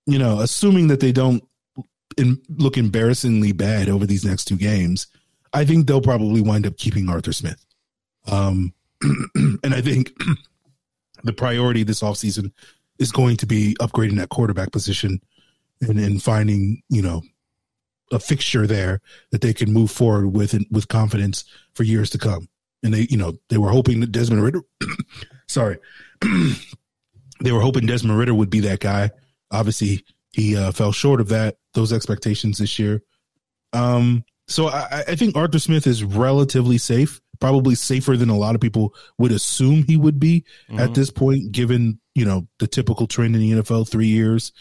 you 0.06 0.20
know 0.20 0.42
assuming 0.42 0.88
that 0.88 1.00
they 1.00 1.12
don't 1.12 1.44
in, 2.18 2.42
look 2.50 2.78
embarrassingly 2.78 3.52
bad 3.54 3.90
over 3.90 4.06
these 4.06 4.26
next 4.26 4.46
two 4.46 4.58
games 4.58 5.08
i 5.54 5.64
think 5.64 5.88
they'll 5.88 6.02
probably 6.02 6.42
wind 6.42 6.66
up 6.66 6.78
keeping 6.78 7.10
arthur 7.10 7.34
smith. 7.34 7.64
Um 8.32 8.74
and 9.04 9.74
i 9.74 9.82
think 9.82 10.12
the 11.24 11.34
priority 11.34 11.84
this 11.84 12.02
offseason 12.02 12.52
is 13.00 13.12
going 13.12 13.38
to 13.38 13.46
be 13.46 13.76
upgrading 13.82 14.18
that 14.18 14.30
quarterback 14.30 14.72
position 14.72 15.20
and, 15.82 16.00
and 16.00 16.22
finding 16.22 16.82
you 16.90 17.02
know 17.02 17.22
a 18.12 18.20
fixture 18.20 18.68
there 18.68 19.02
that 19.32 19.42
they 19.42 19.54
can 19.54 19.74
move 19.74 19.90
forward 19.90 20.28
with 20.28 20.54
and 20.54 20.66
with 20.70 20.88
confidence 20.88 21.46
for 21.74 21.84
years 21.84 22.10
to 22.10 22.18
come 22.18 22.48
and 22.84 22.94
they 22.94 23.08
you 23.10 23.18
know 23.18 23.34
they 23.50 23.58
were 23.58 23.70
hoping 23.70 24.00
that 24.00 24.12
desmond 24.12 24.44
ridder 24.44 24.62
sorry 25.48 25.78
they 27.44 27.52
were 27.52 27.62
hoping 27.62 27.86
Desmond 27.86 28.18
Ridder 28.18 28.34
would 28.34 28.50
be 28.50 28.62
that 28.62 28.80
guy. 28.80 29.12
Obviously, 29.52 30.04
he 30.32 30.56
uh, 30.58 30.72
fell 30.72 30.92
short 30.92 31.22
of 31.22 31.30
that 31.30 31.58
those 31.74 31.94
expectations 31.94 32.58
this 32.58 32.80
year. 32.80 33.04
Um, 33.74 34.24
so 34.48 34.68
I, 34.68 35.04
I 35.10 35.16
think 35.16 35.36
Arthur 35.36 35.60
Smith 35.60 35.88
is 35.88 36.04
relatively 36.04 36.78
safe, 36.78 37.22
probably 37.40 37.76
safer 37.76 38.18
than 38.18 38.30
a 38.30 38.38
lot 38.38 38.56
of 38.56 38.62
people 38.62 38.94
would 39.18 39.32
assume 39.32 39.84
he 39.84 39.98
would 39.98 40.20
be 40.20 40.46
at 40.78 40.94
this 40.94 41.12
point, 41.12 41.52
given 41.52 42.00
you 42.16 42.26
know 42.26 42.48
the 42.60 42.68
typical 42.68 43.08
trend 43.08 43.36
in 43.36 43.42
the 43.42 43.52
NFL: 43.52 43.90
three 43.90 44.08
years, 44.08 44.52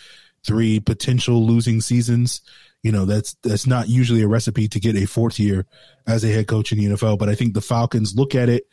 three 0.44 0.80
potential 0.80 1.46
losing 1.46 1.80
seasons. 1.80 2.40
You 2.82 2.92
know 2.92 3.04
that's 3.04 3.36
that's 3.42 3.66
not 3.66 3.88
usually 3.88 4.22
a 4.22 4.28
recipe 4.28 4.68
to 4.68 4.80
get 4.80 4.96
a 4.96 5.06
fourth 5.06 5.38
year 5.38 5.66
as 6.06 6.24
a 6.24 6.28
head 6.28 6.48
coach 6.48 6.72
in 6.72 6.78
the 6.78 6.86
NFL. 6.86 7.18
But 7.18 7.28
I 7.28 7.34
think 7.34 7.54
the 7.54 7.60
Falcons 7.60 8.14
look 8.14 8.34
at 8.34 8.48
it 8.48 8.66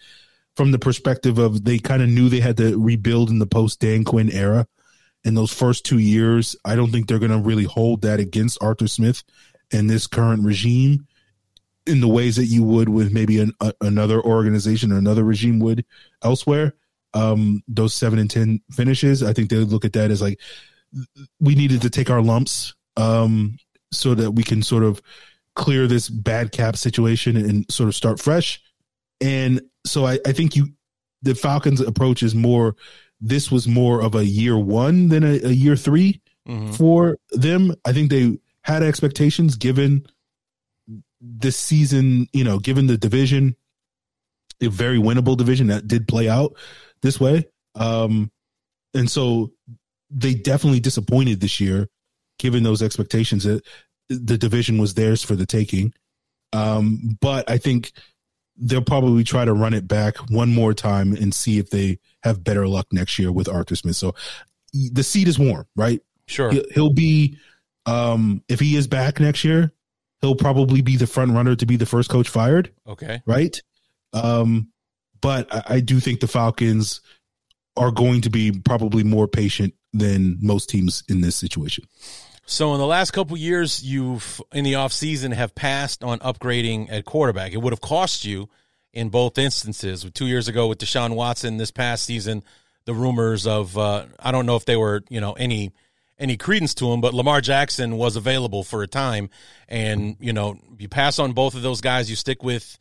from 0.56 0.72
the 0.72 0.80
perspective 0.80 1.38
of 1.38 1.64
they 1.64 1.80
kind 1.80 2.02
of 2.02 2.10
knew 2.10 2.28
they 2.28 2.40
had 2.40 2.58
to 2.58 2.78
rebuild 2.78 3.30
in 3.30 3.40
the 3.40 3.48
post 3.48 3.80
Dan 3.80 4.04
Quinn 4.04 4.30
era. 4.30 4.68
In 5.24 5.34
those 5.34 5.54
first 5.54 5.86
two 5.86 6.00
years, 6.00 6.56
I 6.64 6.76
don't 6.76 6.92
think 6.92 7.08
they're 7.08 7.20
going 7.20 7.32
to 7.32 7.38
really 7.38 7.66
hold 7.66 8.02
that 8.04 8.20
against 8.20 8.62
Arthur 8.62 8.88
Smith 8.88 9.24
and 9.72 9.90
this 9.90 10.08
current 10.08 10.44
regime 10.44 11.08
in 11.86 12.02
the 12.02 12.08
ways 12.08 12.36
that 12.36 12.46
you 12.46 12.64
would 12.64 12.90
with 12.90 13.12
maybe 13.12 13.40
an, 13.40 13.52
a, 13.60 13.74
another 13.82 14.22
organization 14.22 14.92
or 14.92 14.98
another 14.98 15.24
regime 15.24 15.60
would 15.60 15.86
elsewhere. 16.24 16.74
Um, 17.14 17.64
those 17.68 17.94
seven 17.94 18.20
and 18.20 18.30
ten 18.30 18.62
finishes, 18.72 19.24
I 19.24 19.34
think 19.34 19.50
they 19.50 19.58
look 19.58 19.86
at 19.86 19.94
that 19.94 20.12
as 20.12 20.22
like 20.22 20.40
we 21.40 21.56
needed 21.56 21.82
to 21.84 21.90
take 21.90 22.10
our 22.10 22.22
lumps 22.22 22.74
um, 22.98 23.58
so 23.92 24.16
that 24.16 24.32
we 24.32 24.44
can 24.44 24.62
sort 24.62 24.84
of 24.84 25.02
clear 25.56 25.88
this 25.88 26.10
bad 26.10 26.52
cap 26.52 26.76
situation 26.78 27.36
and 27.36 27.66
sort 27.72 27.90
of 27.90 27.96
start 27.96 28.20
fresh. 28.20 28.62
And 29.22 29.62
so 29.86 30.06
I, 30.06 30.20
I 30.26 30.32
think 30.32 30.56
you 30.56 30.68
the 31.22 31.36
Falcons 31.36 31.82
approach 31.82 32.24
is 32.24 32.34
more 32.34 32.76
this 33.22 33.52
was 33.52 33.68
more 33.68 34.02
of 34.02 34.16
a 34.16 34.26
year 34.26 34.58
one 34.58 35.10
than 35.10 35.24
a, 35.24 35.40
a 35.48 35.52
year 35.52 35.76
3 35.76 36.22
Mhm. 36.48 36.76
for 36.76 37.18
them. 37.32 37.76
I 37.86 37.92
think 37.94 38.10
they 38.10 38.40
had 38.64 38.82
expectations 38.82 39.56
given 39.56 40.06
this 41.22 41.58
season, 41.58 42.28
you 42.34 42.44
know, 42.46 42.60
given 42.60 42.88
the 42.88 42.98
division, 42.98 43.56
a 44.62 44.68
very 44.70 44.98
winnable 44.98 45.36
division 45.38 45.68
that 45.68 45.88
did 45.88 46.08
play 46.08 46.30
out 46.30 46.56
this 47.02 47.20
way. 47.20 47.46
Um, 47.76 48.32
and 48.94 49.12
so 49.12 49.52
they 50.10 50.34
definitely 50.34 50.80
disappointed 50.80 51.40
this 51.42 51.60
year, 51.60 51.88
given 52.38 52.64
those 52.64 52.82
expectations 52.82 53.44
that 53.44 53.64
the 54.10 54.38
division 54.38 54.78
was 54.80 54.94
theirs 54.96 55.24
for 55.24 55.36
the 55.36 55.46
taking. 55.46 55.94
Um, 56.52 57.18
but 57.22 57.50
I 57.50 57.58
think 57.58 57.92
they'll 58.58 58.82
probably 58.82 59.24
try 59.24 59.46
to 59.46 59.54
run 59.54 59.74
it 59.74 59.88
back 59.88 60.18
one 60.30 60.54
more 60.54 60.74
time 60.74 61.14
and 61.14 61.34
see 61.34 61.60
if 61.60 61.70
they 61.70 62.00
have 62.24 62.44
better 62.44 62.68
luck 62.68 62.88
next 62.92 63.20
year 63.20 63.32
with 63.32 63.48
Arthur 63.48 63.76
Smith. 63.76 63.96
So 63.96 64.16
the 64.74 65.04
seat 65.04 65.28
is 65.28 65.38
warm, 65.40 65.66
right? 65.76 66.02
Sure. 66.28 66.52
He'll, 66.52 66.66
he'll 66.74 66.94
be, 66.94 67.38
um, 67.86 68.44
if 68.50 68.60
he 68.60 68.76
is 68.76 68.88
back 68.88 69.20
next 69.20 69.44
year, 69.44 69.72
he'll 70.22 70.36
probably 70.36 70.82
be 70.82 70.98
the 70.98 71.08
front 71.08 71.32
runner 71.32 71.56
to 71.56 71.66
be 71.66 71.78
the 71.78 71.86
first 71.86 72.10
coach 72.10 72.28
fired, 72.28 72.74
Okay. 72.88 73.22
right? 73.26 73.62
Um, 74.12 74.72
but 75.22 75.54
I, 75.54 75.76
I 75.76 75.80
do 75.80 76.00
think 76.00 76.20
the 76.20 76.28
Falcons 76.28 77.02
are 77.78 77.92
going 77.92 78.22
to 78.22 78.30
be 78.30 78.52
probably 78.52 79.04
more 79.04 79.28
patient 79.28 79.74
than 79.94 80.38
most 80.42 80.70
teams 80.70 81.04
in 81.10 81.22
this 81.22 81.36
situation. 81.36 81.86
So 82.46 82.74
in 82.74 82.80
the 82.80 82.88
last 82.88 83.12
couple 83.12 83.38
years, 83.38 83.84
you've 83.84 84.42
in 84.52 84.64
the 84.64 84.74
offseason 84.74 85.34
have 85.34 85.54
passed 85.54 86.04
on 86.04 86.20
upgrading 86.20 86.92
at 86.92 87.06
quarterback. 87.06 87.54
It 87.54 87.58
would 87.58 87.74
have 87.74 87.82
cost 87.82 88.26
you 88.26 88.50
in 88.92 89.10
both 89.10 89.38
instances. 89.38 90.06
Two 90.14 90.26
years 90.26 90.48
ago 90.48 90.68
with 90.68 90.80
Deshaun 90.80 91.16
Watson, 91.16 91.58
this 91.58 91.70
past 91.70 92.06
season, 92.06 92.44
the 92.86 92.94
rumors 92.96 93.46
of 93.46 93.78
uh, 93.78 94.06
I 94.20 94.32
don't 94.32 94.48
know 94.48 94.56
if 94.56 94.66
they 94.66 94.76
were 94.76 95.04
you 95.10 95.22
know 95.22 95.34
any 95.34 95.74
any 96.18 96.38
credence 96.38 96.74
to 96.76 96.92
him, 96.92 97.02
but 97.02 97.14
Lamar 97.14 97.40
Jackson 97.40 97.98
was 97.98 98.16
available 98.16 98.64
for 98.64 98.82
a 98.82 98.88
time, 98.88 99.30
and 99.68 100.18
you 100.20 100.34
know 100.34 100.58
you 100.80 100.90
pass 100.90 101.20
on 101.20 101.34
both 101.34 101.54
of 101.54 101.62
those 101.62 101.82
guys, 101.82 102.10
you 102.10 102.16
stick 102.16 102.44
with 102.44 102.80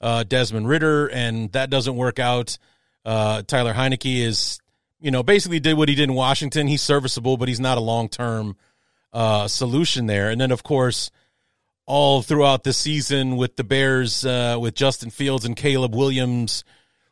uh, 0.00 0.24
Desmond 0.24 0.66
Ridder, 0.66 1.08
and 1.08 1.52
that 1.52 1.68
doesn't 1.68 1.96
work 1.96 2.18
out. 2.18 2.56
Uh, 3.04 3.42
Tyler 3.42 3.74
Heinicke 3.74 4.20
is 4.24 4.60
you 5.00 5.10
know 5.10 5.22
basically 5.22 5.60
did 5.60 5.74
what 5.74 5.88
he 5.88 5.94
did 5.94 6.08
in 6.08 6.14
Washington. 6.14 6.66
He's 6.66 6.82
serviceable, 6.82 7.36
but 7.36 7.48
he's 7.48 7.60
not 7.60 7.78
a 7.78 7.80
long 7.82 8.08
term 8.08 8.56
uh, 9.12 9.48
solution 9.48 10.06
there. 10.06 10.30
And 10.30 10.40
then, 10.40 10.50
of 10.50 10.62
course, 10.62 11.10
all 11.86 12.22
throughout 12.22 12.64
the 12.64 12.72
season 12.72 13.36
with 13.36 13.56
the 13.56 13.64
Bears, 13.64 14.24
uh, 14.24 14.56
with 14.60 14.74
Justin 14.74 15.10
Fields 15.10 15.44
and 15.44 15.56
Caleb 15.56 15.94
Williams 15.94 16.64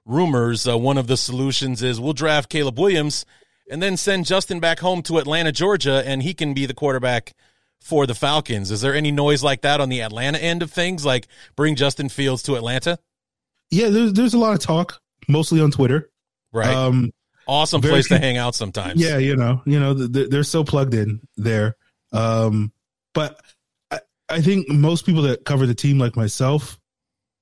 rumors, 0.05 0.67
uh, 0.69 0.79
one 0.79 0.99
of 0.99 1.07
the 1.07 1.17
solutions 1.17 1.83
is 1.83 2.01
we'll 2.01 2.13
draft 2.13 2.49
Caleb 2.49 2.79
Williams 2.79 3.27
and 3.71 3.83
then 3.83 3.97
send 3.97 4.25
Justin 4.25 4.61
back 4.61 4.79
home 4.79 5.03
to 5.03 5.19
Atlanta, 5.19 5.53
Georgia, 5.53 6.03
and 6.07 6.23
he 6.23 6.33
can 6.33 6.55
be 6.55 6.67
the 6.67 6.75
quarterback 6.75 7.35
for 7.81 8.07
the 8.07 8.15
Falcons. 8.15 8.71
Is 8.71 8.81
there 8.81 8.95
any 8.95 9.11
noise 9.11 9.43
like 9.43 9.63
that 9.63 9.81
on 9.81 9.89
the 9.89 10.01
Atlanta 10.03 10.39
end 10.39 10.63
of 10.63 10.71
things, 10.71 11.05
like 11.05 11.29
bring 11.57 11.75
Justin 11.75 12.09
Fields 12.09 12.43
to 12.45 12.57
Atlanta? 12.57 12.99
Yeah, 13.71 13.89
there's 13.91 14.15
there's 14.15 14.35
a 14.35 14.39
lot 14.39 14.55
of 14.55 14.61
talk, 14.61 15.01
mostly 15.29 15.61
on 15.61 15.71
Twitter. 15.71 16.11
Right. 16.53 16.75
Um, 16.75 17.13
awesome 17.49 17.81
very 17.83 17.95
place 17.95 18.09
to 18.09 18.19
hang 18.19 18.37
out 18.37 18.55
sometimes. 18.55 19.01
yeah, 19.01 19.19
you 19.19 19.35
know, 19.37 19.63
you 19.67 19.81
know, 19.81 19.95
th- 19.95 20.13
th- 20.13 20.31
they're 20.31 20.45
so 20.45 20.63
plugged 20.65 20.95
in 20.95 21.21
there. 21.37 21.77
Um, 22.13 22.73
but 23.15 23.41
I, 23.91 24.01
I 24.29 24.41
think 24.41 24.69
most 24.69 25.05
people 25.07 25.23
that 25.23 25.45
cover 25.45 25.67
the 25.67 25.75
team, 25.75 25.99
like 25.99 26.15
myself, 26.17 26.79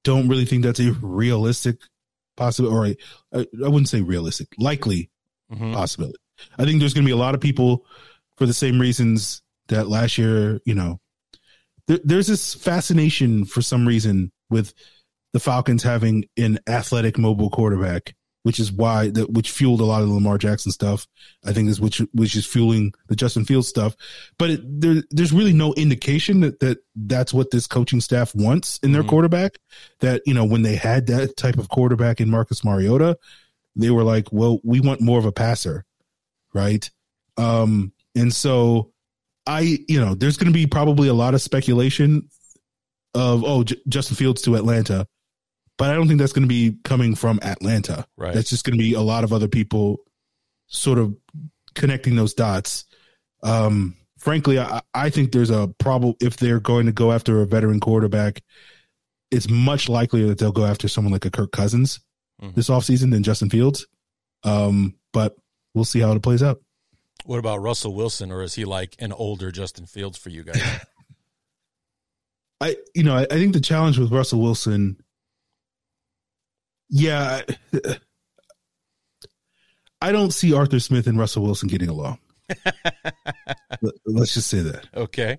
don't 0.04 0.28
really 0.28 0.44
think 0.44 0.62
that's 0.62 0.80
a 0.80 0.92
realistic 0.92 1.80
possibility. 2.36 2.96
Or 3.32 3.40
I, 3.40 3.46
I 3.64 3.68
wouldn't 3.68 3.88
say 3.88 4.00
realistic, 4.00 4.48
likely 4.58 5.10
Mhm. 5.52 5.74
possibility. 5.74 6.18
I 6.58 6.64
think 6.64 6.80
there's 6.80 6.92
going 6.94 7.04
to 7.04 7.08
be 7.08 7.12
a 7.12 7.16
lot 7.16 7.34
of 7.34 7.40
people 7.40 7.86
for 8.36 8.46
the 8.46 8.52
same 8.54 8.80
reasons 8.80 9.42
that 9.68 9.88
last 9.88 10.18
year, 10.18 10.60
you 10.64 10.74
know, 10.74 11.00
there, 11.86 11.98
there's 12.04 12.26
this 12.26 12.54
fascination 12.54 13.44
for 13.44 13.62
some 13.62 13.86
reason 13.86 14.32
with 14.50 14.74
the 15.32 15.40
Falcons 15.40 15.82
having 15.84 16.24
an 16.36 16.58
athletic 16.68 17.16
mobile 17.18 17.48
quarterback, 17.50 18.14
which 18.46 18.60
is 18.60 18.70
why 18.70 19.08
that 19.10 19.28
which 19.32 19.50
fueled 19.50 19.80
a 19.80 19.84
lot 19.84 20.02
of 20.02 20.08
the 20.08 20.14
Lamar 20.14 20.38
Jackson 20.38 20.70
stuff. 20.70 21.08
I 21.44 21.52
think 21.52 21.68
is 21.68 21.80
which 21.80 21.98
which 22.12 22.36
is 22.36 22.46
fueling 22.46 22.92
the 23.08 23.16
Justin 23.16 23.44
Fields 23.44 23.66
stuff. 23.66 23.96
But 24.38 24.50
it, 24.50 24.60
there, 24.80 25.02
there's 25.10 25.32
really 25.32 25.52
no 25.52 25.74
indication 25.74 26.42
that, 26.42 26.60
that 26.60 26.78
that's 26.94 27.34
what 27.34 27.50
this 27.50 27.66
coaching 27.66 28.00
staff 28.00 28.32
wants 28.36 28.78
in 28.84 28.92
their 28.92 29.02
Mhm. 29.02 29.08
quarterback. 29.08 29.58
That 29.98 30.22
you 30.26 30.32
know 30.32 30.44
when 30.44 30.62
they 30.62 30.76
had 30.76 31.08
that 31.08 31.36
type 31.36 31.58
of 31.58 31.68
quarterback 31.68 32.20
in 32.20 32.30
Marcus 32.30 32.62
Mariota, 32.64 33.18
they 33.74 33.90
were 33.90 34.04
like, 34.04 34.30
well, 34.30 34.60
we 34.62 34.78
want 34.78 35.00
more 35.00 35.18
of 35.18 35.24
a 35.24 35.32
passer, 35.32 35.84
right? 36.54 36.88
Um, 37.36 37.92
and 38.14 38.32
so 38.32 38.92
I, 39.44 39.78
you 39.88 39.98
know, 40.00 40.14
there's 40.14 40.36
going 40.36 40.52
to 40.52 40.56
be 40.56 40.68
probably 40.68 41.08
a 41.08 41.14
lot 41.14 41.34
of 41.34 41.42
speculation 41.42 42.28
of 43.12 43.42
oh 43.44 43.64
J- 43.64 43.80
Justin 43.88 44.14
Fields 44.16 44.42
to 44.42 44.54
Atlanta, 44.54 45.08
but 45.78 45.90
I 45.90 45.94
don't 45.94 46.08
think 46.08 46.20
that's 46.20 46.32
going 46.32 46.44
to 46.44 46.48
be 46.48 46.76
coming 46.84 47.14
from 47.14 47.38
Atlanta. 47.42 48.06
Right. 48.16 48.34
That's 48.34 48.50
just 48.50 48.64
going 48.64 48.78
to 48.78 48.82
be 48.82 48.94
a 48.94 49.00
lot 49.02 49.24
of 49.24 49.32
other 49.32 49.48
people 49.48 49.98
sort 50.68 50.98
of 50.98 51.14
connecting 51.74 52.16
those 52.16 52.34
dots. 52.34 52.84
Um, 53.42 53.96
frankly, 54.18 54.58
I, 54.58 54.80
I 54.94 55.10
think 55.10 55.32
there's 55.32 55.50
a 55.50 55.68
problem 55.78 56.14
if 56.20 56.36
they're 56.38 56.60
going 56.60 56.86
to 56.86 56.92
go 56.92 57.12
after 57.12 57.42
a 57.42 57.46
veteran 57.46 57.80
quarterback. 57.80 58.42
It's 59.30 59.48
much 59.50 59.88
likelier 59.88 60.28
that 60.28 60.38
they'll 60.38 60.52
go 60.52 60.64
after 60.64 60.88
someone 60.88 61.12
like 61.12 61.24
a 61.24 61.30
Kirk 61.30 61.52
Cousins 61.52 62.00
Mhm. 62.42 62.54
this 62.54 62.68
offseason 62.68 63.10
than 63.10 63.22
Justin 63.22 63.48
Fields. 63.50 63.86
Um, 64.44 64.94
but 65.12 65.34
we'll 65.74 65.84
see 65.86 66.00
how 66.00 66.12
it 66.12 66.22
plays 66.22 66.42
out. 66.42 66.60
What 67.24 67.38
about 67.38 67.60
Russell 67.62 67.94
Wilson, 67.94 68.30
or 68.30 68.42
is 68.42 68.54
he 68.54 68.64
like 68.64 68.94
an 68.98 69.12
older 69.12 69.50
Justin 69.50 69.86
Fields 69.86 70.16
for 70.18 70.28
you 70.30 70.42
guys? 70.44 70.62
I 72.60 72.76
you 72.94 73.02
know 73.02 73.16
I, 73.16 73.22
I 73.22 73.34
think 73.34 73.52
the 73.52 73.60
challenge 73.60 73.98
with 73.98 74.12
Russell 74.12 74.40
Wilson, 74.40 74.96
yeah, 76.88 77.42
I, 80.00 80.12
don't 80.12 80.32
see 80.32 80.54
Arthur 80.54 80.80
Smith 80.80 81.06
and 81.06 81.18
Russell 81.18 81.42
Wilson 81.42 81.68
getting 81.68 81.88
along. 81.88 82.18
Let- 83.82 83.94
Let's 84.04 84.34
just 84.34 84.48
say 84.48 84.60
that. 84.60 84.86
okay, 84.96 85.38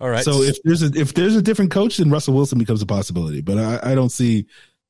all 0.00 0.10
right. 0.10 0.24
So 0.24 0.42
if 0.42 0.56
there's 0.64 0.82
a 0.82 0.90
if 0.94 1.14
there's 1.14 1.36
a 1.36 1.42
different 1.42 1.70
coach, 1.70 1.98
then 1.98 2.10
Russell 2.10 2.34
Wilson 2.34 2.58
becomes 2.58 2.82
a 2.82 2.86
possibility. 2.86 3.40
But 3.40 3.58
I, 3.58 3.92
I 3.92 3.94
don't 3.94 4.10
see 4.10 4.46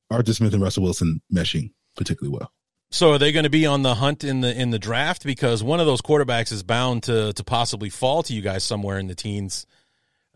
Arthur 0.09 0.33
Smith 0.33 0.53
and 0.53 0.61
Russell 0.63 0.83
Wilson 0.83 1.21
meshing 1.33 1.71
particularly 1.95 2.37
well. 2.37 2.51
So 2.91 3.13
are 3.13 3.17
they 3.17 3.31
going 3.31 3.43
to 3.43 3.49
be 3.49 3.65
on 3.65 3.81
the 3.81 3.95
hunt 3.95 4.23
in 4.23 4.41
the 4.41 4.59
in 4.59 4.69
the 4.71 4.79
draft 4.79 5.23
because 5.25 5.63
one 5.63 5.79
of 5.79 5.85
those 5.85 6.01
quarterbacks 6.01 6.51
is 6.51 6.63
bound 6.63 7.03
to 7.03 7.33
to 7.33 7.43
possibly 7.43 7.89
fall 7.89 8.23
to 8.23 8.33
you 8.33 8.41
guys 8.41 8.63
somewhere 8.63 8.97
in 8.99 9.07
the 9.07 9.15
teens. 9.15 9.65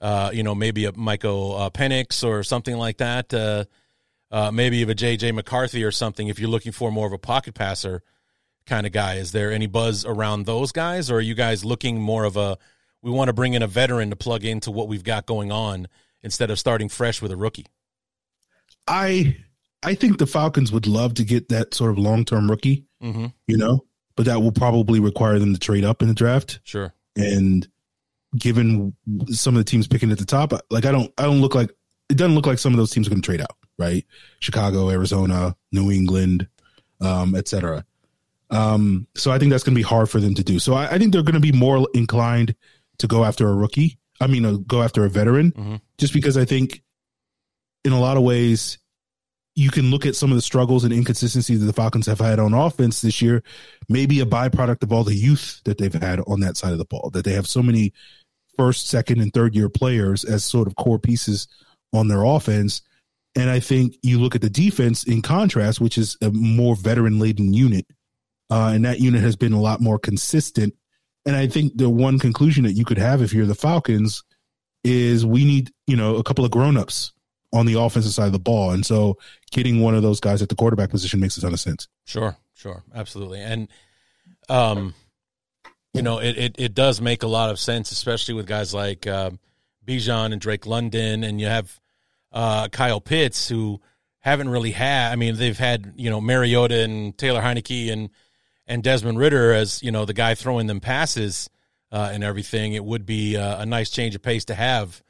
Uh, 0.01 0.29
you 0.33 0.43
know, 0.43 0.55
maybe 0.55 0.85
a 0.85 0.93
Michael 0.93 1.57
uh, 1.57 1.69
Penix 1.69 2.23
or 2.23 2.41
something 2.43 2.77
like 2.77 2.97
that. 2.97 3.33
Uh, 3.33 3.65
uh, 4.31 4.51
maybe 4.51 4.81
of 4.81 4.89
a 4.89 4.95
JJ 4.95 5.33
McCarthy 5.33 5.83
or 5.83 5.91
something. 5.91 6.27
If 6.27 6.39
you're 6.39 6.49
looking 6.49 6.71
for 6.71 6.91
more 6.91 7.07
of 7.07 7.13
a 7.13 7.17
pocket 7.17 7.53
passer 7.55 8.03
kind 8.65 8.85
of 8.85 8.91
guy, 8.93 9.15
is 9.15 9.31
there 9.31 9.51
any 9.51 9.65
buzz 9.67 10.05
around 10.05 10.45
those 10.45 10.71
guys, 10.71 11.09
or 11.09 11.15
are 11.17 11.21
you 11.21 11.33
guys 11.35 11.65
looking 11.65 11.99
more 12.01 12.23
of 12.23 12.37
a 12.37 12.57
we 13.01 13.11
want 13.11 13.29
to 13.29 13.33
bring 13.33 13.53
in 13.53 13.61
a 13.63 13.67
veteran 13.67 14.09
to 14.09 14.15
plug 14.15 14.43
into 14.43 14.71
what 14.71 14.87
we've 14.87 15.03
got 15.05 15.25
going 15.25 15.51
on 15.51 15.87
instead 16.21 16.51
of 16.51 16.59
starting 16.59 16.89
fresh 16.89 17.21
with 17.21 17.31
a 17.31 17.37
rookie? 17.37 17.65
I 18.87 19.37
I 19.83 19.95
think 19.95 20.17
the 20.17 20.27
Falcons 20.27 20.71
would 20.71 20.87
love 20.87 21.13
to 21.15 21.23
get 21.23 21.49
that 21.49 21.73
sort 21.73 21.91
of 21.91 21.97
long 21.97 22.25
term 22.25 22.49
rookie, 22.49 22.85
Mm-hmm. 23.01 23.27
you 23.47 23.57
know, 23.57 23.85
but 24.17 24.25
that 24.25 24.41
will 24.41 24.51
probably 24.51 24.99
require 24.99 25.39
them 25.39 25.53
to 25.53 25.59
trade 25.59 25.85
up 25.85 26.01
in 26.01 26.09
the 26.09 26.13
draft. 26.13 26.59
Sure. 26.63 26.93
and 27.15 27.67
given 28.37 28.93
some 29.29 29.55
of 29.55 29.59
the 29.59 29.63
teams 29.63 29.87
picking 29.87 30.11
at 30.11 30.19
the 30.19 30.25
top, 30.25 30.53
like 30.69 30.85
I 30.85 30.91
don't, 30.91 31.11
I 31.17 31.23
don't 31.23 31.41
look 31.41 31.55
like 31.55 31.71
it 32.09 32.15
doesn't 32.17 32.35
look 32.35 32.45
like 32.45 32.59
some 32.59 32.73
of 32.73 32.77
those 32.77 32.91
teams 32.91 33.07
are 33.07 33.09
going 33.09 33.21
to 33.21 33.25
trade 33.25 33.41
out, 33.41 33.55
right? 33.79 34.05
Chicago, 34.39 34.89
Arizona, 34.91 35.55
New 35.71 35.89
England, 35.89 36.47
um, 37.01 37.33
et 37.35 37.47
cetera. 37.47 37.83
Um, 38.51 39.07
so 39.15 39.31
I 39.31 39.39
think 39.39 39.51
that's 39.51 39.63
going 39.63 39.73
to 39.75 39.79
be 39.79 39.83
hard 39.83 40.09
for 40.09 40.19
them 40.19 40.33
to 40.35 40.43
do. 40.43 40.59
So 40.59 40.73
I, 40.73 40.87
I 40.93 40.97
think 40.97 41.13
they're 41.13 41.23
going 41.23 41.33
to 41.35 41.39
be 41.39 41.51
more 41.51 41.87
inclined 41.93 42.55
to 42.97 43.07
go 43.07 43.23
after 43.23 43.47
a 43.47 43.53
rookie. 43.53 43.97
I 44.19 44.27
mean, 44.27 44.43
uh, 44.45 44.53
go 44.67 44.81
after 44.83 45.05
a 45.05 45.09
veteran, 45.09 45.51
Mhm. 45.53 45.81
just 45.97 46.13
because 46.13 46.35
I 46.35 46.45
think 46.45 46.81
in 47.85 47.93
a 47.93 47.99
lot 47.99 48.17
of 48.17 48.23
ways 48.23 48.77
you 49.55 49.71
can 49.71 49.91
look 49.91 50.05
at 50.05 50.15
some 50.15 50.31
of 50.31 50.35
the 50.35 50.41
struggles 50.41 50.83
and 50.83 50.93
inconsistencies 50.93 51.59
that 51.59 51.65
the 51.65 51.73
Falcons 51.73 52.05
have 52.07 52.19
had 52.19 52.39
on 52.39 52.53
offense 52.53 53.01
this 53.01 53.21
year, 53.21 53.43
maybe 53.89 54.19
a 54.19 54.25
byproduct 54.25 54.83
of 54.83 54.91
all 54.93 55.03
the 55.03 55.15
youth 55.15 55.61
that 55.65 55.77
they've 55.77 55.93
had 55.93 56.19
on 56.27 56.39
that 56.41 56.55
side 56.57 56.71
of 56.71 56.77
the 56.77 56.85
ball, 56.85 57.09
that 57.11 57.25
they 57.25 57.33
have 57.33 57.47
so 57.47 57.61
many 57.61 57.93
first, 58.57 58.87
second, 58.87 59.19
and 59.21 59.33
third 59.33 59.55
year 59.55 59.69
players 59.69 60.23
as 60.23 60.43
sort 60.45 60.67
of 60.67 60.75
core 60.75 60.99
pieces 60.99 61.47
on 61.93 62.07
their 62.07 62.23
offense. 62.23 62.81
And 63.39 63.49
I 63.49 63.61
think 63.61 63.95
you 64.03 64.19
look 64.19 64.35
at 64.35 64.41
the 64.41 64.49
defense 64.49 65.03
in 65.03 65.21
contrast, 65.21 65.79
which 65.79 65.97
is 65.97 66.17
a 66.21 66.29
more 66.29 66.75
veteran 66.75 67.19
laden 67.19 67.53
unit. 67.53 67.85
Uh, 68.49 68.71
and 68.73 68.83
that 68.83 68.99
unit 68.99 69.21
has 69.21 69.37
been 69.37 69.53
a 69.53 69.61
lot 69.61 69.79
more 69.79 69.97
consistent. 69.97 70.75
And 71.25 71.37
I 71.37 71.47
think 71.47 71.77
the 71.77 71.89
one 71.89 72.19
conclusion 72.19 72.65
that 72.65 72.73
you 72.73 72.83
could 72.83 72.97
have 72.97 73.21
if 73.21 73.33
you're 73.33 73.45
the 73.45 73.55
Falcons 73.55 74.23
is 74.83 75.25
we 75.25 75.45
need, 75.45 75.71
you 75.87 75.95
know, 75.95 76.17
a 76.17 76.23
couple 76.23 76.43
of 76.43 76.51
grown-ups 76.51 77.13
on 77.53 77.65
the 77.65 77.79
offensive 77.79 78.11
side 78.11 78.25
of 78.25 78.33
the 78.33 78.39
ball. 78.39 78.71
And 78.71 78.85
so 78.85 79.17
getting 79.51 79.79
one 79.81 79.95
of 79.95 80.03
those 80.03 80.19
guys 80.19 80.41
at 80.41 80.49
the 80.49 80.55
quarterback 80.55 80.89
position 80.89 81.21
makes 81.21 81.37
a 81.37 81.41
ton 81.41 81.53
of 81.53 81.61
sense. 81.61 81.87
Sure, 82.05 82.35
sure, 82.53 82.83
absolutely, 82.93 83.39
and 83.39 83.67
um, 84.49 84.93
you 85.93 86.01
know, 86.01 86.19
it, 86.19 86.37
it 86.37 86.55
it 86.57 86.73
does 86.73 87.01
make 87.01 87.23
a 87.23 87.27
lot 87.27 87.49
of 87.49 87.59
sense, 87.59 87.91
especially 87.91 88.33
with 88.33 88.47
guys 88.47 88.73
like 88.73 89.07
um, 89.07 89.39
Bijan 89.85 90.31
and 90.31 90.41
Drake 90.41 90.65
London, 90.65 91.23
and 91.23 91.39
you 91.39 91.47
have 91.47 91.79
uh, 92.31 92.67
Kyle 92.69 93.01
Pitts 93.01 93.47
who 93.47 93.81
haven't 94.19 94.49
really 94.49 94.71
had. 94.71 95.11
I 95.11 95.15
mean, 95.15 95.35
they've 95.35 95.57
had 95.57 95.93
you 95.95 96.09
know 96.09 96.21
Mariota 96.21 96.83
and 96.83 97.17
Taylor 97.17 97.41
Heinicke 97.41 97.91
and 97.91 98.09
and 98.67 98.83
Desmond 98.83 99.17
Ridder 99.17 99.53
as 99.53 99.81
you 99.81 99.91
know 99.91 100.05
the 100.05 100.13
guy 100.13 100.35
throwing 100.35 100.67
them 100.67 100.79
passes 100.79 101.49
uh, 101.91 102.09
and 102.13 102.23
everything. 102.23 102.73
It 102.73 102.83
would 102.83 103.05
be 103.05 103.37
uh, 103.37 103.61
a 103.61 103.65
nice 103.65 103.89
change 103.89 104.15
of 104.15 104.21
pace 104.21 104.45
to 104.45 104.55
have 104.55 105.01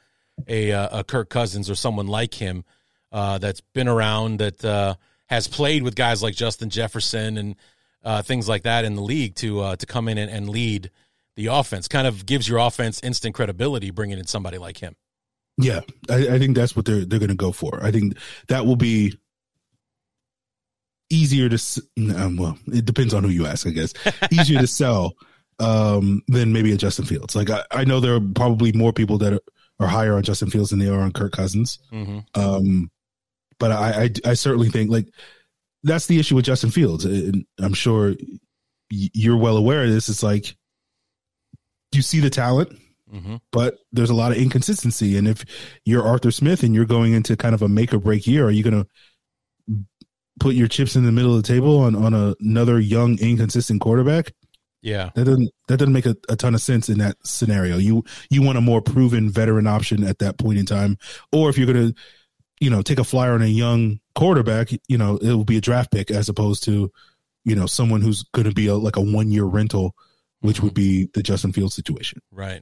a 0.47 0.71
uh, 0.71 0.99
a 0.99 1.03
Kirk 1.03 1.29
Cousins 1.29 1.69
or 1.69 1.75
someone 1.75 2.07
like 2.07 2.33
him 2.33 2.63
uh, 3.11 3.37
that's 3.37 3.61
been 3.61 3.87
around 3.87 4.39
that 4.39 4.63
uh, 4.63 4.95
has 5.27 5.47
played 5.47 5.83
with 5.83 5.95
guys 5.95 6.23
like 6.23 6.35
Justin 6.35 6.69
Jefferson 6.69 7.37
and 7.37 8.25
things 8.25 8.47
like 8.47 8.63
that 8.63 8.85
in 8.85 8.95
the 8.95 9.01
league 9.01 9.35
to 9.35 9.75
to 9.75 9.85
come 9.85 10.07
in 10.07 10.17
and, 10.17 10.31
and 10.31 10.49
lead 10.49 10.91
the 11.35 11.47
offense. 11.47 11.87
Kind 11.87 12.07
of 12.07 12.25
gives 12.25 12.47
your 12.47 12.59
offense 12.59 13.01
instant 13.03 13.35
credibility 13.35 13.91
bringing 13.91 14.19
in 14.19 14.27
somebody 14.27 14.57
like 14.57 14.77
him. 14.77 14.95
Yeah, 15.61 15.81
I, 16.09 16.35
I 16.35 16.39
think 16.39 16.55
that's 16.55 16.75
what 16.75 16.85
they're 16.85 17.03
they're 17.05 17.19
going 17.19 17.29
to 17.29 17.35
go 17.35 17.51
for. 17.51 17.83
I 17.83 17.91
think 17.91 18.17
that 18.47 18.65
will 18.65 18.75
be 18.77 19.17
easier 21.09 21.49
to 21.49 21.55
s- 21.55 21.81
um, 22.15 22.37
well, 22.37 22.57
it 22.67 22.85
depends 22.85 23.13
on 23.13 23.23
who 23.23 23.29
you 23.29 23.45
ask, 23.45 23.67
I 23.67 23.71
guess. 23.71 23.93
Easier 24.31 24.59
to 24.59 24.67
sell 24.67 25.13
um, 25.59 26.21
than 26.27 26.53
maybe 26.53 26.71
a 26.71 26.77
Justin 26.77 27.05
Fields. 27.05 27.35
Like 27.35 27.49
I, 27.49 27.63
I 27.71 27.83
know 27.83 27.99
there 27.99 28.15
are 28.15 28.21
probably 28.35 28.71
more 28.71 28.93
people 28.93 29.17
that 29.19 29.33
are, 29.33 29.41
are 29.79 29.87
higher 29.87 30.15
on 30.15 30.23
Justin 30.23 30.49
Fields 30.49 30.69
than 30.69 30.79
they 30.79 30.87
are 30.87 30.99
on 30.99 31.11
Kirk 31.11 31.31
Cousins. 31.33 31.79
Mm-hmm. 31.91 32.19
Um, 32.39 32.91
but 33.59 33.71
I, 33.71 34.03
I 34.03 34.29
I 34.31 34.33
certainly 34.35 34.69
think 34.69 34.89
like 34.91 35.07
that's 35.83 36.07
the 36.07 36.19
issue 36.19 36.35
with 36.35 36.45
Justin 36.45 36.69
Fields. 36.69 37.03
And 37.05 37.45
I'm 37.59 37.73
sure 37.73 38.15
you're 38.89 39.37
well 39.37 39.57
aware 39.57 39.83
of 39.83 39.89
this. 39.89 40.07
It's 40.09 40.23
like 40.23 40.55
you 41.91 42.01
see 42.01 42.19
the 42.19 42.29
talent, 42.29 42.77
Mm-hmm. 43.13 43.37
but 43.51 43.75
there's 43.91 44.11
a 44.11 44.15
lot 44.15 44.31
of 44.31 44.37
inconsistency. 44.37 45.17
And 45.17 45.27
if 45.27 45.43
you're 45.83 46.05
Arthur 46.05 46.31
Smith 46.31 46.61
and 46.61 46.75
you're 46.75 46.85
going 46.85 47.13
into 47.13 47.35
kind 47.35 47.55
of 47.55 47.61
a 47.61 47.67
make 47.67 47.93
or 47.93 47.99
break 47.99 48.27
year, 48.27 48.45
are 48.45 48.51
you 48.51 48.63
going 48.63 48.83
to 48.83 48.87
put 50.39 50.55
your 50.55 50.67
chips 50.67 50.95
in 50.95 51.05
the 51.05 51.11
middle 51.11 51.35
of 51.35 51.41
the 51.41 51.47
table 51.47 51.79
on 51.79 51.95
on 51.95 52.13
a, 52.13 52.35
another 52.39 52.79
young 52.79 53.19
inconsistent 53.19 53.81
quarterback? 53.81 54.33
Yeah, 54.81 55.09
That 55.15 55.25
doesn't 55.25 55.51
that 55.67 55.77
doesn't 55.77 55.93
make 55.93 56.05
a, 56.05 56.15
a 56.29 56.37
ton 56.37 56.55
of 56.55 56.61
sense 56.61 56.87
in 56.87 56.99
that 56.99 57.17
scenario. 57.25 57.77
You 57.77 58.03
you 58.29 58.41
want 58.41 58.57
a 58.57 58.61
more 58.61 58.81
proven 58.81 59.29
veteran 59.29 59.67
option 59.67 60.05
at 60.05 60.19
that 60.19 60.37
point 60.37 60.57
in 60.57 60.65
time, 60.65 60.97
or 61.33 61.49
if 61.49 61.57
you're 61.57 61.71
going 61.71 61.89
to 61.89 61.95
you 62.61 62.69
know 62.69 62.81
take 62.81 62.99
a 62.99 63.03
flyer 63.03 63.33
on 63.33 63.41
a 63.41 63.47
young 63.47 63.99
quarterback, 64.15 64.69
you 64.87 64.97
know 64.97 65.17
it 65.17 65.33
will 65.33 65.43
be 65.43 65.57
a 65.57 65.61
draft 65.61 65.91
pick 65.91 66.09
as 66.11 66.29
opposed 66.29 66.63
to 66.63 66.91
you 67.43 67.55
know 67.55 67.65
someone 67.65 68.01
who's 68.01 68.23
going 68.31 68.47
to 68.47 68.53
be 68.53 68.67
a, 68.67 68.75
like 68.75 68.95
a 68.95 69.01
one 69.01 69.31
year 69.31 69.43
rental, 69.43 69.95
which 70.39 70.61
would 70.61 70.73
be 70.73 71.09
the 71.13 71.23
Justin 71.23 71.51
Fields 71.51 71.75
situation. 71.75 72.21
right. 72.31 72.61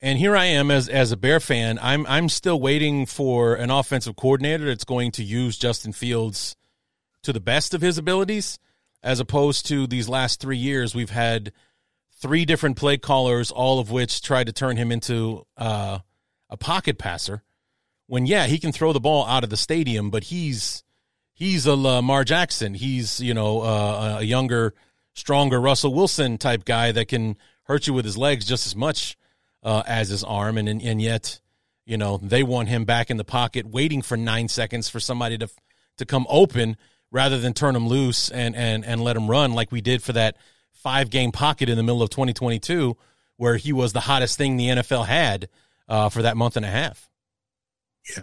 And 0.00 0.18
here 0.18 0.36
I 0.36 0.44
am 0.44 0.70
as 0.70 0.88
as 0.88 1.10
a 1.10 1.16
Bear 1.16 1.40
fan. 1.40 1.78
I'm 1.82 2.06
I'm 2.06 2.28
still 2.28 2.60
waiting 2.60 3.04
for 3.04 3.54
an 3.54 3.70
offensive 3.70 4.14
coordinator 4.14 4.66
that's 4.66 4.84
going 4.84 5.10
to 5.12 5.24
use 5.24 5.58
Justin 5.58 5.92
Fields 5.92 6.54
to 7.22 7.32
the 7.32 7.40
best 7.40 7.74
of 7.74 7.80
his 7.80 7.98
abilities, 7.98 8.60
as 9.02 9.18
opposed 9.18 9.66
to 9.66 9.88
these 9.88 10.08
last 10.08 10.40
three 10.40 10.56
years 10.56 10.94
we've 10.94 11.10
had 11.10 11.52
three 12.12 12.44
different 12.44 12.76
play 12.76 12.96
callers, 12.96 13.50
all 13.50 13.80
of 13.80 13.90
which 13.90 14.22
tried 14.22 14.46
to 14.46 14.52
turn 14.52 14.76
him 14.76 14.92
into 14.92 15.44
uh, 15.56 15.98
a 16.48 16.56
pocket 16.56 16.96
passer. 16.96 17.42
When 18.06 18.24
yeah, 18.24 18.46
he 18.46 18.58
can 18.58 18.70
throw 18.70 18.92
the 18.92 19.00
ball 19.00 19.26
out 19.26 19.42
of 19.42 19.50
the 19.50 19.56
stadium, 19.56 20.10
but 20.10 20.24
he's 20.24 20.84
he's 21.34 21.66
a 21.66 21.74
Lamar 21.74 22.22
Jackson. 22.22 22.74
He's 22.74 23.18
you 23.18 23.34
know 23.34 23.62
uh, 23.62 24.18
a 24.20 24.22
younger, 24.22 24.74
stronger 25.14 25.60
Russell 25.60 25.92
Wilson 25.92 26.38
type 26.38 26.64
guy 26.64 26.92
that 26.92 27.08
can 27.08 27.36
hurt 27.64 27.88
you 27.88 27.94
with 27.94 28.04
his 28.04 28.16
legs 28.16 28.44
just 28.46 28.64
as 28.64 28.76
much 28.76 29.17
uh, 29.62 29.82
as 29.86 30.08
his 30.08 30.24
arm, 30.24 30.58
and, 30.58 30.68
and 30.68 30.82
and 30.82 31.02
yet 31.02 31.40
you 31.84 31.96
know 31.96 32.18
they 32.18 32.42
want 32.42 32.68
him 32.68 32.84
back 32.84 33.10
in 33.10 33.16
the 33.16 33.24
pocket, 33.24 33.66
waiting 33.66 34.02
for 34.02 34.16
nine 34.16 34.48
seconds 34.48 34.88
for 34.88 35.00
somebody 35.00 35.38
to 35.38 35.48
to 35.96 36.06
come 36.06 36.26
open 36.28 36.76
rather 37.10 37.38
than 37.38 37.54
turn 37.54 37.74
him 37.74 37.88
loose 37.88 38.30
and 38.30 38.54
and 38.54 38.84
and 38.84 39.02
let 39.02 39.16
him 39.16 39.28
run 39.28 39.52
like 39.52 39.72
we 39.72 39.80
did 39.80 40.02
for 40.02 40.12
that 40.12 40.36
five 40.72 41.10
game 41.10 41.32
pocket 41.32 41.68
in 41.68 41.76
the 41.76 41.82
middle 41.82 42.02
of 42.02 42.10
2022, 42.10 42.96
where 43.36 43.56
he 43.56 43.72
was 43.72 43.92
the 43.92 44.00
hottest 44.00 44.38
thing 44.38 44.56
the 44.56 44.68
NFL 44.68 45.06
had 45.06 45.48
uh, 45.88 46.08
for 46.08 46.22
that 46.22 46.36
month 46.36 46.56
and 46.56 46.64
a 46.64 46.70
half. 46.70 47.08
Yeah. 48.16 48.22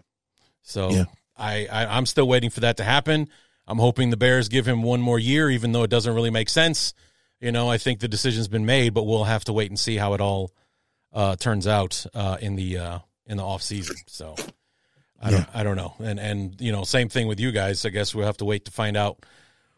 So 0.62 0.90
Yeah. 0.90 1.06
I, 1.38 1.68
I 1.72 1.98
I'm 1.98 2.06
still 2.06 2.28
waiting 2.28 2.50
for 2.50 2.62
that 2.62 2.78
to 2.78 2.84
happen. 2.84 3.30
I'm 3.68 3.80
hoping 3.80 4.10
the 4.10 4.18
Bears 4.18 4.48
give 4.48 4.68
him 4.68 4.84
one 4.84 5.02
more 5.02 5.20
year, 5.20 5.50
even 5.50 5.72
though 5.72 5.84
it 5.84 5.90
doesn't 5.90 6.14
really 6.14 6.30
make 6.30 6.50
sense. 6.50 6.94
You 7.40 7.52
know, 7.52 7.70
I 7.70 7.78
think 7.78 8.00
the 8.00 8.08
decision's 8.08 8.48
been 8.48 8.66
made, 8.66 8.94
but 8.94 9.04
we'll 9.04 9.26
have 9.26 9.44
to 9.46 9.54
wait 9.54 9.70
and 9.70 9.80
see 9.80 9.98
how 9.98 10.14
it 10.14 10.22
all 10.22 10.52
uh, 11.16 11.36
turns 11.38 11.66
out 11.66 12.06
uh, 12.14 12.38
in 12.42 12.56
the 12.56 12.78
uh, 12.78 13.00
in 13.26 13.38
the 13.38 13.44
off 13.44 13.64
season. 13.64 13.96
So 14.06 14.36
I 15.20 15.32
don't 15.32 15.48
I 15.56 15.64
don't 15.64 15.78
know. 15.78 15.96
And 16.00 16.20
and 16.20 16.62
you 16.62 16.72
know, 16.72 16.84
same 16.84 17.10
thing 17.10 17.28
with 17.28 17.40
you 17.40 17.52
guys. 17.52 17.86
I 17.86 17.90
guess 17.90 18.14
we'll 18.14 18.26
have 18.26 18.38
to 18.38 18.46
wait 18.46 18.66
to 18.66 18.72
find 18.72 18.98
out 18.98 19.26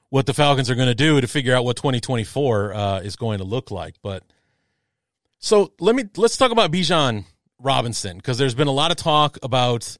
what 0.10 0.26
the 0.26 0.34
Falcons 0.34 0.70
are 0.70 0.76
going 0.76 0.88
to 0.88 0.96
do 0.96 1.22
to 1.22 1.28
figure 1.28 1.56
out 1.56 1.64
what 1.64 1.78
2024 1.78 2.74
uh, 2.74 3.00
is 3.02 3.16
going 3.16 3.38
to 3.38 3.44
look 3.44 3.72
like. 3.72 3.96
But 4.02 4.24
so 5.38 5.72
let 5.80 5.96
me 5.96 6.06
let's 6.18 6.38
talk 6.38 6.52
about 6.52 6.72
Bijan 6.72 7.26
Robinson 7.60 8.18
because 8.18 8.38
there's 8.38 8.56
been 8.56 8.68
a 8.68 8.72
lot 8.72 8.90
of 8.90 8.98
talk 8.98 9.38
about 9.44 9.96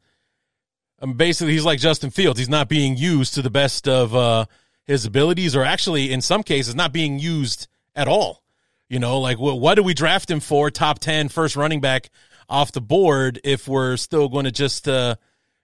um, 1.00 1.14
basically 1.14 1.54
he's 1.54 1.66
like 1.66 1.80
Justin 1.80 2.10
Fields. 2.10 2.40
He's 2.40 2.50
not 2.50 2.68
being 2.68 2.98
used 2.98 3.36
to 3.36 3.44
the 3.44 3.52
best 3.52 3.88
of 3.88 4.16
uh, 4.16 4.46
his 4.86 5.06
abilities, 5.06 5.56
or 5.56 5.64
actually 5.64 6.12
in 6.12 6.22
some 6.22 6.42
cases 6.42 6.74
not 6.74 6.92
being 6.92 7.20
used 7.20 7.68
at 7.96 8.08
all. 8.08 8.42
You 8.90 9.00
know, 9.00 9.20
like 9.20 9.38
what, 9.38 9.60
what 9.60 9.76
do 9.76 9.84
we 9.84 9.94
draft 9.94 10.32
him 10.32 10.40
for? 10.40 10.72
Top 10.72 11.00
10 11.00 11.30
first 11.30 11.56
running 11.56 11.82
back 11.82 12.10
off 12.50 12.72
the 12.72 12.82
board 12.82 13.40
if 13.44 13.68
we're 13.68 13.98
still 13.98 14.30
going 14.30 14.46
to 14.46 14.52
just 14.52 14.88
uh, 14.88 15.16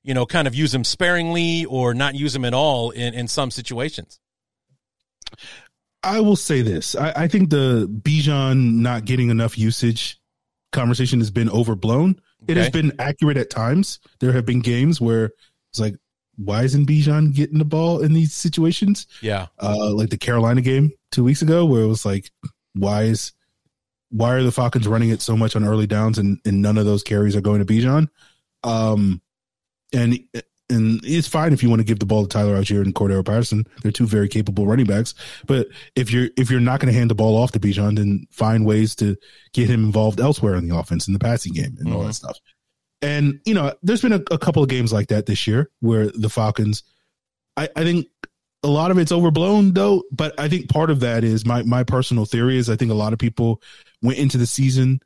you 0.03 0.13
know 0.13 0.25
kind 0.25 0.47
of 0.47 0.55
use 0.55 0.73
him 0.73 0.83
sparingly 0.83 1.65
or 1.65 1.93
not 1.93 2.15
use 2.15 2.35
him 2.35 2.45
at 2.45 2.53
all 2.53 2.91
in 2.91 3.13
in 3.13 3.27
some 3.27 3.49
situations. 3.51 4.19
I 6.03 6.19
will 6.19 6.35
say 6.35 6.61
this. 6.61 6.95
I, 6.95 7.13
I 7.15 7.27
think 7.27 7.49
the 7.49 7.87
Bijan 7.87 8.75
not 8.75 9.05
getting 9.05 9.29
enough 9.29 9.57
usage 9.57 10.19
conversation 10.73 11.19
has 11.19 11.31
been 11.31 11.49
overblown. 11.49 12.19
It 12.45 12.57
has 12.57 12.69
been 12.69 12.91
accurate 12.99 13.37
at 13.37 13.49
times. 13.49 13.99
There 14.19 14.33
have 14.33 14.45
been 14.45 14.59
games 14.59 14.99
where 14.99 15.31
it's 15.71 15.79
like, 15.79 15.95
why 16.35 16.63
isn't 16.63 16.89
Bijan 16.89 17.33
getting 17.33 17.57
the 17.57 17.63
ball 17.63 18.01
in 18.01 18.11
these 18.11 18.33
situations? 18.33 19.07
Yeah. 19.21 19.47
Uh, 19.61 19.93
like 19.93 20.09
the 20.09 20.17
Carolina 20.17 20.59
game 20.59 20.91
two 21.11 21.23
weeks 21.23 21.41
ago, 21.41 21.65
where 21.65 21.83
it 21.83 21.87
was 21.87 22.05
like, 22.05 22.31
why 22.73 23.03
is 23.03 23.31
why 24.09 24.31
are 24.33 24.43
the 24.43 24.51
Falcons 24.51 24.87
running 24.87 25.09
it 25.09 25.21
so 25.21 25.35
much 25.35 25.55
on 25.55 25.63
early 25.65 25.87
downs 25.87 26.17
and, 26.19 26.39
and 26.45 26.61
none 26.61 26.77
of 26.77 26.85
those 26.85 27.01
carries 27.03 27.35
are 27.35 27.41
going 27.41 27.65
to 27.65 27.71
Bijan? 27.73 28.07
Um, 28.63 29.21
and 29.91 30.19
and 30.69 31.01
it's 31.03 31.27
fine 31.27 31.51
if 31.53 31.61
you 31.61 31.69
want 31.69 31.81
to 31.81 31.85
give 31.85 31.99
the 31.99 32.05
ball 32.05 32.23
to 32.23 32.29
Tyler 32.29 32.55
Allgeier 32.55 32.81
and 32.81 32.95
Cordarrelle 32.95 33.25
Patterson. 33.25 33.65
They're 33.81 33.91
two 33.91 34.07
very 34.07 34.27
capable 34.27 34.65
running 34.65 34.85
backs. 34.85 35.13
But 35.45 35.67
if 35.95 36.11
you're 36.11 36.29
if 36.37 36.49
you're 36.49 36.59
not 36.61 36.79
going 36.79 36.91
to 36.91 36.97
hand 36.97 37.09
the 37.11 37.15
ball 37.15 37.35
off 37.37 37.51
to 37.51 37.59
Bijan, 37.59 37.97
then 37.97 38.25
find 38.31 38.65
ways 38.65 38.95
to 38.95 39.15
get 39.53 39.69
him 39.69 39.83
involved 39.83 40.19
elsewhere 40.19 40.55
in 40.55 40.67
the 40.67 40.75
offense 40.75 41.07
in 41.07 41.13
the 41.13 41.19
passing 41.19 41.53
game 41.53 41.75
and 41.79 41.93
all 41.93 42.01
Mhm. 42.03 42.07
that 42.07 42.13
stuff. 42.13 42.39
And 43.01 43.39
you 43.45 43.53
know, 43.53 43.73
there's 43.83 44.01
been 44.01 44.13
a, 44.13 44.21
a 44.31 44.37
couple 44.37 44.63
of 44.63 44.69
games 44.69 44.93
like 44.93 45.09
that 45.09 45.25
this 45.25 45.45
year 45.47 45.69
where 45.81 46.07
the 46.07 46.29
Falcons. 46.29 46.83
I, 47.57 47.69
I 47.75 47.83
think 47.83 48.07
a 48.63 48.67
lot 48.67 48.91
of 48.91 48.97
it's 48.97 49.11
overblown 49.11 49.73
though, 49.73 50.03
but 50.11 50.39
I 50.39 50.47
think 50.47 50.69
part 50.69 50.89
of 50.89 51.01
that 51.01 51.23
is 51.23 51.45
my 51.45 51.63
my 51.63 51.83
personal 51.83 52.25
theory 52.25 52.57
is 52.57 52.69
I 52.69 52.75
think 52.75 52.91
a 52.91 52.95
lot 52.95 53.13
of 53.13 53.19
people 53.19 53.61
went 54.01 54.19
into 54.19 54.37
the 54.37 54.47
season 54.47 55.01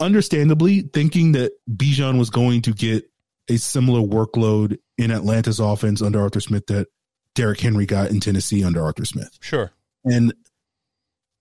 understandably 0.00 0.82
thinking 0.82 1.32
that 1.32 1.52
Bijan 1.68 2.18
was 2.18 2.30
going 2.30 2.62
to 2.62 2.72
get 2.72 3.10
a 3.48 3.56
similar 3.56 4.00
workload 4.00 4.78
in 4.96 5.10
Atlanta's 5.10 5.60
offense 5.60 6.02
under 6.02 6.20
Arthur 6.20 6.40
Smith 6.40 6.66
that 6.66 6.88
Derrick 7.34 7.60
Henry 7.60 7.86
got 7.86 8.10
in 8.10 8.20
Tennessee 8.20 8.64
under 8.64 8.82
Arthur 8.82 9.04
Smith. 9.04 9.30
Sure. 9.40 9.72
And 10.04 10.34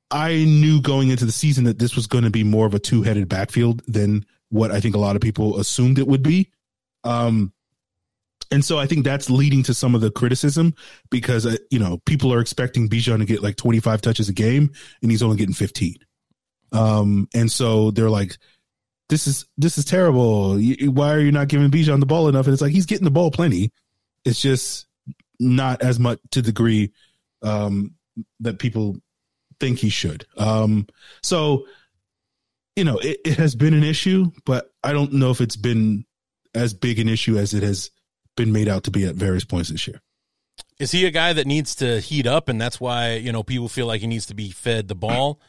I 0.10 0.46
knew 0.46 0.82
going 0.82 1.10
into 1.10 1.26
the 1.26 1.32
season 1.32 1.66
that 1.66 1.80
this 1.80 1.96
was 1.96 2.08
going 2.08 2.24
to 2.24 2.30
be 2.30 2.44
more 2.44 2.66
of 2.66 2.74
a 2.74 2.80
two 2.80 3.04
headed 3.04 3.28
backfield 3.28 3.84
than 3.88 4.26
what 4.50 4.72
I 4.72 4.80
think 4.80 4.96
a 4.96 5.00
lot 5.00 5.16
of 5.16 5.22
people 5.22 5.60
assumed 5.60 6.00
it 6.00 6.08
would 6.08 6.24
be. 6.24 6.52
Um, 7.04 7.52
and 8.52 8.64
so 8.64 8.78
I 8.80 8.86
think 8.86 9.04
that's 9.04 9.30
leading 9.30 9.64
to 9.64 9.74
some 9.74 9.96
of 9.96 10.02
the 10.02 10.12
criticism 10.12 10.74
because, 11.10 11.46
uh, 11.46 11.58
you 11.70 11.80
know, 11.80 11.98
people 12.06 12.34
are 12.34 12.40
expecting 12.40 12.90
Bijan 12.90 13.20
to 13.20 13.26
get 13.26 13.44
like 13.44 13.56
25 13.56 14.02
touches 14.02 14.30
a 14.30 14.34
game 14.34 14.72
and 15.02 15.12
he's 15.12 15.24
only 15.24 15.38
getting 15.38 15.54
15. 15.54 15.96
Um, 16.72 17.28
and 17.34 17.52
so 17.52 17.92
they're 17.92 18.10
like, 18.10 18.38
this 19.10 19.28
is, 19.28 19.46
this 19.58 19.78
is 19.78 19.86
terrible. 19.86 20.60
Why 20.60 21.14
are 21.14 21.20
you 21.20 21.32
not 21.32 21.48
giving 21.48 21.72
Bijan 21.72 22.00
the 22.00 22.06
ball 22.06 22.28
enough? 22.28 22.46
And 22.46 22.54
it's 22.54 22.62
like, 22.62 22.74
he's 22.74 22.86
getting 22.86 23.06
the 23.06 23.12
ball 23.12 23.32
plenty. 23.32 23.72
It's 24.26 24.42
just 24.42 24.88
not 25.40 25.82
as 25.82 26.00
much 26.00 26.20
to 26.32 26.42
the 26.42 26.48
degree, 26.48 26.92
um, 27.42 27.96
that 28.40 28.60
people 28.60 28.98
think 29.60 29.80
he 29.80 29.90
should. 29.90 30.26
Um, 30.38 30.88
so, 31.22 31.68
you 32.76 32.84
know, 32.84 32.98
it, 32.98 33.20
it 33.26 33.38
has 33.38 33.56
been 33.56 33.74
an 33.74 33.84
issue, 33.84 34.32
but 34.46 34.72
I 34.84 34.92
don't 34.92 35.14
know 35.14 35.32
if 35.32 35.42
it's 35.42 35.56
been 35.56 36.06
as 36.54 36.74
big 36.74 37.00
an 37.00 37.08
issue 37.08 37.38
as 37.38 37.54
it 37.54 37.64
has 37.64 37.92
been 38.38 38.54
made 38.54 38.70
out 38.70 38.86
to 38.86 38.92
be 38.92 39.06
at 39.06 39.16
various 39.16 39.44
points 39.44 39.70
this 39.70 39.86
year. 39.86 40.02
Is 40.80 40.92
he 40.92 41.06
a 41.06 41.12
guy 41.12 41.34
that 41.34 41.46
needs 41.46 41.76
to 41.76 42.00
heat 42.00 42.26
up, 42.26 42.48
and 42.48 42.62
that's 42.62 42.80
why 42.80 43.16
you 43.16 43.32
know 43.34 43.44
people 43.44 43.68
feel 43.68 43.86
like 43.88 44.00
he 44.00 44.08
needs 44.08 44.28
to 44.28 44.34
be 44.34 44.50
fed 44.50 44.88
the 44.88 44.96
ball 44.96 45.42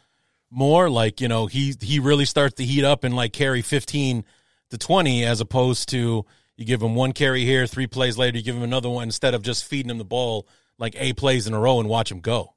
more? 0.51 0.91
Like 0.91 1.21
you 1.21 1.29
know 1.29 1.47
he 1.47 1.75
he 1.81 2.01
really 2.01 2.25
starts 2.25 2.55
to 2.57 2.65
heat 2.65 2.85
up 2.85 3.05
and 3.05 3.15
like 3.15 3.33
carry 3.33 3.63
fifteen 3.63 4.25
to 4.71 4.79
twenty, 4.79 5.25
as 5.25 5.41
opposed 5.41 5.89
to 5.91 6.27
you 6.57 6.65
give 6.65 6.83
him 6.83 6.97
one 6.97 7.13
carry 7.13 7.45
here, 7.45 7.69
three 7.69 7.87
plays 7.87 8.19
later, 8.19 8.37
you 8.37 8.43
give 8.43 8.57
him 8.57 8.65
another 8.65 8.91
one 8.91 9.05
instead 9.05 9.33
of 9.33 9.43
just 9.43 9.65
feeding 9.65 9.91
him 9.91 9.99
the 9.99 10.05
ball 10.05 10.49
like 10.79 10.95
eight 10.99 11.17
plays 11.17 11.47
in 11.47 11.55
a 11.55 11.59
row 11.59 11.79
and 11.81 11.89
watch 11.89 12.11
him 12.11 12.21
go. 12.21 12.55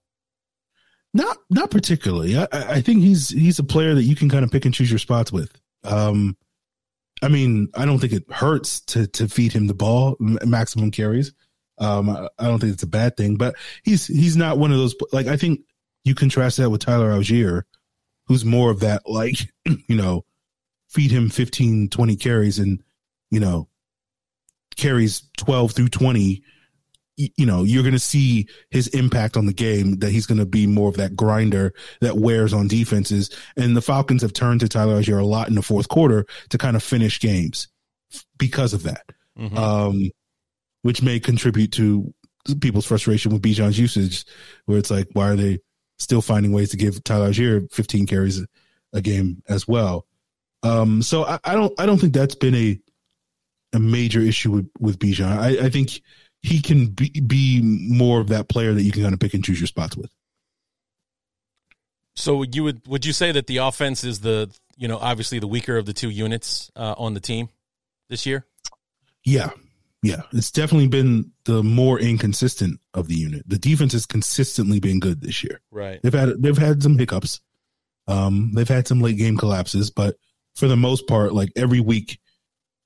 Not 1.14 1.38
not 1.50 1.72
particularly. 1.72 2.38
I, 2.38 2.48
I 2.52 2.64
I 2.74 2.82
think 2.82 3.02
he's 3.02 3.30
he's 3.30 3.60
a 3.60 3.64
player 3.64 3.94
that 3.94 4.04
you 4.04 4.16
can 4.16 4.30
kind 4.30 4.46
of 4.46 4.52
pick 4.52 4.66
and 4.66 4.74
choose 4.74 4.90
your 4.90 5.00
spots 5.00 5.32
with. 5.32 5.52
Um, 5.84 6.38
I 7.22 7.28
mean, 7.28 7.70
I 7.76 7.86
don't 7.86 8.00
think 8.00 8.14
it 8.14 8.32
hurts 8.32 8.82
to 8.82 9.08
to 9.08 9.28
feed 9.28 9.54
him 9.54 9.68
the 9.68 9.74
ball 9.74 10.16
maximum 10.20 10.92
carries. 10.92 11.34
Um, 11.78 12.10
I, 12.10 12.28
I 12.40 12.46
don't 12.46 12.60
think 12.60 12.74
it's 12.74 12.84
a 12.84 12.88
bad 12.88 13.18
thing, 13.18 13.38
but 13.38 13.56
he's 13.84 14.08
he's 14.08 14.38
not 14.38 14.58
one 14.58 14.72
of 14.72 14.78
those. 14.78 14.96
Like 15.12 15.28
I 15.28 15.38
think 15.38 15.62
you 16.04 16.16
contrast 16.16 16.58
that 16.58 16.70
with 16.70 16.82
Tyler 16.82 17.12
Allgeier, 17.12 17.64
who's 18.28 18.46
more 18.46 18.72
of 18.72 18.80
that 18.82 19.04
like 19.06 19.36
you 19.66 19.96
know, 19.96 20.26
feed 20.90 21.12
him 21.12 21.30
15, 21.30 21.90
20 21.90 22.16
carries 22.16 22.60
and 22.60 22.84
you 23.30 23.40
know 23.40 23.68
carries 24.76 25.24
twelve 25.38 25.74
through 25.74 25.90
twenty 25.90 26.44
y- 26.44 26.51
you 27.38 27.46
know, 27.46 27.64
you're 27.64 27.84
going 27.84 27.94
to 27.94 28.00
see 28.00 28.48
his 28.70 28.88
impact 28.90 29.38
on 29.38 29.46
the 29.46 29.54
game, 29.54 29.98
that 30.00 30.12
he's 30.12 30.26
going 30.26 30.38
to 30.40 30.46
be 30.46 30.66
more 30.68 30.90
of 30.90 30.98
that 30.98 31.16
grinder 31.16 31.74
that 32.02 32.18
wears 32.18 32.54
on 32.54 32.68
defenses. 32.68 33.30
And 33.58 33.76
the 33.76 33.82
Falcons 33.82 34.22
have 34.22 34.34
turned 34.34 34.60
to 34.62 34.68
Tyler 34.68 35.00
Allgeier 35.02 35.22
a 35.22 35.26
lot 35.26 35.48
in 35.50 35.56
the 35.56 35.62
fourth 35.62 35.90
quarter 35.90 36.26
to 36.50 36.58
kind 36.58 36.76
of 36.76 36.84
finish 36.84 37.20
games 37.20 37.68
because 38.38 38.74
of 38.74 38.84
that, 38.84 39.06
Mhm. 39.40 39.58
um, 39.58 40.10
which 40.82 41.02
may 41.02 41.20
contribute 41.20 41.72
to 41.74 42.14
people's 42.60 42.86
frustration 42.86 43.32
with 43.32 43.42
Bijan's 43.42 43.78
usage, 43.78 44.26
where 44.66 44.78
it's 44.78 44.92
like, 44.92 45.08
why 45.14 45.30
are 45.30 45.36
they 45.36 45.60
still 46.00 46.22
finding 46.22 46.52
ways 46.52 46.70
to 46.72 46.78
give 46.78 47.04
Tyler 47.04 47.30
Allgeier 47.30 47.72
15 47.72 48.08
carries 48.08 48.44
a 48.94 49.02
game 49.02 49.44
as 49.48 49.68
well? 49.68 50.06
Um, 50.64 51.02
so 51.02 51.26
I, 51.26 51.40
I 51.44 51.54
don't, 51.56 51.74
I 51.80 51.86
don't 51.86 52.00
think 52.00 52.14
that's 52.14 52.36
been 52.36 52.56
a, 52.56 52.80
a 53.74 53.80
major 53.80 54.20
issue 54.20 54.52
with, 54.52 54.70
with 54.80 55.00
Bijan. 55.00 55.26
I, 55.38 55.66
I 55.66 55.70
think 55.70 56.02
he 56.44 56.62
can 56.62 56.88
be, 56.88 57.10
be 57.10 57.62
more 57.62 58.20
of 58.20 58.30
that 58.30 58.50
player 58.50 58.74
that 58.74 58.84
you 58.84 58.92
can 58.92 59.04
kind 59.04 59.14
of 59.14 59.20
pick 59.20 59.34
and 59.34 59.44
choose 59.44 59.60
your 59.60 59.68
spots 59.68 59.96
with. 59.96 60.12
So 62.16 62.44
you 62.44 62.64
would 62.64 62.86
would 62.88 63.06
you 63.06 63.14
say 63.14 63.32
that 63.32 63.48
the 63.48 63.58
offense 63.58 64.04
is 64.04 64.20
the 64.20 64.54
you 64.76 64.88
know 64.88 64.98
obviously 64.98 65.40
the 65.40 65.48
weaker 65.48 65.78
of 65.78 65.86
the 65.86 65.94
two 65.94 66.10
units 66.10 66.70
uh, 66.76 66.96
on 66.98 67.14
the 67.14 67.20
team 67.20 67.50
this 68.10 68.26
year? 68.26 68.46
Yeah. 69.24 69.52
Yeah. 70.04 70.24
It's 70.34 70.52
definitely 70.52 70.88
been 70.88 71.32
the 71.46 71.64
more 71.64 72.00
inconsistent 72.00 72.80
of 72.94 73.08
the 73.08 73.16
unit. 73.16 73.44
The 73.48 73.60
defense 73.60 73.94
has 73.94 74.06
consistently 74.06 74.80
been 74.80 75.00
good 75.00 75.22
this 75.22 75.44
year. 75.44 75.62
Right. 75.72 76.02
They've 76.02 76.14
had 76.14 76.42
they've 76.42 76.58
had 76.58 76.84
some 76.84 76.98
hiccups. 76.98 77.40
Um, 78.08 78.52
they've 78.54 78.68
had 78.68 78.88
some 78.88 79.00
late 79.00 79.18
game 79.18 79.38
collapses, 79.38 79.92
but 79.92 80.18
for 80.56 80.68
the 80.68 80.76
most 80.76 81.08
part, 81.08 81.34
like 81.34 81.52
every 81.56 81.80
week, 81.80 82.20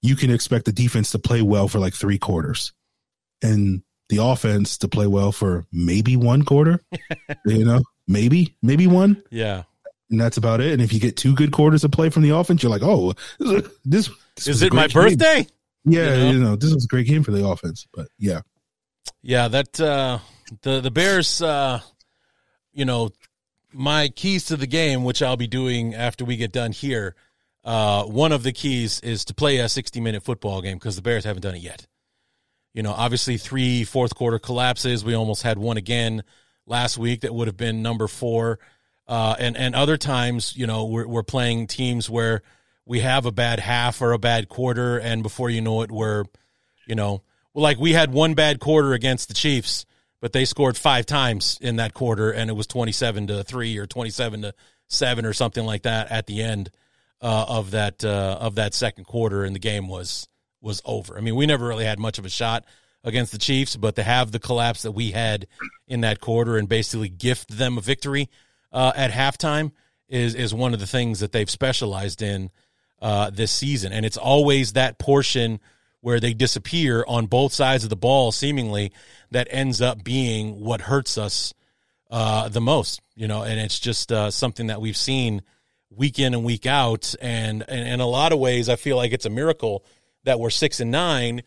you 0.02 0.16
can 0.16 0.30
expect 0.30 0.66
the 0.66 0.72
defense 0.72 1.12
to 1.12 1.20
play 1.20 1.42
well 1.42 1.68
for 1.68 1.80
like 1.80 1.94
three 1.94 2.20
quarters, 2.20 2.74
and 3.42 3.82
the 4.10 4.18
offense 4.18 4.78
to 4.80 4.88
play 4.88 5.08
well 5.08 5.32
for 5.32 5.66
maybe 5.72 6.16
one 6.16 6.44
quarter. 6.44 6.80
you 7.46 7.66
know, 7.66 7.82
maybe 8.08 8.56
maybe 8.62 8.88
one. 8.88 9.22
Yeah. 9.32 9.64
and 10.10 10.20
that's 10.22 10.38
about 10.38 10.62
it. 10.62 10.74
And 10.74 10.82
if 10.82 10.94
you 10.94 11.00
get 11.00 11.18
two 11.18 11.34
good 11.36 11.52
quarters 11.52 11.84
of 11.84 11.92
play 11.92 12.10
from 12.10 12.24
the 12.24 12.30
offense, 12.30 12.62
you're 12.64 12.70
like, 12.72 12.84
oh, 12.84 13.14
this, 13.40 14.10
this, 14.36 14.48
Is 14.48 14.62
it 14.62 14.74
my 14.74 14.88
game. 14.88 14.94
birthday? 14.94 15.48
Yeah, 15.86 16.16
You 16.16 16.24
know? 16.24 16.32
you 16.32 16.40
know, 16.40 16.56
this 16.56 16.74
was 16.74 16.86
a 16.86 16.88
great 16.88 17.08
game 17.08 17.24
for 17.24 17.32
the 17.32 17.46
offense. 17.48 17.88
But 17.94 18.08
yeah, 18.20 18.42
Yeah, 19.22 19.48
that 19.50 19.80
uh 19.80 20.20
the 20.62 20.82
the 20.82 20.92
Bears 20.92 21.42
uh 21.42 21.80
you 22.74 22.86
know, 22.86 23.10
my 23.74 24.10
keys 24.10 24.46
to 24.46 24.58
the 24.58 24.68
game, 24.68 25.04
which 25.04 25.22
I'll 25.22 25.38
be 25.38 25.48
doing 25.48 25.96
after 25.96 26.26
we 26.26 26.38
get 26.38 26.52
done 26.52 26.72
here, 26.72 27.16
uh 27.64 28.04
one 28.04 28.32
of 28.32 28.44
the 28.44 28.52
keys 28.52 29.00
is 29.02 29.26
to 29.26 29.34
play 29.34 29.58
a 29.58 29.66
60-minute 29.66 30.22
football 30.24 30.62
game 30.62 30.78
because 30.78 30.96
the 30.96 31.02
Bears 31.02 31.24
haven't 31.24 31.42
done 31.42 31.56
it 31.56 31.62
yet. 31.62 31.88
You 32.76 32.84
know, 32.84 32.92
obviously 32.92 33.38
three 33.38 33.86
fourth 33.86 34.14
quarter 34.14 34.38
collapses. 34.38 35.04
We 35.04 35.16
almost 35.16 35.42
had 35.42 35.58
one 35.58 35.78
again 35.78 36.24
last 36.68 36.98
week 36.98 37.22
that 37.22 37.34
would 37.34 37.48
have 37.48 37.58
been 37.58 37.82
number 37.82 38.08
4. 38.08 38.60
Uh 39.08 39.36
and 39.40 39.56
and 39.56 39.76
other 39.76 39.98
times, 39.98 40.56
you 40.56 40.68
know, 40.68 40.86
we're 40.86 41.08
we're 41.08 41.24
playing 41.24 41.68
teams 41.68 42.10
where 42.10 42.42
we 42.86 43.00
have 43.00 43.26
a 43.26 43.32
bad 43.32 43.60
half 43.60 44.02
or 44.02 44.12
a 44.12 44.20
bad 44.20 44.50
quarter 44.50 45.00
and 45.00 45.24
before 45.24 45.50
you 45.50 45.62
know 45.62 45.82
it 45.82 45.92
we're 45.92 46.26
you 46.86 46.96
know, 46.96 47.24
like 47.54 47.80
we 47.80 47.94
had 47.94 48.12
one 48.12 48.34
bad 48.34 48.60
quarter 48.60 48.94
against 48.94 49.28
the 49.28 49.34
Chiefs, 49.34 49.86
but 50.22 50.34
they 50.34 50.46
scored 50.46 50.78
five 50.78 51.06
times 51.06 51.58
in 51.62 51.78
that 51.78 51.94
quarter, 51.94 52.32
and 52.32 52.50
it 52.50 52.54
was 52.54 52.68
twenty-seven 52.68 53.28
to 53.28 53.44
three 53.44 53.78
or 53.78 53.86
twenty-seven 53.86 54.42
to 54.44 54.54
seven 54.88 55.26
or 55.26 55.34
something 55.34 55.66
like 55.66 55.84
that 55.84 56.12
at 56.12 56.28
the 56.28 56.42
end 56.42 56.70
uh, 57.22 57.46
of 57.48 57.72
that 57.72 58.04
uh, 58.04 58.38
of 58.40 58.56
that 58.56 58.74
second 58.74 59.06
quarter, 59.06 59.44
and 59.44 59.56
the 59.56 59.60
game 59.60 59.88
was 59.88 60.28
was 60.62 60.82
over. 60.86 61.18
I 61.18 61.22
mean, 61.22 61.36
we 61.36 61.46
never 61.46 61.68
really 61.68 61.86
had 61.86 62.00
much 62.00 62.18
of 62.18 62.26
a 62.26 62.30
shot 62.30 62.66
against 63.04 63.32
the 63.32 63.38
Chiefs, 63.38 63.76
but 63.76 63.96
to 63.96 64.04
have 64.04 64.32
the 64.32 64.40
collapse 64.40 64.82
that 64.82 64.92
we 64.92 65.12
had 65.12 65.48
in 65.88 66.02
that 66.02 66.20
quarter 66.20 66.58
and 66.58 66.68
basically 66.68 67.10
gift 67.10 67.50
them 67.50 67.78
a 67.78 67.82
victory 67.82 68.30
uh, 68.74 68.92
at 68.96 69.12
halftime 69.12 69.72
is 70.10 70.36
is 70.36 70.54
one 70.54 70.74
of 70.74 70.80
the 70.80 70.88
things 70.88 71.20
that 71.20 71.32
they've 71.32 71.50
specialized 71.50 72.22
in 72.22 72.50
uh, 73.02 73.30
this 73.30 73.52
season, 73.52 73.92
and 73.92 74.06
it's 74.06 74.18
always 74.18 74.74
that 74.74 74.98
portion 74.98 75.60
where 76.02 76.20
they 76.20 76.34
disappear 76.34 77.04
on 77.08 77.26
both 77.26 77.52
sides 77.52 77.84
of 77.84 77.90
the 77.90 77.96
ball, 77.96 78.32
seemingly 78.32 78.92
that 79.32 79.48
ends 79.50 79.82
up 79.82 80.04
being 80.04 80.60
what 80.60 80.82
hurts 80.82 81.18
us 81.18 81.54
uh, 82.12 82.48
the 82.50 82.62
most. 82.62 83.02
You 83.16 83.28
know, 83.28 83.44
and 83.44 83.60
it's 83.60 83.80
just 83.80 84.12
uh, 84.12 84.30
something 84.30 84.68
that 84.68 84.82
we've 84.82 84.98
seen 84.98 85.42
week 85.90 86.20
in 86.20 86.34
and 86.34 86.44
week 86.44 86.66
out, 86.66 87.16
and, 87.22 87.64
and 87.68 87.88
in 87.88 88.00
a 88.02 88.06
lot 88.06 88.34
of 88.34 88.40
ways, 88.40 88.70
I 88.70 88.76
feel 88.76 88.98
like 88.98 89.14
it's 89.14 89.26
a 89.26 89.30
miracle 89.30 89.86
that 90.26 90.40
we're 90.40 90.50
six 90.50 90.80
and 90.80 90.92
nine. 90.92 91.44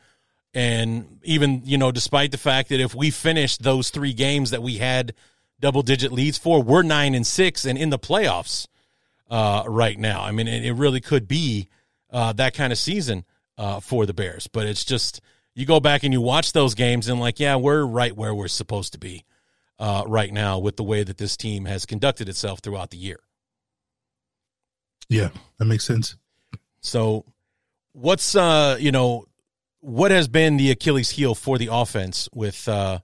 And 0.55 1.21
even, 1.23 1.63
you 1.65 1.79
know, 1.79 1.93
despite 1.93 2.31
the 2.31 2.39
fact 2.39 2.71
that 2.71 2.81
if 2.81 2.95
we 2.95 3.11
finished 3.11 3.63
those 3.63 3.91
three 3.91 4.15
games 4.15 4.51
that 4.51 4.63
we 4.63 4.79
had 4.79 5.15
double 5.61 5.83
digit 5.83 6.11
leads 6.11 6.39
for, 6.39 6.63
we're 6.63 6.83
nine 6.83 7.15
and 7.15 7.27
six 7.27 7.65
and 7.65 7.77
in 7.77 7.91
the 7.91 7.99
playoffs 7.99 8.67
uh, 9.31 9.65
right 9.67 9.99
now. 9.99 10.23
I 10.23 10.33
mean, 10.33 10.49
it, 10.49 10.65
it 10.65 10.73
really 10.73 11.01
could 11.01 11.29
be 11.29 11.69
uh, 12.11 12.33
that 12.35 12.55
kind 12.55 12.73
of 12.73 12.79
season 12.79 13.25
uh, 13.59 13.81
for 13.81 14.07
the 14.07 14.15
Bears. 14.15 14.47
But 14.47 14.67
it's 14.67 14.85
just 14.85 15.21
you 15.55 15.67
go 15.67 15.81
back 15.81 16.03
and 16.03 16.13
you 16.13 16.21
watch 16.21 16.53
those 16.53 16.75
games 16.75 17.09
and 17.09 17.21
like, 17.21 17.41
yeah, 17.41 17.57
we're 17.57 17.85
right 17.85 18.17
where 18.17 18.35
we're 18.35 18.49
supposed 18.49 18.93
to 18.93 18.99
be 18.99 19.25
uh, 19.79 20.05
right 20.07 20.33
now 20.33 20.59
with 20.59 20.77
the 20.77 20.83
way 20.83 21.03
that 21.03 21.19
this 21.19 21.37
team 21.37 21.65
has 21.67 21.85
conducted 21.85 22.29
itself 22.29 22.61
throughout 22.61 22.91
the 22.91 22.97
year. 22.97 23.19
yeah, 25.09 25.31
that 25.59 25.65
makes 25.65 25.85
sense. 25.85 26.17
So, 26.81 27.25
what's 28.01 28.35
uh, 28.35 28.77
you 28.79 28.93
know, 28.93 29.27
what 29.81 30.11
has 30.11 30.29
been 30.29 30.57
the 30.57 30.71
Achilles 30.71 31.11
heel 31.11 31.35
for 31.35 31.59
the 31.59 31.69
offense 31.71 32.29
with 32.33 32.69
uh, 32.69 33.01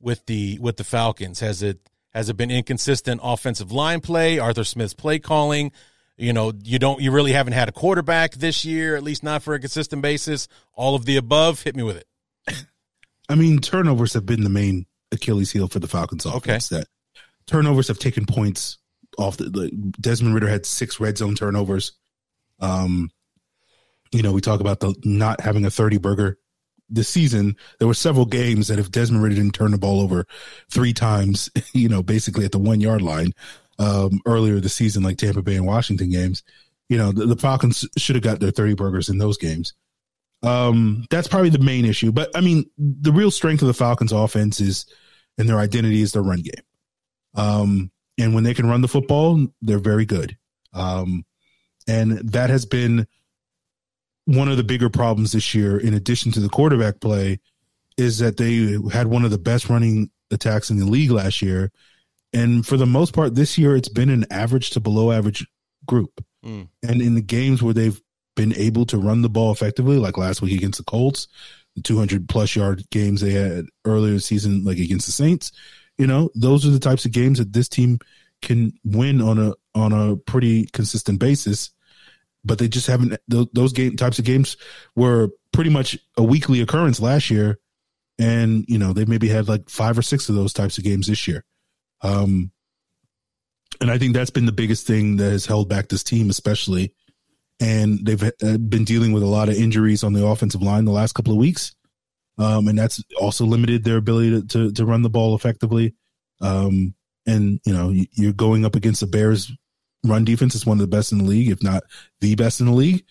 with 0.00 0.24
the 0.26 0.58
with 0.60 0.76
the 0.76 0.84
Falcons? 0.84 1.40
Has 1.40 1.62
it 1.62 1.78
has 2.10 2.28
it 2.28 2.36
been 2.36 2.50
inconsistent 2.50 3.20
offensive 3.22 3.72
line 3.72 4.00
play? 4.00 4.38
Arthur 4.38 4.64
Smith's 4.64 4.94
play 4.94 5.18
calling? 5.18 5.72
You 6.16 6.32
know, 6.32 6.52
you 6.64 6.78
don't 6.78 7.00
you 7.00 7.10
really 7.10 7.32
haven't 7.32 7.52
had 7.52 7.68
a 7.68 7.72
quarterback 7.72 8.34
this 8.34 8.64
year, 8.64 8.96
at 8.96 9.02
least 9.02 9.22
not 9.22 9.42
for 9.42 9.54
a 9.54 9.60
consistent 9.60 10.02
basis. 10.02 10.48
All 10.74 10.94
of 10.94 11.04
the 11.04 11.16
above. 11.16 11.62
Hit 11.62 11.76
me 11.76 11.82
with 11.82 11.96
it. 11.96 12.64
I 13.28 13.34
mean, 13.34 13.58
turnovers 13.58 14.14
have 14.14 14.24
been 14.24 14.42
the 14.42 14.48
main 14.48 14.86
Achilles 15.12 15.52
heel 15.52 15.68
for 15.68 15.78
the 15.80 15.88
Falcons 15.88 16.24
offense. 16.26 16.70
That 16.70 16.88
turnovers 17.46 17.88
have 17.88 17.98
taken 17.98 18.26
points 18.26 18.78
off 19.18 19.36
the, 19.36 19.50
the 19.50 19.70
Desmond 20.00 20.34
Ridder 20.34 20.48
had 20.48 20.66
six 20.66 20.98
red 20.98 21.18
zone 21.18 21.34
turnovers. 21.34 21.92
Um, 22.60 23.10
you 24.12 24.22
know, 24.22 24.32
we 24.32 24.40
talk 24.40 24.60
about 24.60 24.80
the 24.80 24.94
not 25.04 25.40
having 25.40 25.64
a 25.64 25.70
30 25.70 25.98
burger 25.98 26.38
this 26.88 27.08
season. 27.08 27.56
There 27.78 27.88
were 27.88 27.94
several 27.94 28.26
games 28.26 28.68
that 28.68 28.78
if 28.78 28.90
Desmond 28.90 29.22
Ridder 29.22 29.36
didn't 29.36 29.54
turn 29.54 29.70
the 29.70 29.78
ball 29.78 30.00
over 30.00 30.26
three 30.70 30.92
times, 30.92 31.50
you 31.72 31.88
know, 31.88 32.02
basically 32.02 32.44
at 32.44 32.52
the 32.52 32.58
one 32.58 32.80
yard 32.80 33.02
line, 33.02 33.32
um, 33.78 34.20
earlier 34.26 34.58
this 34.60 34.74
season, 34.74 35.02
like 35.02 35.18
Tampa 35.18 35.42
Bay 35.42 35.56
and 35.56 35.66
Washington 35.66 36.10
games, 36.10 36.42
you 36.88 36.96
know, 36.96 37.12
the, 37.12 37.26
the 37.26 37.36
Falcons 37.36 37.86
should 37.96 38.16
have 38.16 38.24
got 38.24 38.40
their 38.40 38.50
30 38.50 38.74
burgers 38.74 39.08
in 39.08 39.18
those 39.18 39.38
games. 39.38 39.74
Um, 40.42 41.04
that's 41.10 41.28
probably 41.28 41.50
the 41.50 41.58
main 41.58 41.84
issue. 41.84 42.12
But 42.12 42.30
I 42.34 42.40
mean, 42.40 42.70
the 42.78 43.12
real 43.12 43.30
strength 43.30 43.62
of 43.62 43.68
the 43.68 43.74
Falcons 43.74 44.12
offense 44.12 44.60
is, 44.60 44.86
and 45.36 45.48
their 45.48 45.58
identity 45.58 46.00
is 46.00 46.12
their 46.12 46.22
run 46.22 46.42
game. 46.42 46.64
Um, 47.34 47.90
and 48.18 48.34
when 48.34 48.44
they 48.44 48.54
can 48.54 48.68
run 48.68 48.80
the 48.80 48.88
football, 48.88 49.46
they're 49.62 49.78
very 49.78 50.06
good. 50.06 50.36
Um, 50.72 51.24
and 51.86 52.18
that 52.32 52.50
has 52.50 52.66
been 52.66 53.06
one 54.28 54.48
of 54.48 54.58
the 54.58 54.62
bigger 54.62 54.90
problems 54.90 55.32
this 55.32 55.54
year, 55.54 55.78
in 55.78 55.94
addition 55.94 56.30
to 56.32 56.40
the 56.40 56.50
quarterback 56.50 57.00
play, 57.00 57.40
is 57.96 58.18
that 58.18 58.36
they 58.36 58.76
had 58.92 59.06
one 59.06 59.24
of 59.24 59.30
the 59.30 59.38
best 59.38 59.70
running 59.70 60.10
attacks 60.30 60.68
in 60.68 60.76
the 60.76 60.84
league 60.84 61.10
last 61.10 61.40
year. 61.40 61.72
And 62.34 62.66
for 62.66 62.76
the 62.76 62.84
most 62.84 63.14
part, 63.14 63.34
this 63.34 63.56
year, 63.56 63.74
it's 63.74 63.88
been 63.88 64.10
an 64.10 64.26
average 64.30 64.68
to 64.70 64.80
below 64.80 65.12
average 65.12 65.46
group. 65.86 66.22
Mm. 66.44 66.68
And 66.86 67.00
in 67.00 67.14
the 67.14 67.22
games 67.22 67.62
where 67.62 67.72
they've 67.72 67.98
been 68.36 68.54
able 68.54 68.84
to 68.86 68.98
run 68.98 69.22
the 69.22 69.30
ball 69.30 69.50
effectively, 69.50 69.96
like 69.96 70.18
last 70.18 70.42
week 70.42 70.58
against 70.58 70.76
the 70.76 70.84
Colts, 70.84 71.26
the 71.74 71.80
200 71.80 72.28
plus 72.28 72.54
yard 72.54 72.82
games 72.90 73.22
they 73.22 73.32
had 73.32 73.64
earlier 73.86 74.12
this 74.12 74.26
season, 74.26 74.62
like 74.62 74.76
against 74.76 75.06
the 75.06 75.12
Saints, 75.12 75.52
you 75.96 76.06
know, 76.06 76.28
those 76.34 76.66
are 76.66 76.70
the 76.70 76.78
types 76.78 77.06
of 77.06 77.12
games 77.12 77.38
that 77.38 77.54
this 77.54 77.70
team 77.70 77.98
can 78.42 78.74
win 78.84 79.22
on 79.22 79.38
a 79.38 79.54
on 79.74 79.94
a 79.94 80.16
pretty 80.16 80.66
consistent 80.66 81.18
basis. 81.18 81.70
But 82.48 82.58
they 82.58 82.68
just 82.68 82.86
haven't. 82.86 83.20
Those, 83.28 83.72
game 83.72 83.96
types 83.96 84.18
of 84.18 84.24
games 84.24 84.56
were 84.96 85.28
pretty 85.52 85.70
much 85.70 85.98
a 86.16 86.22
weekly 86.22 86.62
occurrence 86.62 86.98
last 86.98 87.30
year, 87.30 87.58
and 88.18 88.64
you 88.68 88.78
know 88.78 88.94
they 88.94 89.04
maybe 89.04 89.28
had 89.28 89.48
like 89.48 89.68
five 89.68 89.98
or 89.98 90.02
six 90.02 90.28
of 90.28 90.34
those 90.34 90.54
types 90.54 90.78
of 90.78 90.84
games 90.84 91.06
this 91.06 91.28
year. 91.28 91.44
Um, 92.00 92.50
and 93.80 93.90
I 93.90 93.98
think 93.98 94.14
that's 94.14 94.30
been 94.30 94.46
the 94.46 94.52
biggest 94.52 94.86
thing 94.86 95.16
that 95.18 95.30
has 95.30 95.46
held 95.46 95.68
back 95.68 95.88
this 95.88 96.02
team, 96.02 96.30
especially. 96.30 96.94
And 97.60 98.04
they've 98.04 98.22
uh, 98.22 98.56
been 98.56 98.84
dealing 98.84 99.12
with 99.12 99.22
a 99.22 99.26
lot 99.26 99.48
of 99.48 99.56
injuries 99.56 100.04
on 100.04 100.12
the 100.14 100.24
offensive 100.24 100.62
line 100.62 100.84
the 100.84 100.92
last 100.92 101.12
couple 101.12 101.32
of 101.32 101.38
weeks, 101.38 101.74
um, 102.38 102.68
and 102.68 102.78
that's 102.78 103.02
also 103.20 103.44
limited 103.44 103.84
their 103.84 103.98
ability 103.98 104.30
to, 104.30 104.46
to, 104.46 104.72
to 104.72 104.86
run 104.86 105.02
the 105.02 105.10
ball 105.10 105.34
effectively. 105.34 105.94
Um, 106.40 106.94
and 107.26 107.60
you 107.66 107.74
know, 107.74 107.92
you're 107.92 108.32
going 108.32 108.64
up 108.64 108.74
against 108.74 109.00
the 109.00 109.06
Bears' 109.06 109.52
run 110.04 110.24
defense 110.24 110.54
is 110.54 110.66
one 110.66 110.78
of 110.78 110.82
the 110.82 110.96
best 110.96 111.12
in 111.12 111.18
the 111.18 111.24
league, 111.24 111.50
if 111.50 111.62
not 111.62 111.82
the 112.20 112.34
best 112.34 112.60
in 112.60 112.66
the 112.66 112.72
league. 112.72 113.04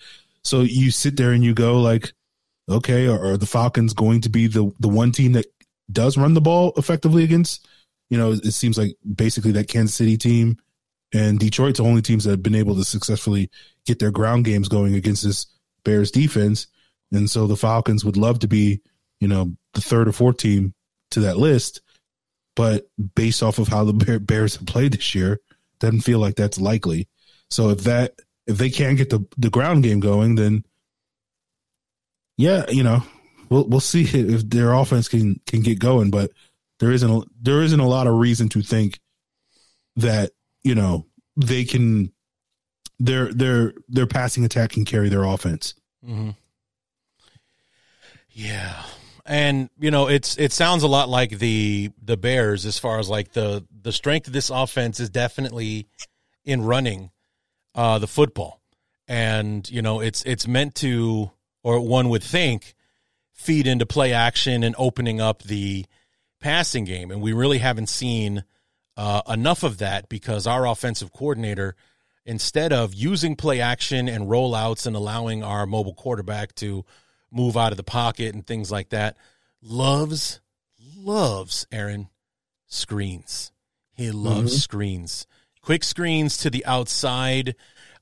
So 0.43 0.61
you 0.61 0.91
sit 0.91 1.17
there 1.17 1.31
and 1.31 1.43
you 1.43 1.53
go 1.53 1.81
like, 1.81 2.13
okay, 2.69 3.07
are, 3.07 3.31
are 3.31 3.37
the 3.37 3.45
Falcons 3.45 3.93
going 3.93 4.21
to 4.21 4.29
be 4.29 4.47
the 4.47 4.71
the 4.79 4.87
one 4.87 5.11
team 5.11 5.33
that 5.33 5.45
does 5.91 6.17
run 6.17 6.33
the 6.33 6.41
ball 6.41 6.73
effectively 6.77 7.23
against? 7.23 7.67
You 8.09 8.17
know, 8.17 8.31
it 8.31 8.53
seems 8.53 8.77
like 8.77 8.95
basically 9.15 9.51
that 9.53 9.67
Kansas 9.67 9.95
City 9.95 10.17
team 10.17 10.57
and 11.13 11.39
Detroit's 11.39 11.79
the 11.79 11.85
only 11.85 12.01
teams 12.01 12.23
that 12.23 12.31
have 12.31 12.43
been 12.43 12.55
able 12.55 12.75
to 12.75 12.83
successfully 12.83 13.49
get 13.85 13.99
their 13.99 14.11
ground 14.11 14.45
games 14.45 14.67
going 14.67 14.95
against 14.95 15.23
this 15.23 15.47
Bears 15.83 16.11
defense. 16.11 16.67
And 17.11 17.29
so 17.29 17.47
the 17.47 17.55
Falcons 17.55 18.03
would 18.03 18.17
love 18.17 18.39
to 18.39 18.47
be, 18.47 18.81
you 19.19 19.27
know, 19.27 19.53
the 19.73 19.81
third 19.81 20.07
or 20.07 20.11
fourth 20.11 20.37
team 20.37 20.73
to 21.11 21.21
that 21.21 21.37
list. 21.37 21.81
But 22.55 22.89
based 23.15 23.43
off 23.43 23.59
of 23.59 23.67
how 23.67 23.85
the 23.85 24.19
Bears 24.19 24.55
have 24.55 24.67
played 24.67 24.93
this 24.93 25.15
year, 25.15 25.39
doesn't 25.79 26.01
feel 26.01 26.19
like 26.19 26.35
that's 26.35 26.59
likely. 26.59 27.07
So 27.49 27.69
if 27.69 27.83
that 27.83 28.15
if 28.45 28.57
they 28.57 28.69
can't 28.69 28.97
get 28.97 29.09
the 29.09 29.25
the 29.37 29.49
ground 29.49 29.83
game 29.83 29.99
going, 29.99 30.35
then 30.35 30.65
yeah, 32.37 32.65
you 32.69 32.83
know, 32.83 33.03
we'll 33.49 33.67
we'll 33.67 33.79
see 33.79 34.03
if 34.13 34.49
their 34.49 34.73
offense 34.73 35.07
can 35.07 35.39
can 35.45 35.61
get 35.61 35.79
going. 35.79 36.11
But 36.11 36.31
there 36.79 36.91
isn't 36.91 37.09
a, 37.09 37.21
there 37.41 37.61
isn't 37.61 37.79
a 37.79 37.87
lot 37.87 38.07
of 38.07 38.15
reason 38.15 38.49
to 38.49 38.61
think 38.61 38.99
that 39.95 40.31
you 40.63 40.75
know 40.75 41.05
they 41.35 41.65
can 41.65 42.11
their 42.99 43.33
their 43.33 43.73
their 43.87 44.07
passing 44.07 44.45
attack 44.45 44.71
can 44.71 44.85
carry 44.85 45.09
their 45.09 45.23
offense. 45.23 45.73
Mm-hmm. 46.05 46.31
Yeah, 48.31 48.83
and 49.27 49.69
you 49.77 49.91
know 49.91 50.07
it's 50.07 50.37
it 50.37 50.51
sounds 50.51 50.83
a 50.83 50.87
lot 50.87 51.09
like 51.09 51.37
the 51.37 51.91
the 52.01 52.17
Bears 52.17 52.65
as 52.65 52.79
far 52.79 52.97
as 52.97 53.09
like 53.09 53.33
the 53.33 53.65
the 53.81 53.91
strength 53.91 54.27
of 54.27 54.33
this 54.33 54.49
offense 54.49 54.99
is 54.99 55.09
definitely 55.09 55.85
in 56.45 56.63
running 56.63 57.11
uh, 57.75 57.99
the 57.99 58.07
football, 58.07 58.61
and 59.07 59.69
you 59.69 59.81
know 59.81 59.99
it's 59.99 60.23
it's 60.23 60.47
meant 60.47 60.75
to 60.75 61.31
or 61.61 61.79
one 61.81 62.09
would 62.09 62.23
think 62.23 62.73
feed 63.33 63.67
into 63.67 63.85
play 63.85 64.13
action 64.13 64.63
and 64.63 64.73
opening 64.77 65.19
up 65.19 65.43
the 65.43 65.85
passing 66.39 66.85
game, 66.85 67.11
and 67.11 67.21
we 67.21 67.33
really 67.33 67.57
haven't 67.57 67.87
seen 67.87 68.43
uh, 68.95 69.21
enough 69.27 69.63
of 69.63 69.77
that 69.79 70.07
because 70.09 70.47
our 70.47 70.65
offensive 70.65 71.11
coordinator, 71.11 71.75
instead 72.25 72.71
of 72.71 72.93
using 72.93 73.35
play 73.35 73.59
action 73.59 74.07
and 74.07 74.27
rollouts 74.27 74.87
and 74.87 74.95
allowing 74.95 75.43
our 75.43 75.65
mobile 75.65 75.93
quarterback 75.93 76.55
to 76.55 76.85
move 77.31 77.57
out 77.57 77.71
of 77.71 77.77
the 77.77 77.83
pocket 77.83 78.33
and 78.33 78.45
things 78.45 78.71
like 78.71 78.89
that, 78.89 79.17
loves, 79.61 80.39
loves, 80.95 81.67
Aaron, 81.71 82.09
screens. 82.67 83.51
He 83.95 84.11
loves 84.11 84.55
Mhm. 84.55 84.59
screens. 84.59 85.27
Quick 85.61 85.83
screens 85.83 86.37
to 86.37 86.49
the 86.49 86.65
outside. 86.65 87.55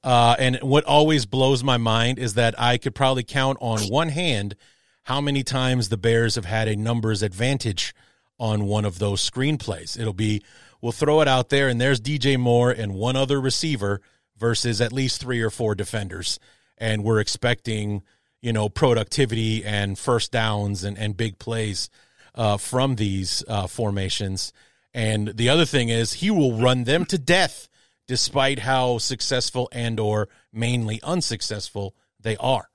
Uh, 0.03 0.35
and 0.37 0.57
what 0.61 0.83
always 0.83 1.25
blows 1.25 1.63
my 1.63 1.77
mind 1.77 2.19
is 2.19 2.35
that 2.35 2.59
I 2.59 2.77
could 2.77 2.93
probably 2.93 3.23
count 3.23 3.57
on 3.61 3.81
one 3.87 4.09
hand 4.09 4.55
how 5.03 5.21
many 5.21 5.43
times 5.43 5.89
the 5.89 5.97
Bears 5.97 6.35
have 6.35 6.45
had 6.45 6.67
a 6.67 6.75
numbers 6.75 7.23
advantage 7.23 7.93
on 8.39 8.65
one 8.65 8.85
of 8.85 8.99
those 8.99 9.27
screenplays. 9.27 9.97
It'll 9.99 10.13
be 10.13 10.43
we'll 10.81 10.91
throw 10.91 11.21
it 11.21 11.27
out 11.27 11.49
there 11.49 11.67
and 11.69 11.79
there's 11.81 11.99
DJ 11.99 12.37
Moore 12.37 12.69
and 12.69 12.93
one 12.93 13.15
other 13.15 13.39
receiver 13.41 14.01
versus 14.37 14.81
at 14.81 14.91
least 14.93 15.21
three 15.21 15.41
or 15.41 15.49
four 15.49 15.73
defenders. 15.73 16.39
And 16.77 17.03
we're 17.03 17.19
expecting, 17.21 18.03
you 18.41 18.53
know, 18.53 18.69
productivity 18.69 19.63
and 19.63 19.97
first 19.97 20.31
downs 20.31 20.83
and, 20.83 20.97
and 20.97 21.17
big 21.17 21.39
plays 21.39 21.89
uh, 22.35 22.57
from 22.57 22.95
these 22.95 23.43
uh, 23.47 23.67
formations. 23.67 24.53
And 24.93 25.29
the 25.29 25.49
other 25.49 25.65
thing 25.65 25.89
is 25.89 26.13
he 26.13 26.31
will 26.31 26.59
run 26.59 26.83
them 26.83 27.05
to 27.05 27.17
death 27.17 27.67
despite 28.07 28.59
how 28.59 28.97
successful 28.97 29.67
and 29.71 29.99
or 29.99 30.29
mainly 30.53 30.99
unsuccessful 31.03 31.95
they 32.19 32.37
are. 32.37 32.69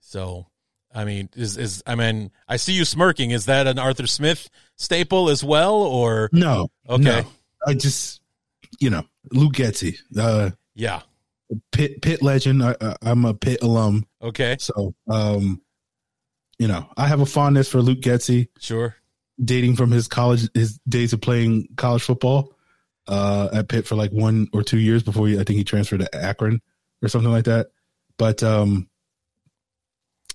So, 0.00 0.46
I 0.94 1.04
mean, 1.04 1.28
is 1.36 1.56
is 1.56 1.82
I 1.86 1.94
mean, 1.94 2.30
I 2.48 2.56
see 2.56 2.72
you 2.72 2.84
smirking. 2.84 3.30
Is 3.30 3.44
that 3.44 3.66
an 3.66 3.78
Arthur 3.78 4.06
Smith 4.06 4.48
staple 4.76 5.28
as 5.28 5.44
well, 5.44 5.74
or 5.74 6.30
No. 6.32 6.70
Okay. 6.88 7.02
no. 7.02 7.26
I 7.66 7.74
just, 7.74 8.22
you 8.80 8.88
know, 8.88 9.04
Luke 9.30 9.54
Getsy, 9.54 9.98
uh, 10.18 10.50
yeah, 10.74 11.02
Pitt, 11.72 12.02
Pitt 12.02 12.22
legend. 12.22 12.62
I, 12.62 12.74
I'm 13.02 13.24
a 13.24 13.34
Pitt 13.34 13.62
alum. 13.62 14.06
okay, 14.22 14.56
So, 14.60 14.94
um, 15.08 15.60
you 16.58 16.68
know, 16.68 16.88
I 16.96 17.06
have 17.06 17.20
a 17.20 17.26
fondness 17.26 17.68
for 17.68 17.80
Luke 17.80 18.00
Getsy, 18.00 18.48
sure, 18.58 18.96
dating 19.42 19.76
from 19.76 19.90
his 19.90 20.08
college, 20.08 20.48
his 20.54 20.78
days 20.88 21.12
of 21.12 21.20
playing 21.20 21.68
college 21.76 22.02
football 22.02 22.56
uh, 23.06 23.48
at 23.52 23.68
Pitt 23.68 23.86
for 23.86 23.94
like 23.94 24.10
one 24.10 24.48
or 24.52 24.62
two 24.62 24.78
years 24.78 25.02
before 25.02 25.28
he, 25.28 25.34
I 25.34 25.44
think 25.44 25.56
he 25.58 25.64
transferred 25.64 26.00
to 26.00 26.14
Akron 26.14 26.60
or 27.02 27.08
something 27.08 27.30
like 27.30 27.44
that. 27.44 27.68
But 28.18 28.42
um, 28.42 28.88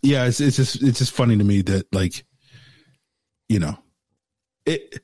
yeah, 0.02 0.26
it's 0.26 0.40
it's 0.40 0.56
just 0.56 0.82
it's 0.82 1.00
just 1.00 1.12
funny 1.12 1.38
to 1.38 1.44
me 1.44 1.62
that 1.64 1.94
like, 1.94 2.26
you 3.50 3.60
know, 3.60 3.78
it 4.66 5.02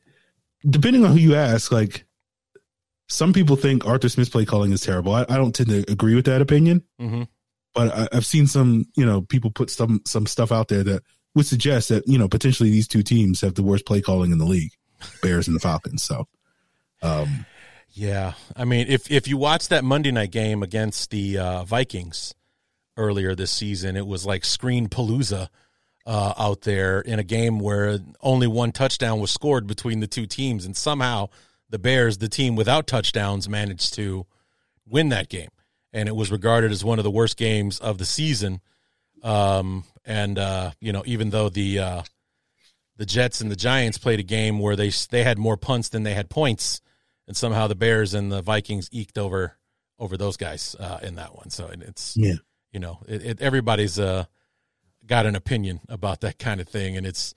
depending 0.68 1.06
on 1.06 1.12
who 1.12 1.18
you 1.18 1.36
ask, 1.36 1.72
like 1.72 2.06
some 3.10 3.34
people 3.34 3.56
think 3.56 3.86
Arthur 3.86 4.10
Smith's 4.10 4.30
play 4.30 4.46
calling 4.46 4.72
is 4.72 4.82
terrible. 4.82 5.14
I, 5.14 5.26
I 5.28 5.38
don't 5.38 5.54
tend 5.54 5.70
to 5.70 5.92
agree 5.92 6.16
with 6.16 6.26
that 6.26 6.42
opinion 6.42 6.84
hmm 7.00 7.24
but 7.74 7.94
I, 7.96 8.18
I've 8.18 8.26
seen 8.26 8.48
some, 8.48 8.86
you 8.96 9.06
know, 9.06 9.22
people 9.22 9.52
put 9.52 9.70
some 9.70 10.02
some 10.06 10.26
stuff 10.26 10.52
out 10.52 10.68
there 10.68 10.84
that 10.84 11.04
would 11.36 11.46
suggest 11.46 11.90
that 11.90 12.08
you 12.08 12.18
know 12.18 12.28
potentially 12.28 12.70
these 12.70 12.88
two 12.88 13.04
teams 13.04 13.42
have 13.42 13.56
the 13.56 13.64
worst 13.64 13.86
play 13.86 14.02
calling 14.02 14.32
in 14.32 14.38
the 14.38 14.46
league, 14.46 14.72
Bears 15.22 15.48
and 15.48 15.56
the 15.56 15.62
Falcons. 15.62 16.04
So, 16.04 16.28
um, 17.02 17.46
yeah. 17.92 18.34
I 18.56 18.66
mean, 18.66 18.88
if 18.90 19.10
if 19.12 19.28
you 19.28 19.38
watch 19.38 19.70
that 19.70 19.84
Monday 19.84 20.12
night 20.12 20.32
game 20.32 20.64
against 20.64 21.12
the 21.12 21.38
uh, 21.38 21.64
Vikings 21.64 22.34
earlier 22.98 23.36
this 23.36 23.52
season, 23.52 23.96
it 23.96 24.08
was 24.08 24.26
like 24.26 24.44
screen 24.44 24.88
palooza 24.90 25.50
uh, 26.06 26.34
out 26.38 26.62
there 26.62 27.02
in 27.02 27.20
a 27.20 27.24
game 27.24 27.60
where 27.60 28.00
only 28.22 28.48
one 28.48 28.72
touchdown 28.72 29.20
was 29.20 29.32
scored 29.32 29.68
between 29.68 30.00
the 30.00 30.08
two 30.08 30.26
teams, 30.26 30.66
and 30.66 30.76
somehow 30.76 31.30
the 31.70 31.80
Bears, 31.80 32.18
the 32.18 32.30
team 32.30 32.56
without 32.56 32.88
touchdowns, 32.88 33.48
managed 33.48 33.94
to 33.96 34.26
win 34.88 35.10
that 35.10 35.30
game, 35.30 35.50
and 35.94 36.10
it 36.10 36.16
was 36.16 36.32
regarded 36.32 36.72
as 36.72 36.84
one 36.84 37.00
of 37.00 37.04
the 37.04 37.12
worst 37.12 37.38
games 37.38 37.80
of 37.80 37.98
the 37.98 38.06
season. 38.06 38.62
Um, 39.24 39.84
and 40.06 40.40
uh, 40.40 40.72
you 40.80 40.92
know, 40.92 41.04
even 41.06 41.30
though 41.30 41.50
the 41.50 41.80
uh, 41.80 42.02
the 42.98 43.06
Jets 43.06 43.42
and 43.42 43.52
the 43.52 43.56
Giants 43.56 43.98
played 43.98 44.20
a 44.20 44.24
game 44.24 44.60
where 44.60 44.76
they 44.76 44.92
they 45.12 45.24
had 45.24 45.38
more 45.38 45.58
punts 45.58 45.90
than 45.90 46.04
they 46.04 46.14
had 46.14 46.30
points, 46.30 46.82
and 47.28 47.38
somehow 47.38 47.68
the 47.68 47.76
Bears 47.76 48.14
and 48.14 48.32
the 48.32 48.42
Vikings 48.42 48.90
eked 48.92 49.18
over 49.18 49.58
over 50.00 50.18
those 50.18 50.38
guys 50.38 50.76
uh, 50.80 51.00
in 51.04 51.16
that 51.16 51.36
one. 51.36 51.50
So 51.50 51.70
it's 51.72 52.16
yeah, 52.18 52.36
you 52.72 52.80
know, 52.80 53.00
it, 53.08 53.24
it, 53.24 53.42
everybody's 53.42 54.00
uh, 54.00 54.26
got 55.06 55.26
an 55.26 55.36
opinion 55.36 55.82
about 55.90 56.22
that 56.22 56.40
kind 56.40 56.62
of 56.62 56.68
thing, 56.68 56.98
and 56.98 57.06
it's 57.06 57.34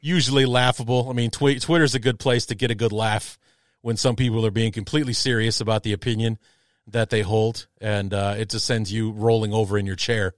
usually 0.00 0.46
laughable. 0.46 1.08
I 1.10 1.12
mean, 1.12 1.30
tw- 1.30 1.60
Twitter's 1.60 1.94
a 1.94 1.98
good 1.98 2.18
place 2.18 2.46
to 2.46 2.54
get 2.54 2.70
a 2.70 2.74
good 2.74 2.92
laugh 2.92 3.38
when 3.84 3.98
some 3.98 4.16
people 4.16 4.46
are 4.46 4.50
being 4.50 4.72
completely 4.72 5.12
serious 5.12 5.60
about 5.60 5.82
the 5.82 5.92
opinion 5.92 6.38
that 6.86 7.10
they 7.10 7.20
hold, 7.20 7.66
and 7.82 8.14
uh, 8.14 8.34
it 8.38 8.48
just 8.48 8.64
sends 8.64 8.90
you 8.90 9.10
rolling 9.10 9.52
over 9.52 9.76
in 9.76 9.84
your 9.84 9.94
chair. 9.94 10.32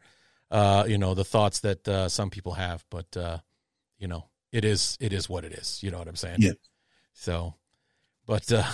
Uh, 0.50 0.84
you 0.88 0.98
know, 0.98 1.14
the 1.14 1.24
thoughts 1.24 1.60
that 1.60 1.86
uh, 1.86 2.08
some 2.08 2.28
people 2.28 2.54
have, 2.54 2.84
but 2.90 3.16
uh, 3.16 3.38
you 4.00 4.08
know, 4.08 4.24
it 4.50 4.64
is 4.64 4.98
it 5.00 5.12
is 5.12 5.28
what 5.28 5.44
it 5.44 5.52
is. 5.52 5.80
You 5.80 5.92
know 5.92 5.98
what 5.98 6.08
I'm 6.08 6.16
saying? 6.16 6.38
Yeah. 6.40 6.52
So, 7.12 7.54
but 8.26 8.50
uh, 8.50 8.64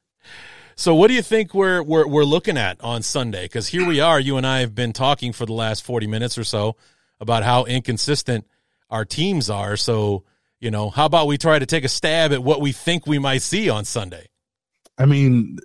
so 0.76 0.94
what 0.94 1.08
do 1.08 1.14
you 1.14 1.22
think 1.22 1.54
we're 1.54 1.82
we're 1.82 2.06
we're 2.06 2.24
looking 2.24 2.58
at 2.58 2.78
on 2.82 3.00
Sunday? 3.00 3.46
Because 3.46 3.68
here 3.68 3.86
we 3.86 4.00
are, 4.00 4.20
you 4.20 4.36
and 4.36 4.46
I 4.46 4.60
have 4.60 4.74
been 4.74 4.92
talking 4.92 5.32
for 5.32 5.46
the 5.46 5.54
last 5.54 5.82
forty 5.82 6.06
minutes 6.06 6.36
or 6.36 6.44
so 6.44 6.76
about 7.20 7.42
how 7.42 7.64
inconsistent 7.64 8.46
our 8.90 9.06
teams 9.06 9.48
are. 9.48 9.78
So 9.78 10.24
you 10.60 10.70
know, 10.70 10.90
how 10.90 11.06
about 11.06 11.26
we 11.26 11.38
try 11.38 11.58
to 11.58 11.66
take 11.66 11.84
a 11.84 11.88
stab 11.88 12.32
at 12.32 12.42
what 12.42 12.60
we 12.60 12.72
think 12.72 13.06
we 13.06 13.18
might 13.18 13.42
see 13.42 13.68
on 13.70 13.84
Sunday? 13.84 14.26
I 14.96 15.06
mean, 15.06 15.58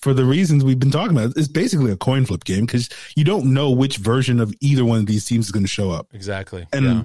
for 0.00 0.12
the 0.12 0.24
reasons 0.24 0.64
we've 0.64 0.78
been 0.78 0.90
talking 0.90 1.16
about, 1.16 1.36
it's 1.36 1.46
basically 1.48 1.92
a 1.92 1.96
coin 1.96 2.26
flip 2.26 2.42
game 2.44 2.66
because 2.66 2.88
you 3.14 3.22
don't 3.24 3.54
know 3.54 3.70
which 3.70 3.98
version 3.98 4.40
of 4.40 4.52
either 4.60 4.84
one 4.84 4.98
of 4.98 5.06
these 5.06 5.24
teams 5.24 5.46
is 5.46 5.52
going 5.52 5.62
to 5.64 5.68
show 5.70 5.90
up. 5.92 6.08
Exactly. 6.12 6.66
And 6.72 6.84
yeah. 6.84 7.02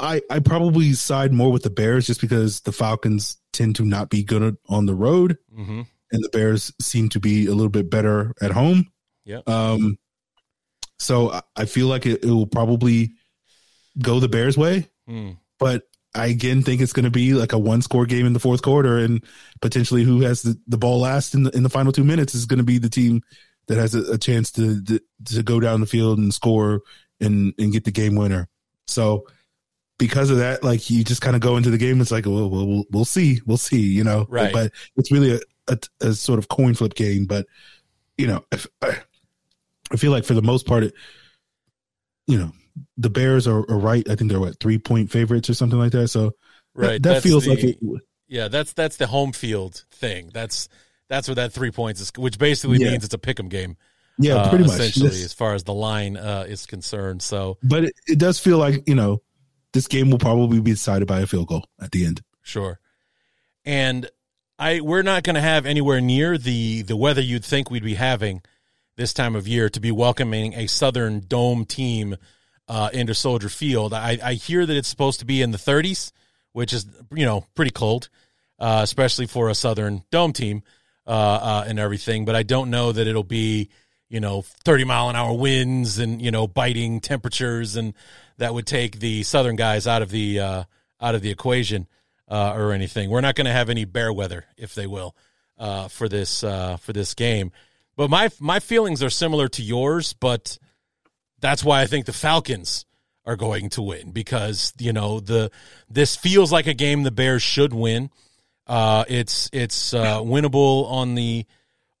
I, 0.00 0.22
I 0.30 0.38
probably 0.40 0.94
side 0.94 1.32
more 1.32 1.52
with 1.52 1.62
the 1.62 1.70
Bears 1.70 2.06
just 2.06 2.20
because 2.22 2.62
the 2.62 2.72
Falcons 2.72 3.36
tend 3.52 3.76
to 3.76 3.84
not 3.84 4.08
be 4.08 4.24
good 4.24 4.56
on 4.68 4.86
the 4.86 4.94
road, 4.94 5.36
hmm 5.54 5.82
and 6.12 6.22
the 6.22 6.28
Bears 6.28 6.72
seem 6.80 7.08
to 7.08 7.18
be 7.18 7.46
a 7.46 7.52
little 7.54 7.70
bit 7.70 7.90
better 7.90 8.32
at 8.40 8.52
home. 8.52 8.86
Yeah. 9.24 9.40
Um, 9.48 9.98
so 10.98 11.30
I- 11.32 11.42
I 11.56 11.64
feel 11.64 11.88
like 11.88 12.06
it, 12.06 12.22
it 12.22 12.30
will 12.30 12.46
probably 12.46 13.12
go 14.00 14.20
the 14.20 14.28
Bears' 14.28 14.56
way, 14.56 14.88
Mm. 15.08 15.38
but 15.58 15.82
I 16.14 16.26
again 16.26 16.62
think 16.62 16.80
it's 16.80 16.92
going 16.92 17.04
to 17.04 17.10
be 17.10 17.34
like 17.34 17.52
a 17.52 17.58
one 17.58 17.82
score 17.82 18.06
game 18.06 18.26
in 18.26 18.32
the 18.32 18.40
fourth 18.40 18.62
quarter, 18.62 18.98
and 18.98 19.24
potentially 19.60 20.04
who 20.04 20.20
has 20.20 20.42
the, 20.42 20.58
the 20.66 20.78
ball 20.78 21.00
last 21.00 21.34
in 21.34 21.44
the 21.44 21.50
in 21.50 21.62
the 21.62 21.70
final 21.70 21.92
two 21.92 22.04
minutes 22.04 22.34
is 22.34 22.46
going 22.46 22.58
to 22.58 22.64
be 22.64 22.78
the 22.78 22.88
team 22.88 23.22
that 23.66 23.78
has 23.78 23.94
a, 23.94 24.12
a 24.12 24.18
chance 24.18 24.50
to, 24.52 24.82
to 24.84 25.00
to 25.26 25.42
go 25.42 25.60
down 25.60 25.80
the 25.80 25.86
field 25.86 26.18
and 26.18 26.32
score 26.32 26.82
and 27.20 27.54
and 27.58 27.72
get 27.72 27.84
the 27.84 27.90
game 27.90 28.14
winner. 28.14 28.48
So 28.86 29.26
because 29.98 30.30
of 30.30 30.38
that, 30.38 30.64
like 30.64 30.90
you 30.90 31.04
just 31.04 31.22
kind 31.22 31.36
of 31.36 31.42
go 31.42 31.56
into 31.56 31.70
the 31.70 31.78
game. 31.78 32.00
It's 32.00 32.10
like, 32.10 32.26
well, 32.26 32.50
we'll, 32.50 32.84
we'll, 32.90 33.04
see, 33.04 33.40
we'll 33.46 33.56
see, 33.56 33.80
you 33.80 34.04
know. 34.04 34.26
Right. 34.28 34.52
But 34.52 34.72
it's 34.96 35.12
really 35.12 35.36
a, 35.36 35.40
a, 35.68 35.78
a 36.08 36.12
sort 36.14 36.38
of 36.38 36.48
coin 36.48 36.74
flip 36.74 36.94
game. 36.94 37.26
But 37.26 37.46
you 38.18 38.26
know, 38.26 38.44
if, 38.52 38.66
I, 38.82 38.98
I 39.92 39.96
feel 39.96 40.10
like 40.10 40.24
for 40.24 40.34
the 40.34 40.42
most 40.42 40.66
part, 40.66 40.84
it, 40.84 40.94
you 42.26 42.38
know, 42.38 42.52
the 42.96 43.10
Bears 43.10 43.46
are, 43.46 43.60
are 43.70 43.78
right. 43.78 44.08
I 44.08 44.16
think 44.16 44.30
they're 44.30 44.40
what 44.40 44.58
three 44.60 44.78
point 44.78 45.10
favorites 45.10 45.48
or 45.50 45.54
something 45.54 45.78
like 45.78 45.92
that. 45.92 46.08
So 46.08 46.32
Right. 46.74 47.00
that, 47.00 47.02
That's 47.02 47.22
feels 47.24 47.44
the- 47.44 47.50
like 47.50 47.62
it. 47.64 47.78
Yeah, 48.26 48.48
that's 48.48 48.72
that's 48.72 48.96
the 48.96 49.06
home 49.06 49.32
field 49.32 49.84
thing. 49.92 50.30
That's 50.32 50.68
that's 51.08 51.28
where 51.28 51.34
that 51.36 51.52
three 51.52 51.70
points 51.70 52.00
is, 52.00 52.10
which 52.16 52.38
basically 52.38 52.78
Yeah. 52.78 52.90
means 52.90 53.04
it's 53.04 53.14
a 53.14 53.18
pick'em 53.18 53.48
game. 53.48 53.76
Yeah, 54.18 54.36
uh, 54.36 54.48
pretty 54.48 54.64
much. 54.64 54.74
essentially, 54.80 55.08
This- 55.10 55.24
as 55.24 55.32
far 55.32 55.54
as 55.54 55.64
the 55.64 55.74
line 55.74 56.16
uh, 56.16 56.46
is 56.48 56.66
concerned. 56.66 57.22
So 57.22 57.58
but 57.62 57.84
it, 57.84 57.92
it 58.06 58.18
does 58.18 58.38
feel 58.40 58.58
like 58.58 58.82
you 58.88 58.94
know 58.94 59.22
this 59.72 59.86
game 59.86 60.10
will 60.10 60.18
probably 60.18 60.60
be 60.60 60.70
decided 60.72 61.06
by 61.06 61.20
a 61.20 61.26
field 61.26 61.48
goal 61.48 61.64
at 61.80 61.92
the 61.92 62.06
end. 62.06 62.22
Sure. 62.42 62.80
And 63.64 64.08
I 64.58 64.80
we're 64.80 65.02
not 65.02 65.22
going 65.24 65.34
to 65.34 65.40
have 65.42 65.66
anywhere 65.66 66.00
near 66.00 66.38
the 66.38 66.82
the 66.82 66.96
weather 66.96 67.20
you'd 67.20 67.44
think 67.44 67.70
we'd 67.70 67.84
be 67.84 67.94
having 67.94 68.42
this 68.96 69.12
time 69.12 69.34
of 69.34 69.48
year 69.48 69.68
to 69.68 69.80
be 69.80 69.90
welcoming 69.90 70.54
a 70.54 70.66
Southern 70.68 71.20
Dome 71.20 71.64
team 71.64 72.16
uh, 72.68 72.90
into 72.92 73.14
Soldier 73.14 73.48
Field. 73.48 73.92
I, 73.92 74.18
I 74.22 74.34
hear 74.34 74.64
that 74.64 74.76
it's 74.76 74.88
supposed 74.88 75.20
to 75.20 75.26
be 75.26 75.42
in 75.42 75.50
the 75.50 75.58
30s, 75.58 76.12
which 76.52 76.72
is 76.72 76.86
you 77.12 77.24
know 77.24 77.44
pretty 77.54 77.70
cold, 77.70 78.08
uh, 78.58 78.80
especially 78.82 79.26
for 79.26 79.48
a 79.48 79.54
Southern 79.54 80.02
Dome 80.10 80.32
team 80.32 80.62
uh, 81.06 81.10
uh, 81.10 81.64
and 81.66 81.78
everything. 81.78 82.24
But 82.24 82.36
I 82.36 82.42
don't 82.42 82.70
know 82.70 82.92
that 82.92 83.06
it'll 83.06 83.22
be 83.22 83.68
you 84.08 84.20
know 84.20 84.42
30 84.42 84.84
mile 84.84 85.10
an 85.10 85.16
hour 85.16 85.34
winds 85.36 85.98
and 85.98 86.20
you 86.20 86.30
know 86.30 86.46
biting 86.46 87.00
temperatures 87.00 87.76
and 87.76 87.94
that 88.38 88.54
would 88.54 88.66
take 88.66 88.98
the 88.98 89.22
Southern 89.22 89.56
guys 89.56 89.86
out 89.86 90.02
of 90.02 90.10
the 90.10 90.40
uh, 90.40 90.64
out 91.00 91.14
of 91.14 91.22
the 91.22 91.30
equation 91.30 91.86
uh, 92.28 92.54
or 92.56 92.72
anything. 92.72 93.10
We're 93.10 93.20
not 93.20 93.34
going 93.34 93.46
to 93.46 93.52
have 93.52 93.70
any 93.70 93.84
bear 93.84 94.12
weather, 94.12 94.46
if 94.56 94.74
they 94.74 94.86
will, 94.86 95.14
for 95.90 96.08
this 96.08 96.40
for 96.40 96.92
this 96.92 97.14
game. 97.14 97.52
But 97.96 98.10
my 98.10 98.30
my 98.40 98.58
feelings 98.58 99.02
are 99.02 99.10
similar 99.10 99.48
to 99.48 99.62
yours, 99.62 100.14
but 100.14 100.58
that's 101.44 101.62
why 101.62 101.82
I 101.82 101.86
think 101.86 102.06
the 102.06 102.12
Falcons 102.14 102.86
are 103.26 103.36
going 103.36 103.68
to 103.70 103.82
win 103.82 104.12
because 104.12 104.72
you 104.78 104.94
know 104.94 105.20
the 105.20 105.50
this 105.90 106.16
feels 106.16 106.50
like 106.50 106.66
a 106.66 106.72
game 106.72 107.02
the 107.02 107.10
Bears 107.10 107.42
should 107.42 107.74
win. 107.74 108.10
Uh, 108.66 109.04
it's 109.08 109.50
it's 109.52 109.92
uh, 109.92 110.20
winnable 110.20 110.90
on 110.90 111.14
the 111.14 111.44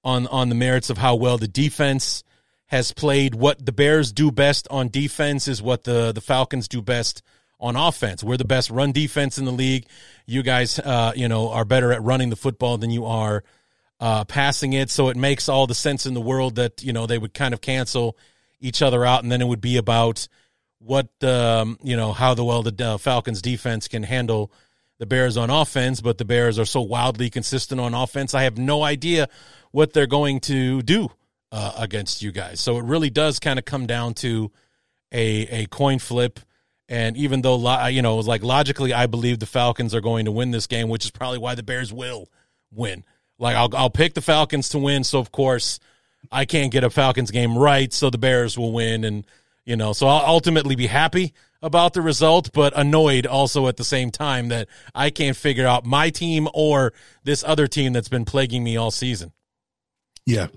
on 0.02 0.26
on 0.28 0.48
the 0.48 0.54
merits 0.54 0.88
of 0.88 0.96
how 0.96 1.16
well 1.16 1.36
the 1.36 1.46
defense 1.46 2.24
has 2.66 2.92
played. 2.92 3.34
What 3.34 3.64
the 3.64 3.72
Bears 3.72 4.12
do 4.12 4.32
best 4.32 4.66
on 4.70 4.88
defense 4.88 5.46
is 5.46 5.60
what 5.60 5.84
the 5.84 6.12
the 6.12 6.22
Falcons 6.22 6.66
do 6.66 6.80
best 6.80 7.22
on 7.60 7.76
offense. 7.76 8.24
We're 8.24 8.38
the 8.38 8.46
best 8.46 8.70
run 8.70 8.92
defense 8.92 9.36
in 9.36 9.44
the 9.44 9.52
league. 9.52 9.84
You 10.24 10.42
guys, 10.42 10.78
uh, 10.78 11.12
you 11.14 11.28
know, 11.28 11.50
are 11.50 11.66
better 11.66 11.92
at 11.92 12.02
running 12.02 12.30
the 12.30 12.36
football 12.36 12.78
than 12.78 12.90
you 12.90 13.04
are 13.04 13.44
uh, 14.00 14.24
passing 14.24 14.72
it. 14.72 14.88
So 14.88 15.10
it 15.10 15.18
makes 15.18 15.50
all 15.50 15.66
the 15.66 15.74
sense 15.74 16.06
in 16.06 16.14
the 16.14 16.20
world 16.22 16.54
that 16.54 16.82
you 16.82 16.94
know 16.94 17.06
they 17.06 17.18
would 17.18 17.34
kind 17.34 17.52
of 17.52 17.60
cancel 17.60 18.16
each 18.64 18.82
other 18.82 19.04
out, 19.04 19.22
and 19.22 19.30
then 19.30 19.42
it 19.42 19.46
would 19.46 19.60
be 19.60 19.76
about 19.76 20.26
what 20.78 21.08
um, 21.22 21.78
you 21.82 21.96
know 21.96 22.12
how 22.12 22.34
the 22.34 22.44
well 22.44 22.62
the 22.62 22.84
uh, 22.84 22.98
Falcons 22.98 23.42
defense 23.42 23.88
can 23.88 24.02
handle 24.02 24.50
the 24.98 25.06
Bears 25.06 25.36
on 25.36 25.50
offense, 25.50 26.00
but 26.00 26.18
the 26.18 26.24
Bears 26.24 26.58
are 26.58 26.64
so 26.64 26.80
wildly 26.80 27.28
consistent 27.30 27.80
on 27.80 27.94
offense. 27.94 28.34
I 28.34 28.44
have 28.44 28.58
no 28.58 28.82
idea 28.82 29.28
what 29.70 29.92
they're 29.92 30.06
going 30.06 30.40
to 30.40 30.82
do 30.82 31.10
uh, 31.52 31.72
against 31.78 32.22
you 32.22 32.32
guys. 32.32 32.60
So 32.60 32.78
it 32.78 32.84
really 32.84 33.10
does 33.10 33.38
kind 33.38 33.58
of 33.58 33.64
come 33.64 33.86
down 33.86 34.14
to 34.14 34.50
a 35.12 35.62
a 35.62 35.66
coin 35.66 35.98
flip. 35.98 36.40
And 36.88 37.16
even 37.16 37.42
though 37.42 37.86
you 37.88 38.02
know, 38.02 38.16
like 38.18 38.42
logically, 38.42 38.92
I 38.92 39.06
believe 39.06 39.38
the 39.38 39.46
Falcons 39.46 39.94
are 39.94 40.02
going 40.02 40.26
to 40.26 40.32
win 40.32 40.50
this 40.50 40.66
game, 40.66 40.88
which 40.88 41.04
is 41.04 41.10
probably 41.10 41.38
why 41.38 41.54
the 41.54 41.62
Bears 41.62 41.92
will 41.92 42.28
win. 42.70 43.04
Like 43.38 43.56
I'll 43.56 43.74
I'll 43.74 43.90
pick 43.90 44.14
the 44.14 44.20
Falcons 44.20 44.68
to 44.70 44.78
win, 44.78 45.04
so 45.04 45.18
of 45.18 45.32
course 45.32 45.80
I 46.30 46.44
can't 46.44 46.72
get 46.72 46.84
a 46.84 46.90
Falcons 46.90 47.30
game 47.30 47.56
right, 47.56 47.92
so 47.92 48.10
the 48.10 48.18
Bears 48.18 48.58
will 48.58 48.72
win, 48.72 49.04
and 49.04 49.26
you 49.64 49.76
know, 49.76 49.92
so 49.92 50.06
I'll 50.06 50.26
ultimately 50.26 50.76
be 50.76 50.86
happy 50.86 51.32
about 51.62 51.94
the 51.94 52.02
result, 52.02 52.52
but 52.52 52.74
annoyed 52.76 53.26
also 53.26 53.68
at 53.68 53.78
the 53.78 53.84
same 53.84 54.10
time 54.10 54.48
that 54.48 54.68
I 54.94 55.08
can't 55.08 55.36
figure 55.36 55.66
out 55.66 55.86
my 55.86 56.10
team 56.10 56.46
or 56.52 56.92
this 57.24 57.42
other 57.42 57.66
team 57.66 57.94
that's 57.94 58.10
been 58.10 58.26
plaguing 58.26 58.62
me 58.62 58.76
all 58.76 58.90
season. 58.90 59.32
Yeah. 60.26 60.48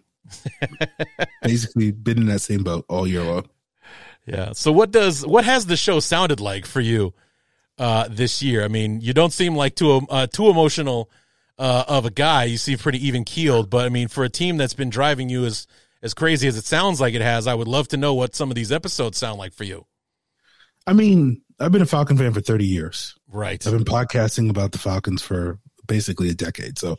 Basically 1.42 1.92
been 1.92 2.18
in 2.18 2.26
that 2.26 2.42
same 2.42 2.64
boat 2.64 2.86
all 2.90 3.08
year 3.08 3.24
long. 3.24 3.48
Yeah. 4.26 4.52
So 4.52 4.74
what 4.74 4.92
does 4.92 5.26
what 5.26 5.46
has 5.46 5.68
the 5.68 5.78
show 5.78 6.02
sounded 6.02 6.42
like 6.42 6.66
for 6.66 6.82
you 6.82 7.14
uh, 7.78 8.10
this 8.10 8.42
year? 8.44 8.66
I 8.66 8.68
mean, 8.68 9.00
you 9.00 9.14
don't 9.14 9.32
seem 9.32 9.56
like 9.56 9.76
too 9.76 10.02
uh, 10.10 10.28
too 10.28 10.50
emotional 10.50 11.10
uh, 11.58 11.86
of 11.88 12.06
a 12.06 12.12
guy. 12.12 12.46
You 12.46 12.58
seem 12.58 12.78
pretty 12.78 13.06
even 13.06 13.24
keeled, 13.24 13.70
but 13.70 13.86
I 13.86 13.90
mean, 13.90 14.08
for 14.08 14.24
a 14.24 14.30
team 14.30 14.58
that's 14.58 14.74
been 14.74 14.90
driving 14.90 15.30
you 15.30 15.46
as 15.46 15.68
as 16.02 16.14
crazy 16.14 16.48
as 16.48 16.58
it 16.58 16.64
sounds 16.66 17.02
like 17.02 17.16
it 17.16 17.22
has, 17.22 17.48
I 17.48 17.56
would 17.56 17.68
love 17.68 17.88
to 17.90 17.98
know 17.98 18.14
what 18.14 18.36
some 18.36 18.52
of 18.52 18.56
these 18.56 18.72
episodes 18.72 19.18
sound 19.18 19.40
like 19.40 19.54
for 19.54 19.64
you. 19.64 19.86
I 20.86 20.94
mean, 20.94 21.42
I've 21.60 21.72
been 21.72 21.82
a 21.82 21.88
Falcon 21.88 22.18
fan 22.18 22.34
for 22.34 22.40
30 22.40 22.66
years. 22.66 23.16
Right. 23.28 23.66
I've 23.66 23.74
been 23.74 23.84
podcasting 23.84 24.50
about 24.50 24.72
the 24.72 24.78
Falcons 24.78 25.22
for 25.22 25.60
basically 25.88 26.30
a 26.30 26.34
decade. 26.34 26.78
So 26.78 26.98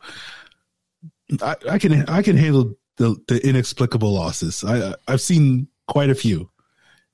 I, 1.40 1.56
I 1.70 1.78
can 1.78 2.04
I 2.08 2.22
can 2.22 2.36
handle 2.36 2.74
the, 2.96 3.16
the 3.28 3.46
inexplicable 3.46 4.12
losses. 4.12 4.64
I 4.64 4.94
I've 5.06 5.20
seen 5.20 5.68
quite 5.86 6.10
a 6.10 6.14
few 6.14 6.50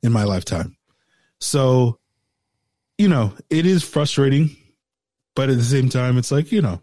in 0.02 0.12
my 0.12 0.24
lifetime. 0.24 0.76
So, 1.40 1.98
you 2.98 3.08
know, 3.08 3.32
it 3.50 3.66
is 3.66 3.82
frustrating, 3.82 4.56
but 5.34 5.50
at 5.50 5.56
the 5.56 5.64
same 5.64 5.88
time, 5.88 6.16
it's 6.16 6.30
like, 6.32 6.52
you 6.52 6.62
know, 6.62 6.80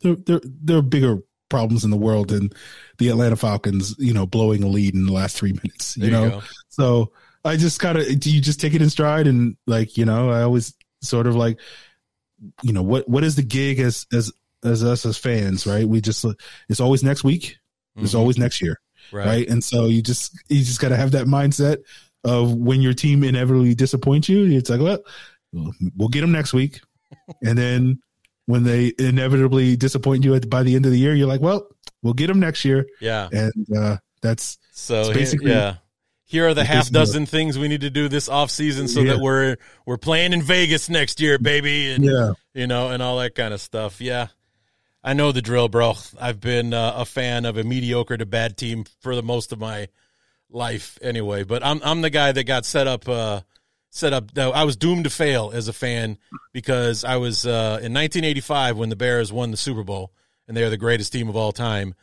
there 0.00 0.16
there 0.16 0.40
there 0.44 0.76
are 0.78 0.82
bigger 0.82 1.18
problems 1.48 1.82
in 1.84 1.90
the 1.90 1.96
world 1.96 2.28
than 2.28 2.50
the 2.98 3.08
Atlanta 3.08 3.36
Falcons, 3.36 3.94
you 3.98 4.12
know, 4.12 4.26
blowing 4.26 4.62
a 4.62 4.66
lead 4.68 4.94
in 4.94 5.06
the 5.06 5.12
last 5.12 5.36
three 5.36 5.52
minutes. 5.52 5.96
You 5.96 6.02
There 6.04 6.10
know, 6.10 6.30
go. 6.30 6.42
so 6.68 7.12
I 7.44 7.56
just 7.56 7.80
kind 7.80 7.96
of 7.96 8.20
do 8.20 8.30
you 8.30 8.40
just 8.40 8.60
take 8.60 8.74
it 8.74 8.82
in 8.82 8.90
stride 8.90 9.26
and 9.26 9.56
like 9.66 9.96
you 9.96 10.04
know 10.04 10.30
I 10.30 10.42
always 10.42 10.74
sort 11.02 11.26
of 11.26 11.36
like 11.36 11.58
you 12.62 12.72
know 12.72 12.82
what 12.82 13.08
what 13.08 13.24
is 13.24 13.36
the 13.36 13.42
gig 13.42 13.78
as 13.80 14.06
as 14.12 14.30
as 14.64 14.82
us 14.84 15.06
as 15.06 15.16
fans 15.16 15.66
right 15.66 15.88
we 15.88 16.00
just 16.00 16.24
it's 16.68 16.80
always 16.80 17.02
next 17.02 17.24
week 17.24 17.56
it's 17.96 18.12
Mhm. 18.12 18.18
always 18.18 18.38
next 18.38 18.60
year 18.60 18.78
right. 19.12 19.26
right. 19.26 19.48
and 19.48 19.62
so 19.62 19.86
you 19.86 20.02
just 20.02 20.32
you 20.48 20.58
just 20.62 20.80
got 20.80 20.88
to 20.90 20.96
have 20.96 21.12
that 21.12 21.26
mindset 21.26 21.78
of 22.24 22.52
when 22.54 22.82
your 22.82 22.92
team 22.94 23.22
inevitably 23.24 23.74
disappoints 23.74 24.28
you 24.28 24.44
it's 24.46 24.68
like 24.70 24.80
well 24.80 24.98
we'll 25.96 26.08
get 26.08 26.20
them 26.20 26.32
next 26.32 26.52
week 26.52 26.80
and 27.44 27.56
then 27.56 28.00
when 28.48 28.64
they 28.64 28.92
inevitably 28.98 29.76
disappoint 29.76 30.24
you 30.24 30.34
at 30.34 30.48
by 30.48 30.62
the 30.62 30.74
end 30.74 30.84
of 30.86 30.90
the 30.92 30.98
year 30.98 31.14
you're 31.14 31.28
like 31.28 31.40
well 31.42 31.66
we'll 32.02 32.14
get 32.14 32.26
them 32.28 32.40
next 32.40 32.64
year 32.64 32.86
Yeah. 33.00 33.28
and 33.30 33.66
uh 33.76 33.96
that's 34.22 34.58
So 34.72 35.12
basically- 35.12 35.52
yeah. 35.52 35.74
Here 36.24 36.46
are 36.46 36.52
the 36.52 36.64
half 36.64 36.90
dozen 36.90 37.24
things 37.24 37.58
we 37.58 37.68
need 37.68 37.80
to 37.82 37.90
do 37.90 38.06
this 38.08 38.28
off 38.28 38.50
season 38.50 38.86
so 38.88 39.00
Yeah. 39.00 39.14
that 39.14 39.20
we're 39.22 39.56
we're 39.86 39.96
playing 39.96 40.32
in 40.34 40.42
Vegas 40.42 40.88
next 40.90 41.20
year, 41.20 41.38
baby, 41.38 41.90
and 41.92 42.04
yeah 42.04 42.32
you 42.54 42.66
know, 42.66 42.90
and 42.90 43.02
all 43.02 43.18
that 43.18 43.34
kind 43.34 43.54
of 43.54 43.60
stuff. 43.62 44.00
Yeah. 44.00 44.26
I 45.02 45.12
know 45.14 45.30
the 45.32 45.40
drill, 45.40 45.68
bro. 45.68 45.94
I've 46.20 46.40
been 46.40 46.74
uh, 46.74 46.92
a 46.96 47.04
fan 47.06 47.44
of 47.46 47.56
a 47.56 47.64
mediocre 47.64 48.16
to 48.18 48.26
bad 48.26 48.56
team 48.58 48.84
for 49.00 49.14
the 49.16 49.22
most 49.22 49.52
of 49.52 49.58
my 49.60 49.88
life 50.50 50.98
anyway, 51.02 51.44
but 51.44 51.64
I'm 51.64 51.80
I'm 51.82 52.00
the 52.02 52.10
guy 52.10 52.32
that 52.32 52.44
got 52.44 52.64
set 52.66 52.86
up 52.86 53.08
uh 53.08 53.40
set 53.90 54.12
up 54.12 54.32
though 54.32 54.52
I 54.52 54.64
was 54.64 54.76
doomed 54.76 55.04
to 55.04 55.10
fail 55.10 55.50
as 55.54 55.68
a 55.68 55.72
fan 55.72 56.18
because 56.52 57.04
I 57.04 57.16
was 57.16 57.46
uh 57.46 57.80
in 57.82 57.94
1985 57.94 58.76
when 58.76 58.88
the 58.88 58.96
Bears 58.96 59.32
won 59.32 59.50
the 59.50 59.56
Super 59.56 59.84
Bowl 59.84 60.12
and 60.46 60.56
they're 60.56 60.70
the 60.70 60.76
greatest 60.76 61.12
team 61.12 61.28
of 61.28 61.36
all 61.36 61.52
time. 61.52 61.94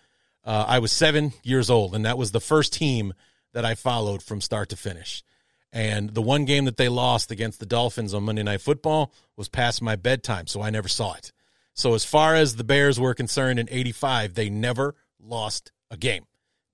Uh, 0.44 0.66
I 0.68 0.80
was 0.80 0.92
7 0.92 1.34
years 1.44 1.70
old 1.70 1.96
and 1.96 2.06
that 2.06 2.18
was 2.18 2.32
the 2.32 2.40
first 2.40 2.74
team 2.74 3.14
that 3.54 3.66
I 3.66 3.76
followed 3.76 4.22
from 4.22 4.42
start 4.42 4.70
to 4.70 4.78
finish. 4.78 5.24
And 5.72 6.14
the 6.14 6.22
one 6.22 6.46
game 6.46 6.66
that 6.66 6.78
they 6.78 6.88
lost 6.88 7.32
against 7.32 7.60
the 7.60 7.66
Dolphins 7.66 8.14
on 8.14 8.24
Monday 8.24 8.44
Night 8.44 8.62
Football 8.62 9.12
was 9.36 9.50
past 9.50 9.82
my 9.82 9.98
bedtime, 9.98 10.48
so 10.48 10.62
I 10.62 10.70
never 10.70 10.88
saw 10.88 11.14
it. 11.16 11.34
So 11.74 11.94
as 11.94 12.06
far 12.06 12.36
as 12.36 12.56
the 12.56 12.64
Bears 12.64 12.98
were 12.98 13.14
concerned 13.14 13.60
in 13.60 13.68
85, 13.70 14.36
they 14.36 14.50
never 14.50 14.96
lost 15.20 15.74
a 15.92 15.98
game. 15.98 16.26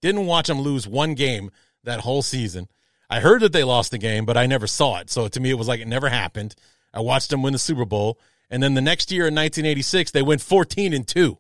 Didn't 0.02 0.28
watch 0.28 0.48
them 0.48 0.62
lose 0.62 0.88
one 0.88 1.16
game 1.16 1.50
that 1.84 2.02
whole 2.02 2.22
season. 2.22 2.68
I 3.12 3.20
heard 3.20 3.42
that 3.42 3.52
they 3.52 3.66
lost 3.66 3.92
the 3.92 3.98
game, 3.98 4.26
but 4.26 4.38
I 4.38 4.46
never 4.46 4.68
saw 4.68 5.00
it. 5.00 5.10
So 5.10 5.28
to 5.28 5.40
me, 5.42 5.50
it 5.50 5.58
was 5.58 5.68
like 5.68 5.82
it 5.82 5.88
never 5.88 6.08
happened. 6.08 6.56
I 6.94 7.02
watched 7.02 7.30
them 7.30 7.44
win 7.44 7.52
the 7.52 7.60
Super 7.60 7.84
Bowl. 7.84 8.18
And 8.50 8.64
then 8.64 8.74
the 8.74 8.82
next 8.82 9.12
year 9.12 9.28
in 9.28 9.36
1986, 9.36 10.12
they 10.12 10.22
went 10.22 10.42
14 10.42 10.94
and 10.94 11.06
2. 11.06 11.38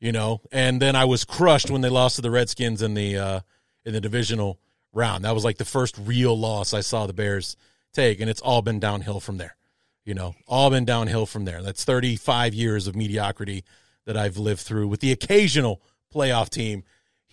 You 0.00 0.12
know, 0.12 0.40
and 0.50 0.80
then 0.80 0.96
I 0.96 1.04
was 1.04 1.24
crushed 1.24 1.70
when 1.70 1.82
they 1.82 1.88
lost 1.90 2.16
to 2.16 2.22
the 2.22 2.30
Redskins 2.30 2.82
in 2.82 2.94
the 2.94 3.16
uh 3.16 3.40
in 3.84 3.92
the 3.92 4.00
divisional 4.00 4.58
round. 4.92 5.24
That 5.24 5.34
was 5.34 5.44
like 5.44 5.58
the 5.58 5.64
first 5.64 5.96
real 5.98 6.38
loss 6.38 6.74
I 6.74 6.80
saw 6.80 7.06
the 7.06 7.12
Bears 7.12 7.56
take, 7.92 8.20
and 8.20 8.28
it's 8.28 8.40
all 8.40 8.60
been 8.60 8.80
downhill 8.80 9.20
from 9.20 9.36
there. 9.38 9.56
You 10.04 10.14
know, 10.14 10.34
all 10.46 10.68
been 10.70 10.84
downhill 10.84 11.24
from 11.26 11.44
there. 11.44 11.62
That's 11.62 11.84
35 11.84 12.52
years 12.52 12.86
of 12.86 12.96
mediocrity 12.96 13.64
that 14.04 14.16
I've 14.16 14.36
lived 14.36 14.60
through 14.60 14.88
with 14.88 15.00
the 15.00 15.12
occasional 15.12 15.80
playoff 16.14 16.50
team 16.50 16.84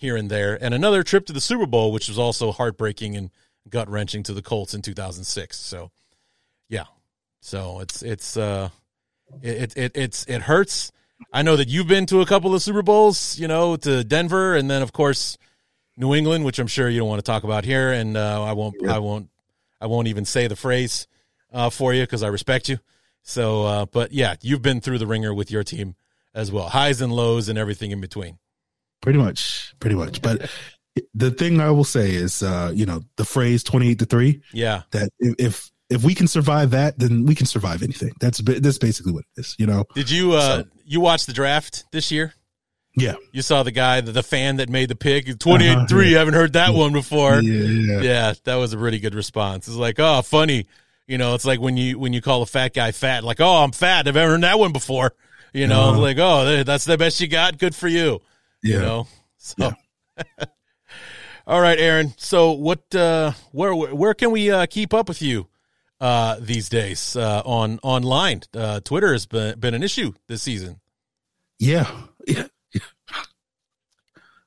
here 0.02 0.18
and 0.18 0.30
there, 0.30 0.58
and 0.62 0.74
another 0.74 1.04
trip 1.04 1.28
to 1.28 1.34
the 1.34 1.40
Super 1.40 1.68
Bowl, 1.68 1.92
which 1.92 2.08
was 2.08 2.18
also 2.18 2.52
heartbreaking 2.52 3.16
and 3.16 3.30
gut 3.70 3.88
wrenching 3.88 4.24
to 4.24 4.34
the 4.34 4.42
Colts 4.42 4.74
in 4.74 4.82
2006. 4.82 5.58
So, 5.58 5.92
yeah, 6.68 6.86
so 7.40 7.80
it's 7.80 8.02
it's 8.02 8.36
uh, 8.36 8.70
it, 9.42 9.78
it 9.78 9.92
it's 9.96 10.26
it 10.26 10.42
hurts. 10.42 10.92
I 11.32 11.44
know 11.44 11.56
that 11.56 11.68
you've 11.68 11.88
been 11.88 12.08
to 12.08 12.22
a 12.22 12.26
couple 12.26 12.56
of 12.56 12.62
Super 12.64 12.82
Bowls, 12.82 13.38
you 13.38 13.48
know, 13.48 13.76
to 13.78 14.04
Denver, 14.04 14.56
and 14.56 14.70
then 14.70 14.82
of 14.82 14.92
course 14.92 15.38
New 15.96 16.16
England, 16.16 16.46
which 16.46 16.58
I'm 16.58 16.68
sure 16.68 16.90
you 16.90 17.00
don't 17.00 17.10
want 17.10 17.20
to 17.20 17.30
talk 17.32 17.44
about 17.44 17.64
here, 17.64 17.92
and 17.92 18.18
uh, 18.18 18.44
I 18.44 18.54
won't, 18.54 18.76
I 18.88 18.98
won't, 18.98 19.30
I 19.80 19.86
won't 19.86 20.08
even 20.08 20.26
say 20.26 20.48
the 20.48 20.56
phrase 20.56 21.08
uh, 21.54 21.70
for 21.70 21.94
you 21.94 22.02
because 22.02 22.24
I 22.24 22.28
respect 22.28 22.70
you. 22.70 22.80
So, 23.22 23.66
uh, 23.66 23.86
but 23.86 24.12
yeah, 24.12 24.36
you've 24.42 24.64
been 24.64 24.82
through 24.82 24.98
the 24.98 25.06
ringer 25.06 25.34
with 25.34 25.52
your 25.52 25.64
team 25.64 25.96
as 26.34 26.52
well, 26.52 26.70
highs 26.70 27.02
and 27.02 27.14
lows 27.14 27.50
and 27.50 27.60
everything 27.60 27.92
in 27.92 28.02
between. 28.02 28.40
Pretty 29.02 29.20
much 29.20 29.74
pretty 29.80 29.96
much 29.96 30.22
but 30.22 30.50
the 31.14 31.32
thing 31.32 31.60
i 31.60 31.70
will 31.70 31.84
say 31.84 32.12
is 32.14 32.44
uh 32.44 32.72
you 32.74 32.86
know 32.86 33.02
the 33.18 33.26
phrase 33.26 33.64
28 33.64 34.00
to 34.00 34.06
3 34.06 34.42
Yeah, 34.54 34.82
that 34.92 35.10
if 35.20 35.70
if, 35.90 36.04
we 36.04 36.16
can 36.16 36.28
survive 36.28 36.72
that 36.72 36.98
then 37.00 37.26
we 37.26 37.36
can 37.36 37.46
survive 37.46 37.84
anything 37.84 38.12
that's 38.20 38.40
that's 38.40 38.78
basically 38.78 39.12
what 39.14 39.24
it 39.36 39.42
is 39.42 39.56
you 39.60 39.66
know 39.68 39.86
did 39.96 40.10
you 40.10 40.34
uh, 40.34 40.58
So- 40.64 40.68
you 40.86 41.00
watch 41.02 41.26
the 41.26 41.34
draft 41.34 41.86
this 41.92 42.12
year? 42.12 42.34
yeah 42.96 43.16
You 43.32 43.42
saw 43.42 43.64
the 43.64 43.72
guy, 43.72 44.02
the, 44.02 44.12
the 44.12 44.24
fan 44.24 44.58
that 44.58 44.68
made 44.68 44.90
the 44.90 44.96
pick, 44.96 45.40
28 45.40 45.70
Uh-huh, 45.72 45.86
three. 45.88 46.12
yeah. 46.12 46.18
Haven't 46.20 46.34
heard 46.34 46.52
that 46.54 46.74
one 46.74 46.92
before. 46.92 47.40
yeah, 47.40 47.64
yeah. 47.64 48.02
yeah, 48.02 48.34
that 48.44 48.56
was 48.56 48.74
a 48.74 48.78
really 48.78 49.00
good 49.00 49.16
response. 49.16 49.70
It's 49.70 49.78
like, 49.78 49.98
oh, 50.00 50.22
funny. 50.22 50.68
You 51.08 51.18
know, 51.18 51.34
it's 51.34 51.46
like 51.46 51.62
when 51.62 51.78
you 51.78 51.98
when 51.98 52.12
you 52.12 52.22
call 52.22 52.42
a 52.42 52.46
fat 52.46 52.74
guy 52.74 52.92
fat, 52.92 53.24
like, 53.24 53.40
oh, 53.40 53.64
I'm 53.64 53.72
fat. 53.72 54.10
I've 54.10 54.18
ever 54.18 54.32
heard 54.34 54.42
that 54.42 54.60
one 54.60 54.74
before. 54.74 55.14
You 55.54 55.68
know, 55.68 55.92
Uh-huh. 55.92 56.00
like, 56.02 56.18
oh, 56.20 56.64
that's 56.66 56.84
the 56.84 56.98
best 56.98 57.22
you 57.22 57.28
got. 57.30 57.58
Good 57.58 57.74
for 57.74 57.88
you. 57.88 58.20
Yeah. 58.64 58.76
You 58.76 58.80
know, 58.82 59.08
so. 59.38 59.72
All 61.48 61.60
right, 61.62 61.80
Aaron. 61.80 62.14
So, 62.18 62.52
what? 62.52 62.94
Uh, 62.94 63.32
where 63.52 63.74
where 63.76 64.14
can 64.14 64.32
we 64.32 64.52
uh, 64.52 64.66
keep 64.68 64.94
up 64.94 65.08
with 65.10 65.22
you 65.22 65.48
uh, 66.00 66.38
these 66.40 66.70
days 66.70 67.16
uh, 67.16 67.42
on 67.46 67.80
online? 67.82 68.42
Uh, 68.54 68.80
Twitter 68.82 69.12
has 69.12 69.26
been 69.26 69.60
been 69.60 69.74
an 69.74 69.84
issue 69.84 70.14
this 70.28 70.44
season. 70.44 70.80
yeah 71.60 71.90
yeah 72.28 72.48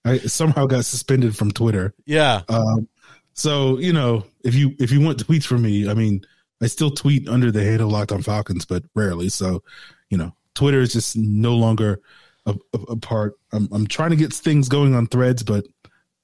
i 0.04 0.18
somehow 0.18 0.66
got 0.66 0.84
suspended 0.84 1.36
from 1.36 1.50
twitter 1.50 1.94
Yeah, 2.06 2.42
um 2.48 2.88
so 3.32 3.78
you 3.78 3.92
know 3.92 4.24
if 4.44 4.54
you 4.54 4.74
if 4.78 4.90
you 4.92 5.00
want 5.00 5.24
tweets 5.24 5.44
from 5.46 5.62
me 5.62 5.88
i 5.88 5.94
mean 5.94 6.22
i 6.62 6.66
still 6.66 6.90
tweet 6.90 7.28
under 7.28 7.50
the 7.50 7.62
handle 7.64 7.88
locked 7.90 8.12
on 8.12 8.22
falcons 8.22 8.64
but 8.64 8.84
rarely 8.94 9.28
so 9.28 9.62
you 10.10 10.18
know 10.18 10.32
Twitter 10.54 10.80
is 10.80 10.92
just 10.92 11.16
no 11.16 11.54
longer 11.56 12.00
a, 12.46 12.54
a, 12.74 12.78
a 12.92 12.96
part. 12.96 13.34
I'm 13.52 13.68
I'm 13.72 13.86
trying 13.86 14.10
to 14.10 14.16
get 14.16 14.32
things 14.32 14.68
going 14.68 14.94
on 14.94 15.06
Threads, 15.06 15.42
but 15.42 15.66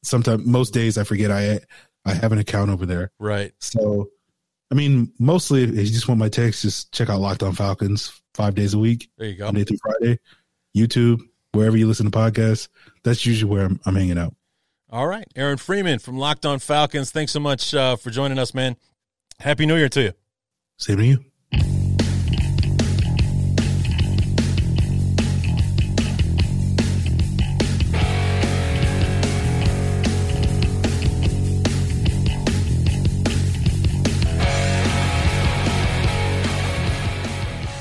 sometimes 0.02 0.46
most 0.46 0.72
days 0.74 0.98
I 0.98 1.04
forget 1.04 1.30
I 1.30 1.60
I 2.04 2.14
have 2.14 2.32
an 2.32 2.38
account 2.38 2.70
over 2.70 2.86
there. 2.86 3.10
Right. 3.18 3.52
So, 3.58 4.08
I 4.70 4.74
mean, 4.74 5.12
mostly 5.18 5.64
if 5.64 5.70
you 5.74 5.84
just 5.86 6.08
want 6.08 6.18
my 6.18 6.28
text, 6.28 6.62
just 6.62 6.92
check 6.92 7.08
out 7.08 7.20
Locked 7.20 7.42
On 7.42 7.54
Falcons 7.54 8.20
five 8.34 8.54
days 8.54 8.74
a 8.74 8.78
week, 8.78 9.10
There 9.18 9.28
you 9.28 9.36
go. 9.36 9.46
Monday 9.46 9.64
through 9.64 9.78
Friday, 9.82 10.18
YouTube, 10.76 11.20
wherever 11.52 11.76
you 11.76 11.86
listen 11.86 12.10
to 12.10 12.16
podcasts. 12.16 12.68
That's 13.02 13.26
usually 13.26 13.50
where 13.50 13.66
I'm, 13.66 13.80
I'm 13.84 13.94
hanging 13.94 14.18
out. 14.18 14.34
All 14.88 15.06
right. 15.06 15.26
Aaron 15.36 15.58
Freeman 15.58 15.98
from 15.98 16.18
Locked 16.18 16.46
On 16.46 16.58
Falcons. 16.58 17.10
Thanks 17.10 17.32
so 17.32 17.40
much 17.40 17.74
uh, 17.74 17.96
for 17.96 18.10
joining 18.10 18.38
us, 18.38 18.54
man. 18.54 18.76
Happy 19.38 19.66
New 19.66 19.76
Year 19.76 19.88
to 19.90 20.02
you. 20.02 20.12
Same 20.78 20.96
to 20.96 21.04
you. 21.04 21.29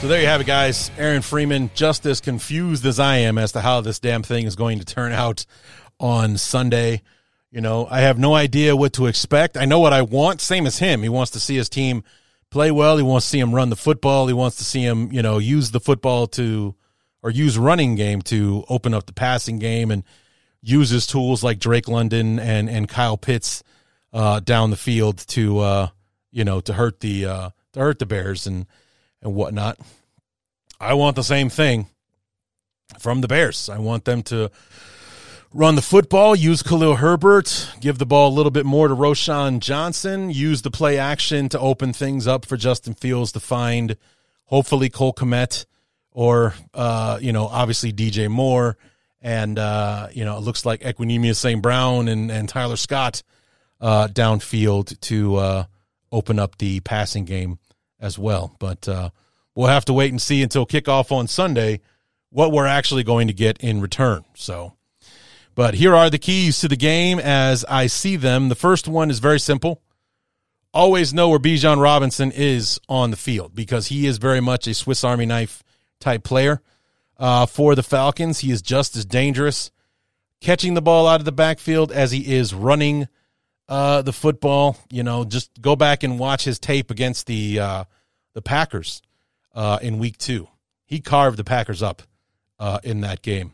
There 0.09 0.21
you 0.21 0.27
have 0.27 0.41
it, 0.41 0.47
guys. 0.47 0.89
Aaron 0.97 1.21
Freeman, 1.21 1.69
just 1.75 2.03
as 2.07 2.19
confused 2.19 2.83
as 2.83 2.99
I 2.99 3.17
am 3.17 3.37
as 3.37 3.51
to 3.51 3.61
how 3.61 3.81
this 3.81 3.99
damn 3.99 4.23
thing 4.23 4.47
is 4.47 4.55
going 4.55 4.79
to 4.79 4.85
turn 4.85 5.11
out 5.11 5.45
on 5.99 6.35
Sunday. 6.39 7.03
You 7.51 7.61
know, 7.61 7.87
I 7.87 8.01
have 8.01 8.17
no 8.17 8.33
idea 8.33 8.75
what 8.75 8.93
to 8.93 9.05
expect. 9.05 9.55
I 9.55 9.65
know 9.65 9.79
what 9.79 9.93
I 9.93 10.01
want, 10.01 10.41
same 10.41 10.65
as 10.65 10.79
him. 10.79 11.03
He 11.03 11.09
wants 11.09 11.33
to 11.33 11.39
see 11.39 11.57
his 11.57 11.69
team 11.69 12.03
play 12.49 12.71
well. 12.71 12.97
He 12.97 13.03
wants 13.03 13.27
to 13.27 13.29
see 13.29 13.39
him 13.39 13.53
run 13.53 13.69
the 13.69 13.75
football. 13.75 14.25
He 14.25 14.33
wants 14.33 14.57
to 14.57 14.63
see 14.63 14.81
him, 14.81 15.11
you 15.11 15.21
know, 15.21 15.37
use 15.37 15.69
the 15.69 15.79
football 15.79 16.25
to, 16.29 16.73
or 17.21 17.29
use 17.29 17.59
running 17.59 17.93
game 17.93 18.23
to 18.23 18.65
open 18.67 18.95
up 18.95 19.05
the 19.05 19.13
passing 19.13 19.59
game 19.59 19.91
and 19.91 20.03
use 20.63 20.89
his 20.89 21.05
tools 21.05 21.43
like 21.43 21.59
Drake 21.59 21.87
London 21.87 22.39
and, 22.39 22.67
and 22.67 22.89
Kyle 22.89 23.17
Pitts 23.17 23.61
uh, 24.11 24.39
down 24.39 24.71
the 24.71 24.75
field 24.75 25.19
to, 25.27 25.59
uh, 25.59 25.87
you 26.31 26.43
know, 26.43 26.61
to 26.61 26.73
hurt 26.73 26.99
the, 26.99 27.27
uh, 27.27 27.49
to 27.73 27.79
hurt 27.79 27.99
the 27.99 28.07
Bears 28.07 28.47
and, 28.47 28.65
and 29.21 29.35
whatnot. 29.35 29.77
I 30.79 30.93
want 30.93 31.15
the 31.15 31.23
same 31.23 31.49
thing 31.49 31.87
from 32.97 33.21
the 33.21 33.27
Bears. 33.27 33.69
I 33.69 33.79
want 33.79 34.05
them 34.05 34.23
to 34.23 34.49
run 35.53 35.75
the 35.75 35.81
football, 35.81 36.35
use 36.35 36.63
Khalil 36.63 36.95
Herbert, 36.95 37.73
give 37.81 37.97
the 37.97 38.05
ball 38.05 38.29
a 38.29 38.35
little 38.35 38.51
bit 38.51 38.65
more 38.65 38.87
to 38.87 38.95
Roschon 38.95 39.59
Johnson, 39.59 40.29
use 40.29 40.61
the 40.61 40.71
play 40.71 40.97
action 40.97 41.49
to 41.49 41.59
open 41.59 41.91
things 41.91 42.27
up 42.27 42.45
for 42.45 42.55
Justin 42.55 42.93
Fields 42.93 43.31
to 43.33 43.39
find 43.39 43.97
hopefully 44.45 44.89
Cole 44.89 45.13
Kmet 45.13 45.65
or 46.11 46.53
uh, 46.73 47.19
you 47.21 47.33
know, 47.33 47.47
obviously 47.47 47.91
DJ 47.91 48.29
Moore 48.29 48.77
and 49.21 49.59
uh, 49.59 50.07
you 50.13 50.23
know, 50.23 50.37
it 50.37 50.41
looks 50.41 50.65
like 50.65 50.81
Equanimeous 50.81 51.35
St. 51.35 51.61
Brown 51.61 52.07
and, 52.07 52.31
and 52.31 52.47
Tyler 52.47 52.77
Scott 52.77 53.21
uh, 53.81 54.07
downfield 54.07 54.99
to 55.01 55.35
uh, 55.35 55.63
open 56.11 56.39
up 56.39 56.57
the 56.57 56.79
passing 56.81 57.25
game 57.25 57.59
as 57.99 58.17
well. 58.17 58.55
But 58.59 58.87
uh, 58.87 59.09
we'll 59.59 59.67
have 59.67 59.83
to 59.83 59.91
wait 59.91 60.09
and 60.09 60.21
see 60.21 60.41
until 60.41 60.65
kickoff 60.65 61.11
on 61.11 61.27
Sunday 61.27 61.81
what 62.29 62.53
we're 62.53 62.65
actually 62.65 63.03
going 63.03 63.27
to 63.27 63.33
get 63.33 63.57
in 63.57 63.81
return. 63.81 64.23
So, 64.33 64.77
but 65.53 65.73
here 65.73 65.93
are 65.93 66.09
the 66.09 66.17
keys 66.17 66.61
to 66.61 66.69
the 66.69 66.77
game 66.77 67.19
as 67.19 67.65
I 67.65 67.87
see 67.87 68.15
them. 68.15 68.47
The 68.47 68.55
first 68.55 68.87
one 68.87 69.11
is 69.11 69.19
very 69.19 69.39
simple. 69.39 69.81
Always 70.73 71.13
know 71.13 71.27
where 71.27 71.39
Bijan 71.39 71.81
Robinson 71.81 72.31
is 72.31 72.79
on 72.87 73.11
the 73.11 73.17
field 73.17 73.53
because 73.53 73.87
he 73.87 74.07
is 74.07 74.17
very 74.17 74.39
much 74.39 74.65
a 74.65 74.73
Swiss 74.73 75.03
Army 75.03 75.25
knife 75.25 75.61
type 75.99 76.23
player. 76.23 76.61
Uh, 77.17 77.45
for 77.45 77.75
the 77.75 77.83
Falcons, 77.83 78.39
he 78.39 78.51
is 78.51 78.61
just 78.61 78.95
as 78.95 79.03
dangerous 79.03 79.71
catching 80.39 80.73
the 80.73 80.81
ball 80.81 81.05
out 81.05 81.19
of 81.19 81.25
the 81.25 81.33
backfield 81.33 81.91
as 81.91 82.13
he 82.13 82.33
is 82.33 82.53
running 82.53 83.09
uh, 83.67 84.03
the 84.03 84.13
football. 84.13 84.77
You 84.89 85.03
know, 85.03 85.25
just 85.25 85.61
go 85.61 85.75
back 85.75 86.03
and 86.03 86.17
watch 86.17 86.45
his 86.45 86.59
tape 86.59 86.89
against 86.89 87.27
the 87.27 87.59
uh, 87.59 87.83
the 88.33 88.41
Packers 88.41 89.01
uh, 89.53 89.79
in 89.81 89.99
Week 89.99 90.17
Two. 90.17 90.47
He 90.85 90.99
carved 90.99 91.37
the 91.37 91.43
Packers 91.43 91.83
up 91.83 92.01
uh, 92.59 92.79
in 92.83 93.01
that 93.01 93.21
game. 93.21 93.53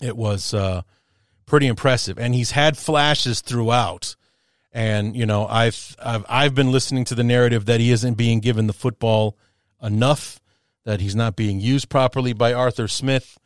It 0.00 0.16
was 0.16 0.52
uh, 0.52 0.82
pretty 1.46 1.66
impressive, 1.66 2.18
and 2.18 2.34
he's 2.34 2.50
had 2.50 2.76
flashes 2.76 3.40
throughout. 3.40 4.16
And 4.72 5.16
you 5.16 5.24
know, 5.24 5.46
I've, 5.46 5.96
I've 6.02 6.24
I've 6.28 6.54
been 6.54 6.70
listening 6.70 7.04
to 7.06 7.14
the 7.14 7.24
narrative 7.24 7.66
that 7.66 7.80
he 7.80 7.90
isn't 7.90 8.14
being 8.14 8.40
given 8.40 8.66
the 8.66 8.72
football 8.72 9.36
enough, 9.82 10.40
that 10.84 11.00
he's 11.00 11.16
not 11.16 11.36
being 11.36 11.60
used 11.60 11.88
properly 11.88 12.32
by 12.32 12.52
Arthur 12.52 12.88
Smith, 12.88 13.38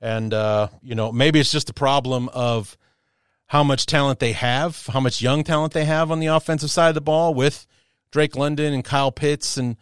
and 0.00 0.34
uh, 0.34 0.68
you 0.82 0.94
know, 0.94 1.12
maybe 1.12 1.40
it's 1.40 1.52
just 1.52 1.70
a 1.70 1.74
problem 1.74 2.28
of 2.30 2.76
how 3.46 3.62
much 3.62 3.86
talent 3.86 4.18
they 4.18 4.32
have, 4.32 4.86
how 4.86 5.00
much 5.00 5.22
young 5.22 5.44
talent 5.44 5.72
they 5.72 5.84
have 5.84 6.10
on 6.10 6.20
the 6.20 6.26
offensive 6.26 6.70
side 6.70 6.88
of 6.88 6.94
the 6.94 7.00
ball 7.00 7.32
with 7.32 7.66
Drake 8.10 8.36
London 8.36 8.74
and 8.74 8.84
Kyle 8.84 9.12
Pitts 9.12 9.56
and 9.56 9.76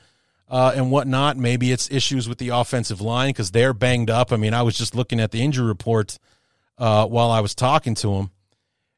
uh, 0.54 0.72
and 0.76 0.88
whatnot. 0.88 1.36
Maybe 1.36 1.72
it's 1.72 1.90
issues 1.90 2.28
with 2.28 2.38
the 2.38 2.50
offensive 2.50 3.00
line 3.00 3.30
because 3.30 3.50
they're 3.50 3.74
banged 3.74 4.08
up. 4.08 4.30
I 4.30 4.36
mean, 4.36 4.54
I 4.54 4.62
was 4.62 4.78
just 4.78 4.94
looking 4.94 5.18
at 5.18 5.32
the 5.32 5.42
injury 5.42 5.66
report 5.66 6.16
uh, 6.78 7.08
while 7.08 7.32
I 7.32 7.40
was 7.40 7.56
talking 7.56 7.96
to 7.96 8.14
him, 8.14 8.30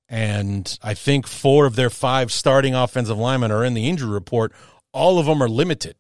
and 0.07 0.79
I 0.83 0.93
think 0.93 1.27
four 1.27 1.65
of 1.65 1.75
their 1.75 1.89
five 1.89 2.31
starting 2.31 2.75
offensive 2.75 3.17
linemen 3.17 3.51
are 3.53 3.65
in 3.65 3.73
the 3.73 3.89
injury 3.89 4.11
report. 4.11 4.53
All 4.93 5.19
of 5.19 5.25
them 5.25 5.43
are 5.43 5.49
limited, 5.49 5.97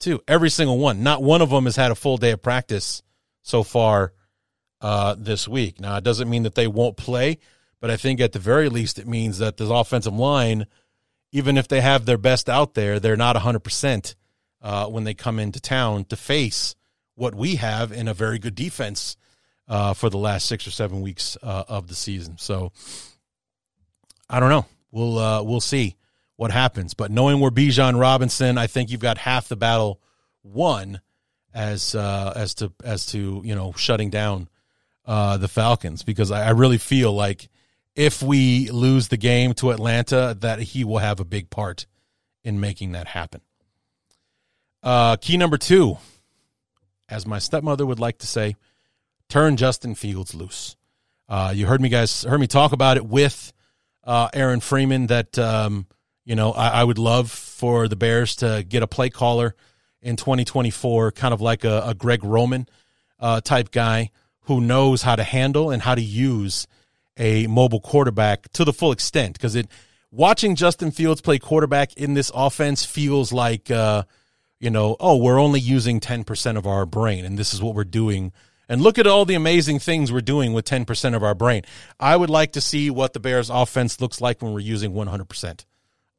too. 0.00 0.22
Every 0.26 0.48
single 0.48 0.78
one. 0.78 1.02
Not 1.02 1.22
one 1.22 1.42
of 1.42 1.50
them 1.50 1.66
has 1.66 1.76
had 1.76 1.90
a 1.90 1.94
full 1.94 2.16
day 2.16 2.30
of 2.30 2.40
practice 2.40 3.02
so 3.42 3.62
far 3.62 4.14
uh, 4.80 5.16
this 5.18 5.46
week. 5.46 5.82
Now, 5.82 5.98
it 5.98 6.04
doesn't 6.04 6.30
mean 6.30 6.44
that 6.44 6.54
they 6.54 6.66
won't 6.66 6.96
play, 6.96 7.40
but 7.78 7.90
I 7.90 7.98
think 7.98 8.22
at 8.22 8.32
the 8.32 8.38
very 8.38 8.70
least 8.70 8.98
it 8.98 9.06
means 9.06 9.36
that 9.36 9.58
the 9.58 9.70
offensive 9.70 10.14
line, 10.14 10.66
even 11.30 11.58
if 11.58 11.68
they 11.68 11.82
have 11.82 12.06
their 12.06 12.16
best 12.16 12.48
out 12.48 12.72
there, 12.72 12.98
they're 12.98 13.18
not 13.18 13.36
100% 13.36 14.14
uh, 14.62 14.86
when 14.86 15.04
they 15.04 15.14
come 15.14 15.38
into 15.38 15.60
town 15.60 16.04
to 16.06 16.16
face 16.16 16.74
what 17.14 17.34
we 17.34 17.56
have 17.56 17.92
in 17.92 18.08
a 18.08 18.14
very 18.14 18.38
good 18.38 18.54
defense 18.54 19.16
uh, 19.68 19.92
for 19.92 20.08
the 20.08 20.18
last 20.18 20.46
six 20.46 20.66
or 20.66 20.70
seven 20.70 21.00
weeks 21.00 21.36
uh, 21.42 21.64
of 21.68 21.88
the 21.88 21.94
season. 21.94 22.38
So 22.38 22.72
I 24.28 24.40
don't 24.40 24.50
know. 24.50 24.66
We'll 24.90 25.18
uh, 25.18 25.42
we'll 25.42 25.60
see 25.60 25.96
what 26.36 26.50
happens. 26.50 26.94
But 26.94 27.10
knowing 27.10 27.40
where 27.40 27.50
Bijan 27.50 27.98
Robinson, 28.00 28.58
I 28.58 28.66
think 28.66 28.90
you've 28.90 29.00
got 29.00 29.18
half 29.18 29.48
the 29.48 29.56
battle 29.56 30.00
won 30.42 31.00
as 31.52 31.94
uh, 31.94 32.32
as 32.34 32.54
to 32.54 32.72
as 32.84 33.06
to 33.06 33.42
you 33.44 33.54
know 33.54 33.72
shutting 33.76 34.10
down 34.10 34.48
uh, 35.04 35.36
the 35.36 35.48
Falcons 35.48 36.02
because 36.02 36.30
I, 36.30 36.46
I 36.46 36.50
really 36.50 36.78
feel 36.78 37.12
like 37.12 37.48
if 37.94 38.22
we 38.22 38.70
lose 38.70 39.08
the 39.08 39.16
game 39.16 39.54
to 39.54 39.70
Atlanta, 39.70 40.36
that 40.40 40.60
he 40.60 40.84
will 40.84 40.98
have 40.98 41.18
a 41.18 41.24
big 41.24 41.50
part 41.50 41.86
in 42.44 42.60
making 42.60 42.92
that 42.92 43.08
happen. 43.08 43.40
Uh, 44.88 45.16
key 45.16 45.36
number 45.36 45.58
two, 45.58 45.98
as 47.10 47.26
my 47.26 47.38
stepmother 47.38 47.84
would 47.84 48.00
like 48.00 48.16
to 48.16 48.26
say, 48.26 48.56
turn 49.28 49.58
Justin 49.58 49.94
Fields 49.94 50.34
loose. 50.34 50.76
Uh, 51.28 51.52
you 51.54 51.66
heard 51.66 51.82
me 51.82 51.90
guys 51.90 52.22
heard 52.22 52.40
me 52.40 52.46
talk 52.46 52.72
about 52.72 52.96
it 52.96 53.04
with 53.04 53.52
uh, 54.04 54.30
Aaron 54.32 54.60
Freeman 54.60 55.08
that 55.08 55.38
um, 55.38 55.86
you 56.24 56.34
know 56.34 56.52
I, 56.52 56.68
I, 56.68 56.84
would 56.84 56.96
love 56.96 57.30
for 57.30 57.86
the 57.86 57.96
Bears 57.96 58.36
to 58.36 58.64
get 58.66 58.82
a 58.82 58.86
play 58.86 59.10
caller 59.10 59.54
in 60.00 60.16
2024, 60.16 61.12
kind 61.12 61.34
of 61.34 61.42
like 61.42 61.64
a, 61.64 61.82
a 61.88 61.94
Greg 61.94 62.24
Roman 62.24 62.66
uh, 63.20 63.42
type 63.42 63.70
guy 63.70 64.10
who 64.44 64.58
knows 64.58 65.02
how 65.02 65.16
to 65.16 65.22
handle 65.22 65.70
and 65.70 65.82
how 65.82 65.96
to 65.96 66.02
use 66.02 66.66
a 67.18 67.46
mobile 67.46 67.80
quarterback 67.80 68.50
to 68.52 68.64
the 68.64 68.72
full 68.72 68.92
extent. 68.92 69.34
Because 69.34 69.54
it 69.54 69.68
watching 70.10 70.54
Justin 70.54 70.92
Fields 70.92 71.20
play 71.20 71.38
quarterback 71.38 71.92
in 71.98 72.14
this 72.14 72.32
offense 72.34 72.86
feels 72.86 73.34
like 73.34 73.70
uh, 73.70 74.04
you 74.60 74.70
know, 74.70 74.96
oh, 75.00 75.16
we're 75.16 75.38
only 75.38 75.60
using 75.60 76.00
10% 76.00 76.56
of 76.56 76.66
our 76.66 76.86
brain 76.86 77.24
and 77.24 77.38
this 77.38 77.54
is 77.54 77.62
what 77.62 77.74
we're 77.74 77.84
doing. 77.84 78.32
And 78.68 78.80
look 78.80 78.98
at 78.98 79.06
all 79.06 79.24
the 79.24 79.34
amazing 79.34 79.78
things 79.78 80.12
we're 80.12 80.20
doing 80.20 80.52
with 80.52 80.64
10% 80.66 81.14
of 81.14 81.22
our 81.22 81.34
brain. 81.34 81.62
I 81.98 82.16
would 82.16 82.30
like 82.30 82.52
to 82.52 82.60
see 82.60 82.90
what 82.90 83.12
the 83.12 83.20
Bears 83.20 83.50
offense 83.50 84.00
looks 84.00 84.20
like 84.20 84.42
when 84.42 84.52
we're 84.52 84.60
using 84.60 84.92
100% 84.92 85.64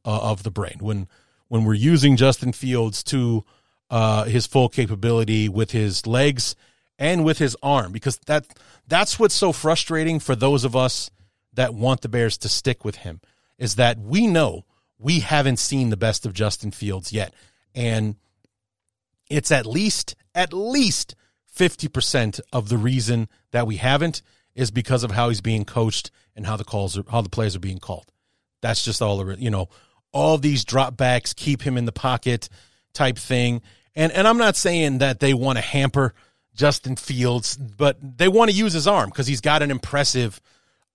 uh, 0.05 0.19
of 0.21 0.43
the 0.43 0.51
brain. 0.51 0.77
When 0.79 1.07
when 1.49 1.65
we're 1.65 1.73
using 1.73 2.15
Justin 2.15 2.53
Fields 2.53 3.03
to 3.05 3.43
uh, 3.89 4.25
his 4.25 4.45
full 4.45 4.69
capability 4.69 5.49
with 5.49 5.71
his 5.71 6.05
legs 6.05 6.55
and 6.97 7.25
with 7.25 7.39
his 7.39 7.57
arm 7.61 7.91
because 7.91 8.17
that 8.27 8.45
that's 8.87 9.19
what's 9.19 9.33
so 9.33 9.51
frustrating 9.51 10.19
for 10.19 10.35
those 10.35 10.63
of 10.63 10.75
us 10.75 11.09
that 11.53 11.73
want 11.73 12.01
the 12.01 12.09
Bears 12.09 12.37
to 12.37 12.49
stick 12.49 12.85
with 12.85 12.97
him 12.97 13.19
is 13.57 13.75
that 13.75 13.99
we 13.99 14.27
know 14.27 14.63
we 14.99 15.19
haven't 15.21 15.57
seen 15.57 15.89
the 15.89 15.97
best 15.97 16.25
of 16.25 16.33
Justin 16.33 16.71
Fields 16.71 17.11
yet. 17.11 17.33
And 17.73 18.15
it's 19.29 19.51
at 19.51 19.65
least 19.65 20.15
at 20.35 20.53
least 20.53 21.15
50% 21.55 22.39
of 22.53 22.69
the 22.69 22.77
reason 22.77 23.27
that 23.51 23.67
we 23.67 23.77
haven't 23.77 24.21
is 24.55 24.71
because 24.71 25.03
of 25.03 25.11
how 25.11 25.29
he's 25.29 25.41
being 25.41 25.65
coached 25.65 26.11
and 26.35 26.45
how 26.45 26.55
the 26.55 26.63
calls 26.63 26.97
are, 26.97 27.03
how 27.09 27.21
the 27.21 27.29
plays 27.29 27.55
are 27.55 27.59
being 27.59 27.79
called. 27.79 28.11
That's 28.61 28.83
just 28.83 29.01
all 29.01 29.19
of 29.19 29.29
it. 29.29 29.39
You 29.39 29.49
know, 29.49 29.69
all 30.11 30.37
these 30.37 30.65
dropbacks 30.65 31.35
keep 31.35 31.61
him 31.61 31.77
in 31.77 31.85
the 31.85 31.91
pocket 31.91 32.49
type 32.93 33.17
thing. 33.17 33.61
And 33.95 34.11
and 34.11 34.27
I'm 34.27 34.37
not 34.37 34.55
saying 34.55 34.99
that 34.99 35.19
they 35.19 35.33
want 35.33 35.57
to 35.57 35.63
hamper 35.63 36.13
Justin 36.55 36.95
Fields, 36.95 37.57
but 37.57 37.97
they 38.01 38.27
want 38.27 38.51
to 38.51 38.57
use 38.57 38.73
his 38.73 38.87
arm 38.87 39.09
because 39.09 39.27
he's 39.27 39.41
got 39.41 39.61
an 39.61 39.71
impressive 39.71 40.41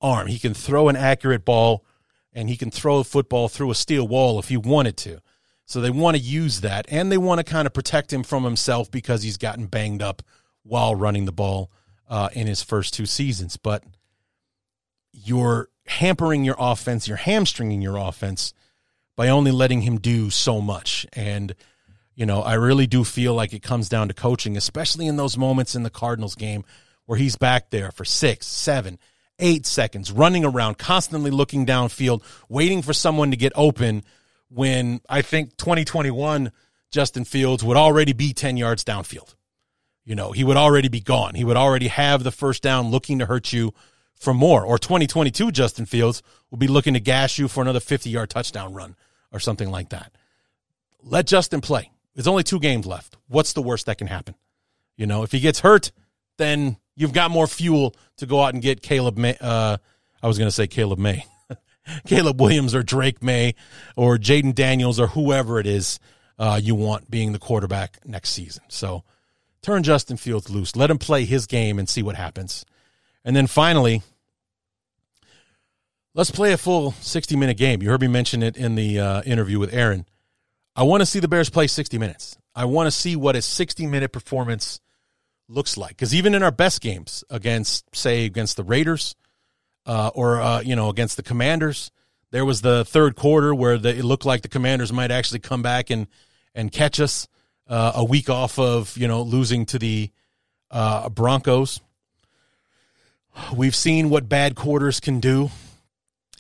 arm. 0.01 0.27
He 0.27 0.39
can 0.39 0.55
throw 0.55 0.89
an 0.89 0.97
accurate 0.97 1.45
ball 1.45 1.85
and 2.33 2.49
he 2.49 2.57
can 2.57 2.71
throw 2.71 2.99
a 2.99 3.05
football 3.05 3.49
through 3.49 3.71
a 3.71 3.75
steel 3.75 4.07
wall 4.07 4.39
if 4.39 4.49
he 4.49 4.57
wanted 4.57 4.97
to. 4.99 5.21
So 5.67 5.81
they 5.81 5.91
want 5.91 6.17
to 6.17 6.23
use 6.23 6.61
that 6.61 6.87
and 6.89 7.11
they 7.11 7.19
want 7.19 7.39
to 7.39 7.45
kind 7.45 7.67
of 7.67 7.73
protect 7.73 8.13
him 8.13 8.23
from 8.23 8.45
himself 8.45 8.91
because 8.91 9.23
he's 9.23 9.39
gotten 9.39 9.67
banged 9.67 10.03
up 10.03 10.23
while 10.63 10.95
running 10.95 11.25
the 11.25 11.33
ball 11.33 11.71
uh, 12.09 12.29
in 12.33 12.47
his 12.47 12.63
first 12.63 12.95
two 12.95 13.07
seasons. 13.07 13.57
But 13.57 13.83
you're 15.13 15.69
hampering 15.87 16.45
your 16.45 16.57
offense, 16.59 17.09
you're 17.09 17.17
hamstringing 17.17 17.83
your 17.83 17.97
offense 17.97 18.53
by 19.17 19.29
only 19.29 19.51
letting 19.51 19.83
him 19.83 19.99
do 19.99 20.31
so 20.31 20.61
much. 20.61 21.07
And, 21.13 21.55
you 22.15 22.27
know, 22.27 22.43
I 22.43 22.55
really 22.55 22.87
do 22.87 23.05
feel 23.05 23.35
like 23.35 23.53
it 23.53 23.63
comes 23.63 23.89
down 23.89 24.09
to 24.09 24.15
coaching, 24.15 24.57
especially 24.57 25.07
in 25.07 25.17
those 25.17 25.39
moments 25.39 25.75
in 25.75 25.83
the 25.83 25.91
Cardinals 25.91 26.35
game 26.35 26.65
where 27.07 27.19
he's 27.19 27.37
back 27.37 27.71
there 27.71 27.91
for 27.91 28.05
six, 28.05 28.47
seven, 28.47 28.99
eight 29.39 29.67
seconds, 29.67 30.11
running 30.11 30.45
around, 30.45 30.79
constantly 30.79 31.31
looking 31.31 31.67
downfield, 31.67 32.23
waiting 32.49 32.83
for 32.83 32.93
someone 32.93 33.31
to 33.31 33.37
get 33.37 33.53
open 33.55 34.03
when 34.55 35.01
I 35.09 35.23
think 35.23 35.57
2021 35.57 36.53
Justin 36.91 37.25
Fields 37.25 37.65
would 37.65 37.77
already 37.77 38.13
be 38.13 38.33
10 38.33 38.57
yards 38.57 38.85
downfield. 38.85 39.35
You 40.05 40.15
know, 40.15 40.33
he 40.33 40.45
would 40.45 40.57
already 40.57 40.89
be 40.89 41.01
gone. 41.01 41.35
He 41.35 41.45
would 41.45 41.57
already 41.57 41.89
have 41.89 42.23
the 42.23 42.31
first 42.31 42.63
down 42.63 42.91
looking 42.91 43.19
to 43.19 43.27
hurt 43.27 43.53
you 43.53 43.75
for 44.15 44.33
more. 44.33 44.65
Or 44.65 44.79
2022 44.79 45.51
Justin 45.51 45.87
Fields 45.87 46.23
will 46.51 46.59
be 46.59 46.69
looking 46.69 46.95
to 46.95 47.01
gash 47.01 47.39
you 47.39 47.49
for 47.49 47.63
another 47.63 47.81
50 47.81 48.11
yard 48.11 48.31
touchdown 48.31 48.73
run 48.73 48.95
or 49.33 49.41
something 49.41 49.71
like 49.71 49.89
that. 49.89 50.13
Let 51.03 51.27
Justin 51.27 51.61
play. 51.61 51.91
There's 52.15 52.29
only 52.29 52.45
two 52.45 52.61
games 52.61 52.87
left. 52.87 53.17
What's 53.27 53.55
the 53.55 53.63
worst 53.63 53.87
that 53.87 53.99
can 53.99 54.07
happen? 54.07 54.37
You 54.97 55.07
know, 55.07 55.25
if 55.25 55.33
he 55.33 55.41
gets 55.41 55.61
hurt, 55.61 55.91
then 56.39 56.77
you've 56.95 57.13
got 57.13 57.33
more 57.33 57.49
fuel 57.49 57.97
to 58.19 58.27
go 58.27 58.41
out 58.41 58.55
and 58.55 58.63
get 58.63 58.83
Caleb 58.83 59.17
May. 59.17 59.37
Uh, 59.41 59.79
I 60.23 60.27
was 60.29 60.39
going 60.39 60.47
to 60.47 60.55
say 60.55 60.69
Caleb 60.69 61.01
May. 61.01 61.25
Caleb 62.07 62.41
Williams 62.41 62.75
or 62.75 62.83
Drake 62.83 63.23
Maye 63.23 63.55
or 63.97 64.19
Jayden 64.19 64.55
Daniels 64.55 64.99
or 65.01 65.09
whoever 65.09 65.59
it 65.59 65.67
is 65.67 65.99
uh, 66.39 66.61
you 66.63 66.75
want 66.75 67.11
being 67.11 67.33
the 67.33 67.39
quarterback 67.39 67.99
next 68.05 68.31
season. 68.31 68.65
So 68.69 69.05
turn 69.63 69.83
Justin 69.83 70.17
Fields 70.17 70.51
loose. 70.51 70.77
Let 70.77 70.91
him 70.91 70.99
play 70.99 71.25
his 71.25 71.47
game 71.47 71.79
and 71.79 71.89
see 71.89 72.03
what 72.03 72.17
happens. 72.17 72.65
And 73.25 73.35
then 73.35 73.47
finally, 73.47 74.03
let's 76.15 76.31
play 76.31 76.53
a 76.53 76.59
full 76.59 76.93
60 76.93 77.37
minute 77.37 77.57
game. 77.57 77.83
You 77.83 77.91
heard 77.91 78.01
me 78.01 78.09
mention 78.09 78.43
it 78.43 78.57
in 78.57 78.75
the 78.75 79.01
uh, 79.01 79.23
interview 79.23 79.59
with 79.59 79.73
Aaron. 79.73 80.07
I 80.77 80.83
want 80.83 81.03
to 81.03 81.07
see 81.07 81.21
the 81.21 81.29
Bears 81.29 81.51
play 81.51 81.67
60 81.67 81.99
minutes. 81.99 82.37
I 82.55 82.65
want 82.65 82.87
to 82.87 82.91
see 82.91 83.17
what 83.17 83.37
a 83.37 83.43
60 83.43 83.87
minute 83.87 84.13
performance 84.13 84.81
looks 85.49 85.77
like. 85.77 85.91
Because 85.91 86.15
even 86.15 86.35
in 86.35 86.43
our 86.43 86.51
best 86.51 86.81
games 86.81 87.25
against, 87.31 87.95
say, 87.95 88.25
against 88.25 88.57
the 88.57 88.65
Raiders, 88.65 89.15
uh, 89.87 90.11
or 90.15 90.41
uh, 90.41 90.61
you 90.61 90.77
know 90.77 90.89
against 90.89 91.17
the 91.17 91.23
Commanders. 91.23 91.91
There 92.31 92.45
was 92.45 92.63
the 92.63 92.85
third 92.85 93.15
quarter 93.15 93.55
where 93.55 93.79
the, 93.79 93.91
it 93.91 94.05
looked 94.05 94.25
like 94.25 94.43
the 94.43 94.49
Commanders 94.49 94.93
might 94.93 95.11
actually 95.11 95.41
come 95.41 95.63
back 95.63 95.91
and 95.91 96.07
and 96.55 96.71
catch 96.73 97.01
us 97.01 97.29
uh, 97.69 97.93
a 97.95 98.05
week 98.05 98.29
off 98.29 98.59
of 98.59 98.97
you 98.97 99.09
know 99.09 99.23
losing 99.23 99.67
to 99.67 99.79
the 99.79 100.11
uh, 100.71 101.09
Broncos. 101.09 101.81
We've 103.55 103.75
seen 103.75 104.11
what 104.11 104.29
bad 104.29 104.55
quarters 104.55 105.01
can 105.01 105.21
do 105.21 105.51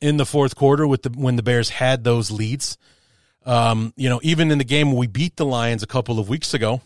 in 0.00 0.16
the 0.16 0.26
fourth 0.26 0.54
quarter 0.54 0.86
with 0.86 1.02
the 1.02 1.10
when 1.10 1.36
the 1.36 1.42
Bears 1.42 1.70
had 1.70 2.04
those 2.04 2.30
leads. 2.30 2.78
Um, 3.46 3.92
you 3.96 4.08
know, 4.08 4.20
even 4.22 4.50
in 4.50 4.58
the 4.58 4.64
game 4.64 4.92
we 4.92 5.06
beat 5.06 5.36
the 5.36 5.44
Lions 5.44 5.82
a 5.82 5.86
couple 5.86 6.18
of 6.18 6.28
weeks 6.28 6.54
ago, 6.54 6.80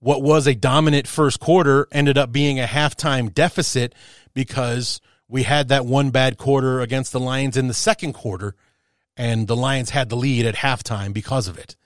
what 0.00 0.22
was 0.22 0.46
a 0.46 0.54
dominant 0.54 1.06
first 1.06 1.40
quarter 1.40 1.88
ended 1.90 2.18
up 2.18 2.30
being 2.32 2.60
a 2.60 2.64
halftime 2.64 3.32
deficit 3.32 3.94
because 4.34 5.00
we 5.28 5.44
had 5.44 5.68
that 5.68 5.86
one 5.86 6.10
bad 6.10 6.36
quarter 6.36 6.80
against 6.80 7.12
the 7.12 7.20
Lions 7.20 7.56
in 7.56 7.68
the 7.68 7.74
second 7.74 8.12
quarter, 8.12 8.54
and 9.16 9.46
the 9.46 9.56
Lions 9.56 9.90
had 9.90 10.08
the 10.08 10.16
lead 10.16 10.44
at 10.44 10.56
halftime 10.56 11.12
because 11.12 11.48
of 11.48 11.58
it. 11.58 11.76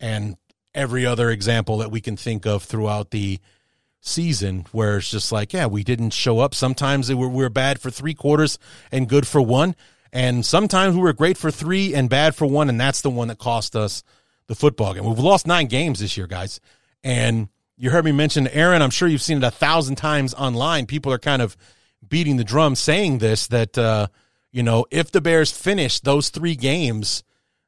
And 0.00 0.36
every 0.74 1.04
other 1.04 1.30
example 1.30 1.78
that 1.78 1.90
we 1.90 2.00
can 2.00 2.16
think 2.16 2.46
of 2.46 2.62
throughout 2.62 3.10
the 3.10 3.38
season 4.00 4.66
where 4.72 4.96
it's 4.96 5.10
just 5.10 5.30
like, 5.30 5.52
yeah, 5.52 5.66
we 5.66 5.84
didn't 5.84 6.10
show 6.10 6.38
up. 6.38 6.54
Sometimes 6.54 7.08
we 7.08 7.14
were, 7.14 7.28
we 7.28 7.42
were 7.42 7.50
bad 7.50 7.80
for 7.80 7.90
three 7.90 8.14
quarters 8.14 8.58
and 8.90 9.08
good 9.08 9.26
for 9.26 9.42
one. 9.42 9.76
And 10.12 10.44
sometimes 10.44 10.96
we 10.96 11.02
were 11.02 11.12
great 11.12 11.36
for 11.36 11.50
three 11.50 11.94
and 11.94 12.08
bad 12.08 12.34
for 12.34 12.46
one. 12.46 12.68
And 12.68 12.80
that's 12.80 13.02
the 13.02 13.10
one 13.10 13.28
that 13.28 13.38
cost 13.38 13.76
us 13.76 14.02
the 14.46 14.54
football 14.54 14.94
game. 14.94 15.04
We've 15.04 15.18
lost 15.18 15.46
nine 15.46 15.66
games 15.66 16.00
this 16.00 16.16
year, 16.16 16.26
guys. 16.26 16.60
And 17.04 17.48
you 17.76 17.90
heard 17.90 18.04
me 18.04 18.12
mention 18.12 18.48
Aaron. 18.48 18.82
I'm 18.82 18.90
sure 18.90 19.06
you've 19.06 19.22
seen 19.22 19.38
it 19.38 19.44
a 19.44 19.50
thousand 19.50 19.96
times 19.96 20.34
online. 20.34 20.86
People 20.86 21.12
are 21.12 21.18
kind 21.18 21.42
of 21.42 21.56
beating 22.06 22.36
the 22.36 22.44
drum 22.44 22.74
saying 22.74 23.18
this 23.18 23.46
that 23.48 23.76
uh, 23.76 24.08
you 24.50 24.62
know 24.62 24.86
if 24.90 25.10
the 25.10 25.20
Bears 25.20 25.52
finish 25.52 26.00
those 26.00 26.30
three 26.30 26.56
games 26.56 27.22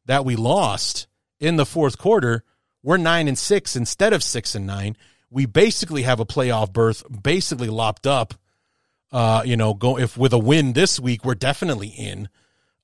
that 0.07 0.25
we 0.25 0.37
lost 0.37 1.07
in 1.41 1.57
the 1.57 1.67
fourth 1.67 1.99
quarter, 1.99 2.45
we're 2.83 2.97
nine 2.97 3.29
and 3.29 3.39
six 3.39 3.77
instead 3.77 4.13
of 4.13 4.23
six 4.23 4.55
and 4.55 4.67
nine. 4.67 4.97
We 5.31 5.47
basically 5.47 6.03
have 6.03 6.21
a 6.21 6.27
playoff 6.27 6.73
berth, 6.73 7.05
basically 7.23 7.69
lopped 7.69 8.07
up. 8.07 8.35
Uh, 9.11 9.43
you 9.45 9.57
know, 9.57 9.75
go 9.75 9.99
if 9.99 10.17
with 10.17 10.33
a 10.33 10.39
win 10.39 10.73
this 10.73 10.99
week, 10.99 11.25
we're 11.25 11.35
definitely 11.35 11.89
in 11.89 12.29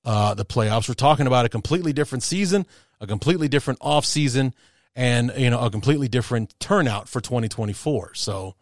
uh, 0.05 0.35
the 0.35 0.45
playoffs. 0.45 0.89
We're 0.89 0.95
talking 0.95 1.27
about 1.27 1.47
a 1.47 1.49
completely 1.49 1.93
different 1.93 2.23
season, 2.23 2.67
a 3.01 3.07
completely 3.07 3.49
different 3.49 3.79
off 3.83 4.05
season, 4.05 4.55
and 4.95 5.33
you 5.37 5.51
know, 5.51 5.61
a 5.61 5.71
completely 5.71 6.09
different 6.09 6.59
turnout 6.61 7.09
for 7.09 7.21
2024. 7.21 8.15
So 8.15 8.55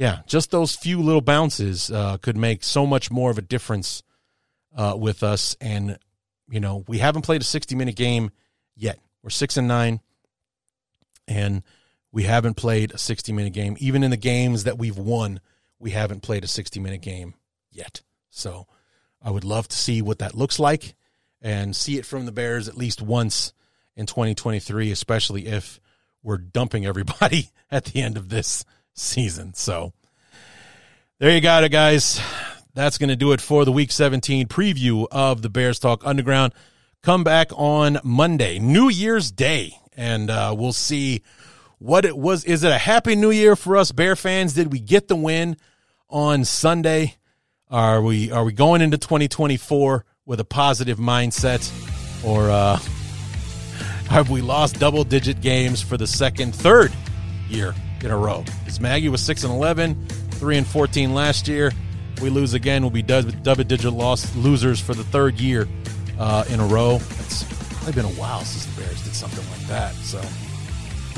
yeah, 0.00 0.20
just 0.26 0.50
those 0.50 0.74
few 0.74 1.02
little 1.02 1.20
bounces 1.20 1.90
uh, 1.90 2.16
could 2.16 2.34
make 2.34 2.64
so 2.64 2.86
much 2.86 3.10
more 3.10 3.30
of 3.30 3.36
a 3.36 3.42
difference 3.42 4.02
uh, 4.74 4.96
with 4.98 5.22
us. 5.22 5.58
And 5.60 5.98
you 6.48 6.58
know, 6.58 6.84
we 6.88 6.96
haven't 6.98 7.20
played 7.20 7.42
a 7.42 7.44
sixty-minute 7.44 7.96
game 7.96 8.30
yet. 8.74 8.98
We're 9.22 9.28
six 9.28 9.58
and 9.58 9.68
nine, 9.68 10.00
and 11.28 11.62
we 12.12 12.22
haven't 12.22 12.54
played 12.54 12.92
a 12.92 12.98
sixty-minute 12.98 13.52
game. 13.52 13.76
Even 13.78 14.02
in 14.02 14.10
the 14.10 14.16
games 14.16 14.64
that 14.64 14.78
we've 14.78 14.96
won, 14.96 15.38
we 15.78 15.90
haven't 15.90 16.22
played 16.22 16.44
a 16.44 16.48
sixty-minute 16.48 17.02
game 17.02 17.34
yet. 17.70 18.00
So, 18.30 18.66
I 19.22 19.30
would 19.30 19.44
love 19.44 19.68
to 19.68 19.76
see 19.76 20.00
what 20.00 20.20
that 20.20 20.34
looks 20.34 20.58
like 20.58 20.94
and 21.42 21.76
see 21.76 21.98
it 21.98 22.06
from 22.06 22.24
the 22.24 22.32
Bears 22.32 22.68
at 22.68 22.76
least 22.78 23.02
once 23.02 23.52
in 23.96 24.06
2023, 24.06 24.92
especially 24.92 25.46
if 25.46 25.78
we're 26.22 26.38
dumping 26.38 26.86
everybody 26.86 27.50
at 27.70 27.84
the 27.84 28.00
end 28.00 28.16
of 28.16 28.30
this 28.30 28.64
season. 28.94 29.54
So 29.54 29.92
there 31.18 31.30
you 31.30 31.40
got 31.40 31.64
it, 31.64 31.70
guys. 31.70 32.20
That's 32.74 32.98
going 32.98 33.08
to 33.08 33.16
do 33.16 33.32
it 33.32 33.40
for 33.40 33.64
the 33.64 33.72
Week 33.72 33.90
17 33.90 34.46
preview 34.48 35.06
of 35.10 35.42
the 35.42 35.50
Bears 35.50 35.78
Talk 35.78 36.06
Underground. 36.06 36.52
Come 37.02 37.24
back 37.24 37.50
on 37.54 37.98
Monday, 38.04 38.58
New 38.58 38.88
Year's 38.88 39.30
Day, 39.30 39.76
and 39.96 40.30
uh, 40.30 40.54
we'll 40.56 40.72
see 40.72 41.22
what 41.78 42.04
it 42.04 42.16
was. 42.16 42.44
Is 42.44 42.62
it 42.62 42.70
a 42.70 42.78
happy 42.78 43.16
New 43.16 43.30
Year 43.30 43.56
for 43.56 43.76
us 43.76 43.90
Bear 43.90 44.16
fans? 44.16 44.54
Did 44.54 44.72
we 44.72 44.78
get 44.78 45.08
the 45.08 45.16
win 45.16 45.56
on 46.08 46.44
Sunday? 46.44 47.16
Are 47.70 48.02
we 48.02 48.30
are 48.30 48.44
we 48.44 48.52
going 48.52 48.82
into 48.82 48.98
2024 48.98 50.04
with 50.26 50.40
a 50.40 50.44
positive 50.44 50.98
mindset, 50.98 51.70
or 52.24 52.50
uh, 52.50 52.76
have 54.08 54.30
we 54.30 54.42
lost 54.42 54.78
double 54.78 55.04
digit 55.04 55.40
games 55.40 55.80
for 55.82 55.96
the 55.96 56.06
second, 56.06 56.54
third 56.54 56.92
year 57.48 57.74
in 58.04 58.10
a 58.10 58.16
row. 58.16 58.44
Because 58.60 58.80
Maggie 58.80 59.08
was 59.08 59.22
6 59.22 59.44
and 59.44 59.52
11, 59.52 60.06
3 60.06 60.58
and 60.58 60.66
14 60.66 61.14
last 61.14 61.48
year. 61.48 61.72
We 62.20 62.28
lose 62.30 62.54
again, 62.54 62.82
we'll 62.82 62.90
be 62.90 63.02
double 63.02 63.64
digit 63.64 63.92
loss 63.92 64.34
losers 64.36 64.80
for 64.80 64.94
the 64.94 65.04
third 65.04 65.40
year 65.40 65.66
uh, 66.18 66.44
in 66.50 66.60
a 66.60 66.66
row. 66.66 66.96
It's 66.96 67.44
probably 67.74 67.92
been 67.92 68.04
a 68.04 68.20
while 68.20 68.40
since 68.40 68.66
the 68.66 68.82
Bears 68.82 69.02
did 69.02 69.14
something 69.14 69.44
like 69.50 69.66
that. 69.68 69.94
So 69.94 70.20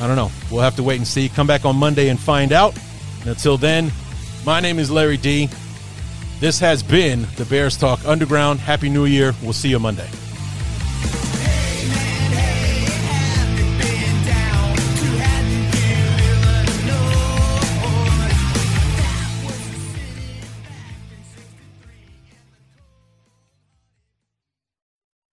I 0.03 0.07
don't 0.07 0.17
know. 0.17 0.31
We'll 0.51 0.63
have 0.63 0.77
to 0.77 0.83
wait 0.83 0.97
and 0.97 1.07
see. 1.07 1.29
Come 1.29 1.47
back 1.47 1.65
on 1.65 1.77
Monday 1.77 2.09
and 2.09 2.19
find 2.19 2.53
out. 2.53 2.77
And 3.21 3.31
until 3.31 3.57
then, 3.57 3.91
my 4.47 4.61
name 4.61 4.79
is 4.79 4.91
Larry 4.91 5.17
D. 5.17 5.49
This 6.41 6.59
has 6.59 6.83
been 6.83 7.27
the 7.37 7.45
Bears 7.45 7.77
Talk 7.77 8.05
Underground. 8.05 8.59
Happy 8.59 8.89
New 8.89 9.05
Year. 9.05 9.35
We'll 9.43 9.53
see 9.53 9.69
you 9.69 9.79
Monday. 9.79 10.09